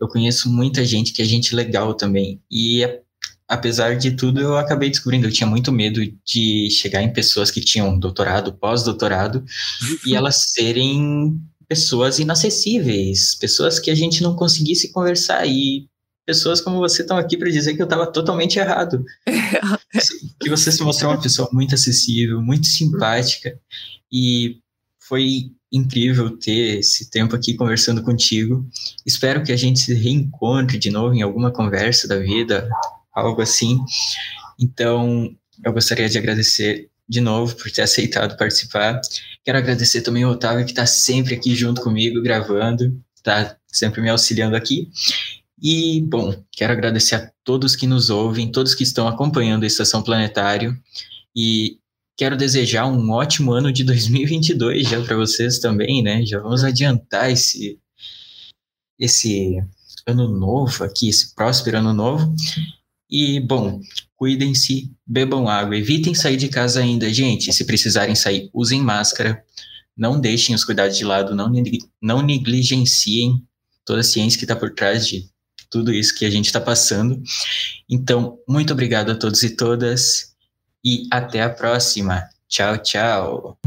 eu 0.00 0.08
conheço 0.08 0.50
muita 0.50 0.84
gente 0.84 1.12
que 1.12 1.20
é 1.20 1.24
gente 1.24 1.54
legal 1.54 1.92
também. 1.92 2.40
E 2.50 2.82
apesar 3.48 3.96
de 3.96 4.10
tudo, 4.10 4.40
eu 4.40 4.56
acabei 4.58 4.90
descobrindo, 4.90 5.26
eu 5.26 5.32
tinha 5.32 5.46
muito 5.46 5.72
medo 5.72 6.00
de 6.24 6.68
chegar 6.70 7.02
em 7.02 7.12
pessoas 7.12 7.50
que 7.50 7.62
tinham 7.62 7.98
doutorado, 7.98 8.52
pós-doutorado, 8.52 9.42
e 10.06 10.14
elas 10.14 10.52
serem 10.52 11.40
pessoas 11.66 12.18
inacessíveis, 12.18 13.34
pessoas 13.34 13.80
que 13.80 13.90
a 13.90 13.94
gente 13.94 14.22
não 14.22 14.36
conseguisse 14.36 14.92
conversar. 14.92 15.46
E 15.46 15.88
pessoas 16.26 16.60
como 16.60 16.76
você 16.76 17.00
estão 17.00 17.16
aqui 17.16 17.38
para 17.38 17.50
dizer 17.50 17.74
que 17.74 17.80
eu 17.80 17.84
estava 17.84 18.06
totalmente 18.06 18.58
errado. 18.58 19.02
que 20.38 20.50
você 20.50 20.70
se 20.70 20.82
mostrou 20.82 21.10
uma 21.10 21.20
pessoa 21.20 21.48
muito 21.50 21.74
acessível, 21.74 22.42
muito 22.42 22.66
simpática 22.66 23.58
e 24.12 24.58
foi 25.00 25.52
incrível 25.72 26.36
ter 26.36 26.80
esse 26.80 27.10
tempo 27.10 27.34
aqui 27.34 27.54
conversando 27.54 28.02
contigo. 28.02 28.66
Espero 29.06 29.42
que 29.42 29.52
a 29.52 29.56
gente 29.56 29.80
se 29.80 29.94
reencontre 29.94 30.78
de 30.78 30.90
novo 30.90 31.14
em 31.14 31.22
alguma 31.22 31.50
conversa 31.50 32.06
da 32.06 32.18
vida, 32.18 32.68
algo 33.18 33.42
assim. 33.42 33.78
Então, 34.58 35.34
eu 35.64 35.72
gostaria 35.72 36.08
de 36.08 36.18
agradecer 36.18 36.88
de 37.08 37.20
novo 37.20 37.56
por 37.56 37.70
ter 37.70 37.82
aceitado 37.82 38.36
participar. 38.36 39.00
Quero 39.44 39.58
agradecer 39.58 40.02
também 40.02 40.24
o 40.24 40.30
Otávio, 40.30 40.64
que 40.64 40.72
está 40.72 40.86
sempre 40.86 41.34
aqui 41.34 41.54
junto 41.54 41.80
comigo, 41.80 42.22
gravando, 42.22 43.00
está 43.16 43.56
sempre 43.66 44.00
me 44.00 44.10
auxiliando 44.10 44.56
aqui. 44.56 44.90
E, 45.60 46.02
bom, 46.02 46.34
quero 46.52 46.72
agradecer 46.72 47.14
a 47.16 47.32
todos 47.42 47.74
que 47.74 47.86
nos 47.86 48.10
ouvem, 48.10 48.52
todos 48.52 48.74
que 48.74 48.84
estão 48.84 49.08
acompanhando 49.08 49.64
a 49.64 49.66
Estação 49.66 50.02
Planetário. 50.02 50.78
E 51.34 51.78
quero 52.16 52.36
desejar 52.36 52.86
um 52.86 53.10
ótimo 53.10 53.52
ano 53.52 53.72
de 53.72 53.84
2022 53.84 54.88
já 54.88 55.00
para 55.02 55.16
vocês 55.16 55.58
também, 55.58 56.02
né? 56.02 56.24
Já 56.24 56.40
vamos 56.40 56.62
adiantar 56.62 57.30
esse, 57.30 57.78
esse 58.98 59.56
ano 60.06 60.28
novo 60.28 60.84
aqui, 60.84 61.08
esse 61.08 61.34
próspero 61.34 61.78
ano 61.78 61.92
novo. 61.92 62.34
E, 63.10 63.40
bom, 63.40 63.80
cuidem-se, 64.16 64.92
bebam 65.06 65.48
água, 65.48 65.76
evitem 65.76 66.14
sair 66.14 66.36
de 66.36 66.48
casa 66.48 66.80
ainda, 66.80 67.12
gente. 67.12 67.52
Se 67.52 67.64
precisarem 67.64 68.14
sair, 68.14 68.50
usem 68.52 68.82
máscara. 68.82 69.42
Não 69.96 70.20
deixem 70.20 70.54
os 70.54 70.64
cuidados 70.64 70.96
de 70.96 71.04
lado, 71.04 71.34
não, 71.34 71.50
não 72.00 72.22
negligenciem 72.22 73.42
toda 73.84 74.00
a 74.00 74.04
ciência 74.04 74.38
que 74.38 74.44
está 74.44 74.54
por 74.54 74.74
trás 74.74 75.06
de 75.06 75.28
tudo 75.70 75.92
isso 75.92 76.14
que 76.14 76.24
a 76.24 76.30
gente 76.30 76.46
está 76.46 76.60
passando. 76.60 77.20
Então, 77.88 78.38
muito 78.48 78.72
obrigado 78.72 79.10
a 79.10 79.14
todos 79.14 79.42
e 79.42 79.50
todas 79.50 80.34
e 80.84 81.06
até 81.10 81.42
a 81.42 81.50
próxima. 81.50 82.22
Tchau, 82.48 82.78
tchau. 82.78 83.58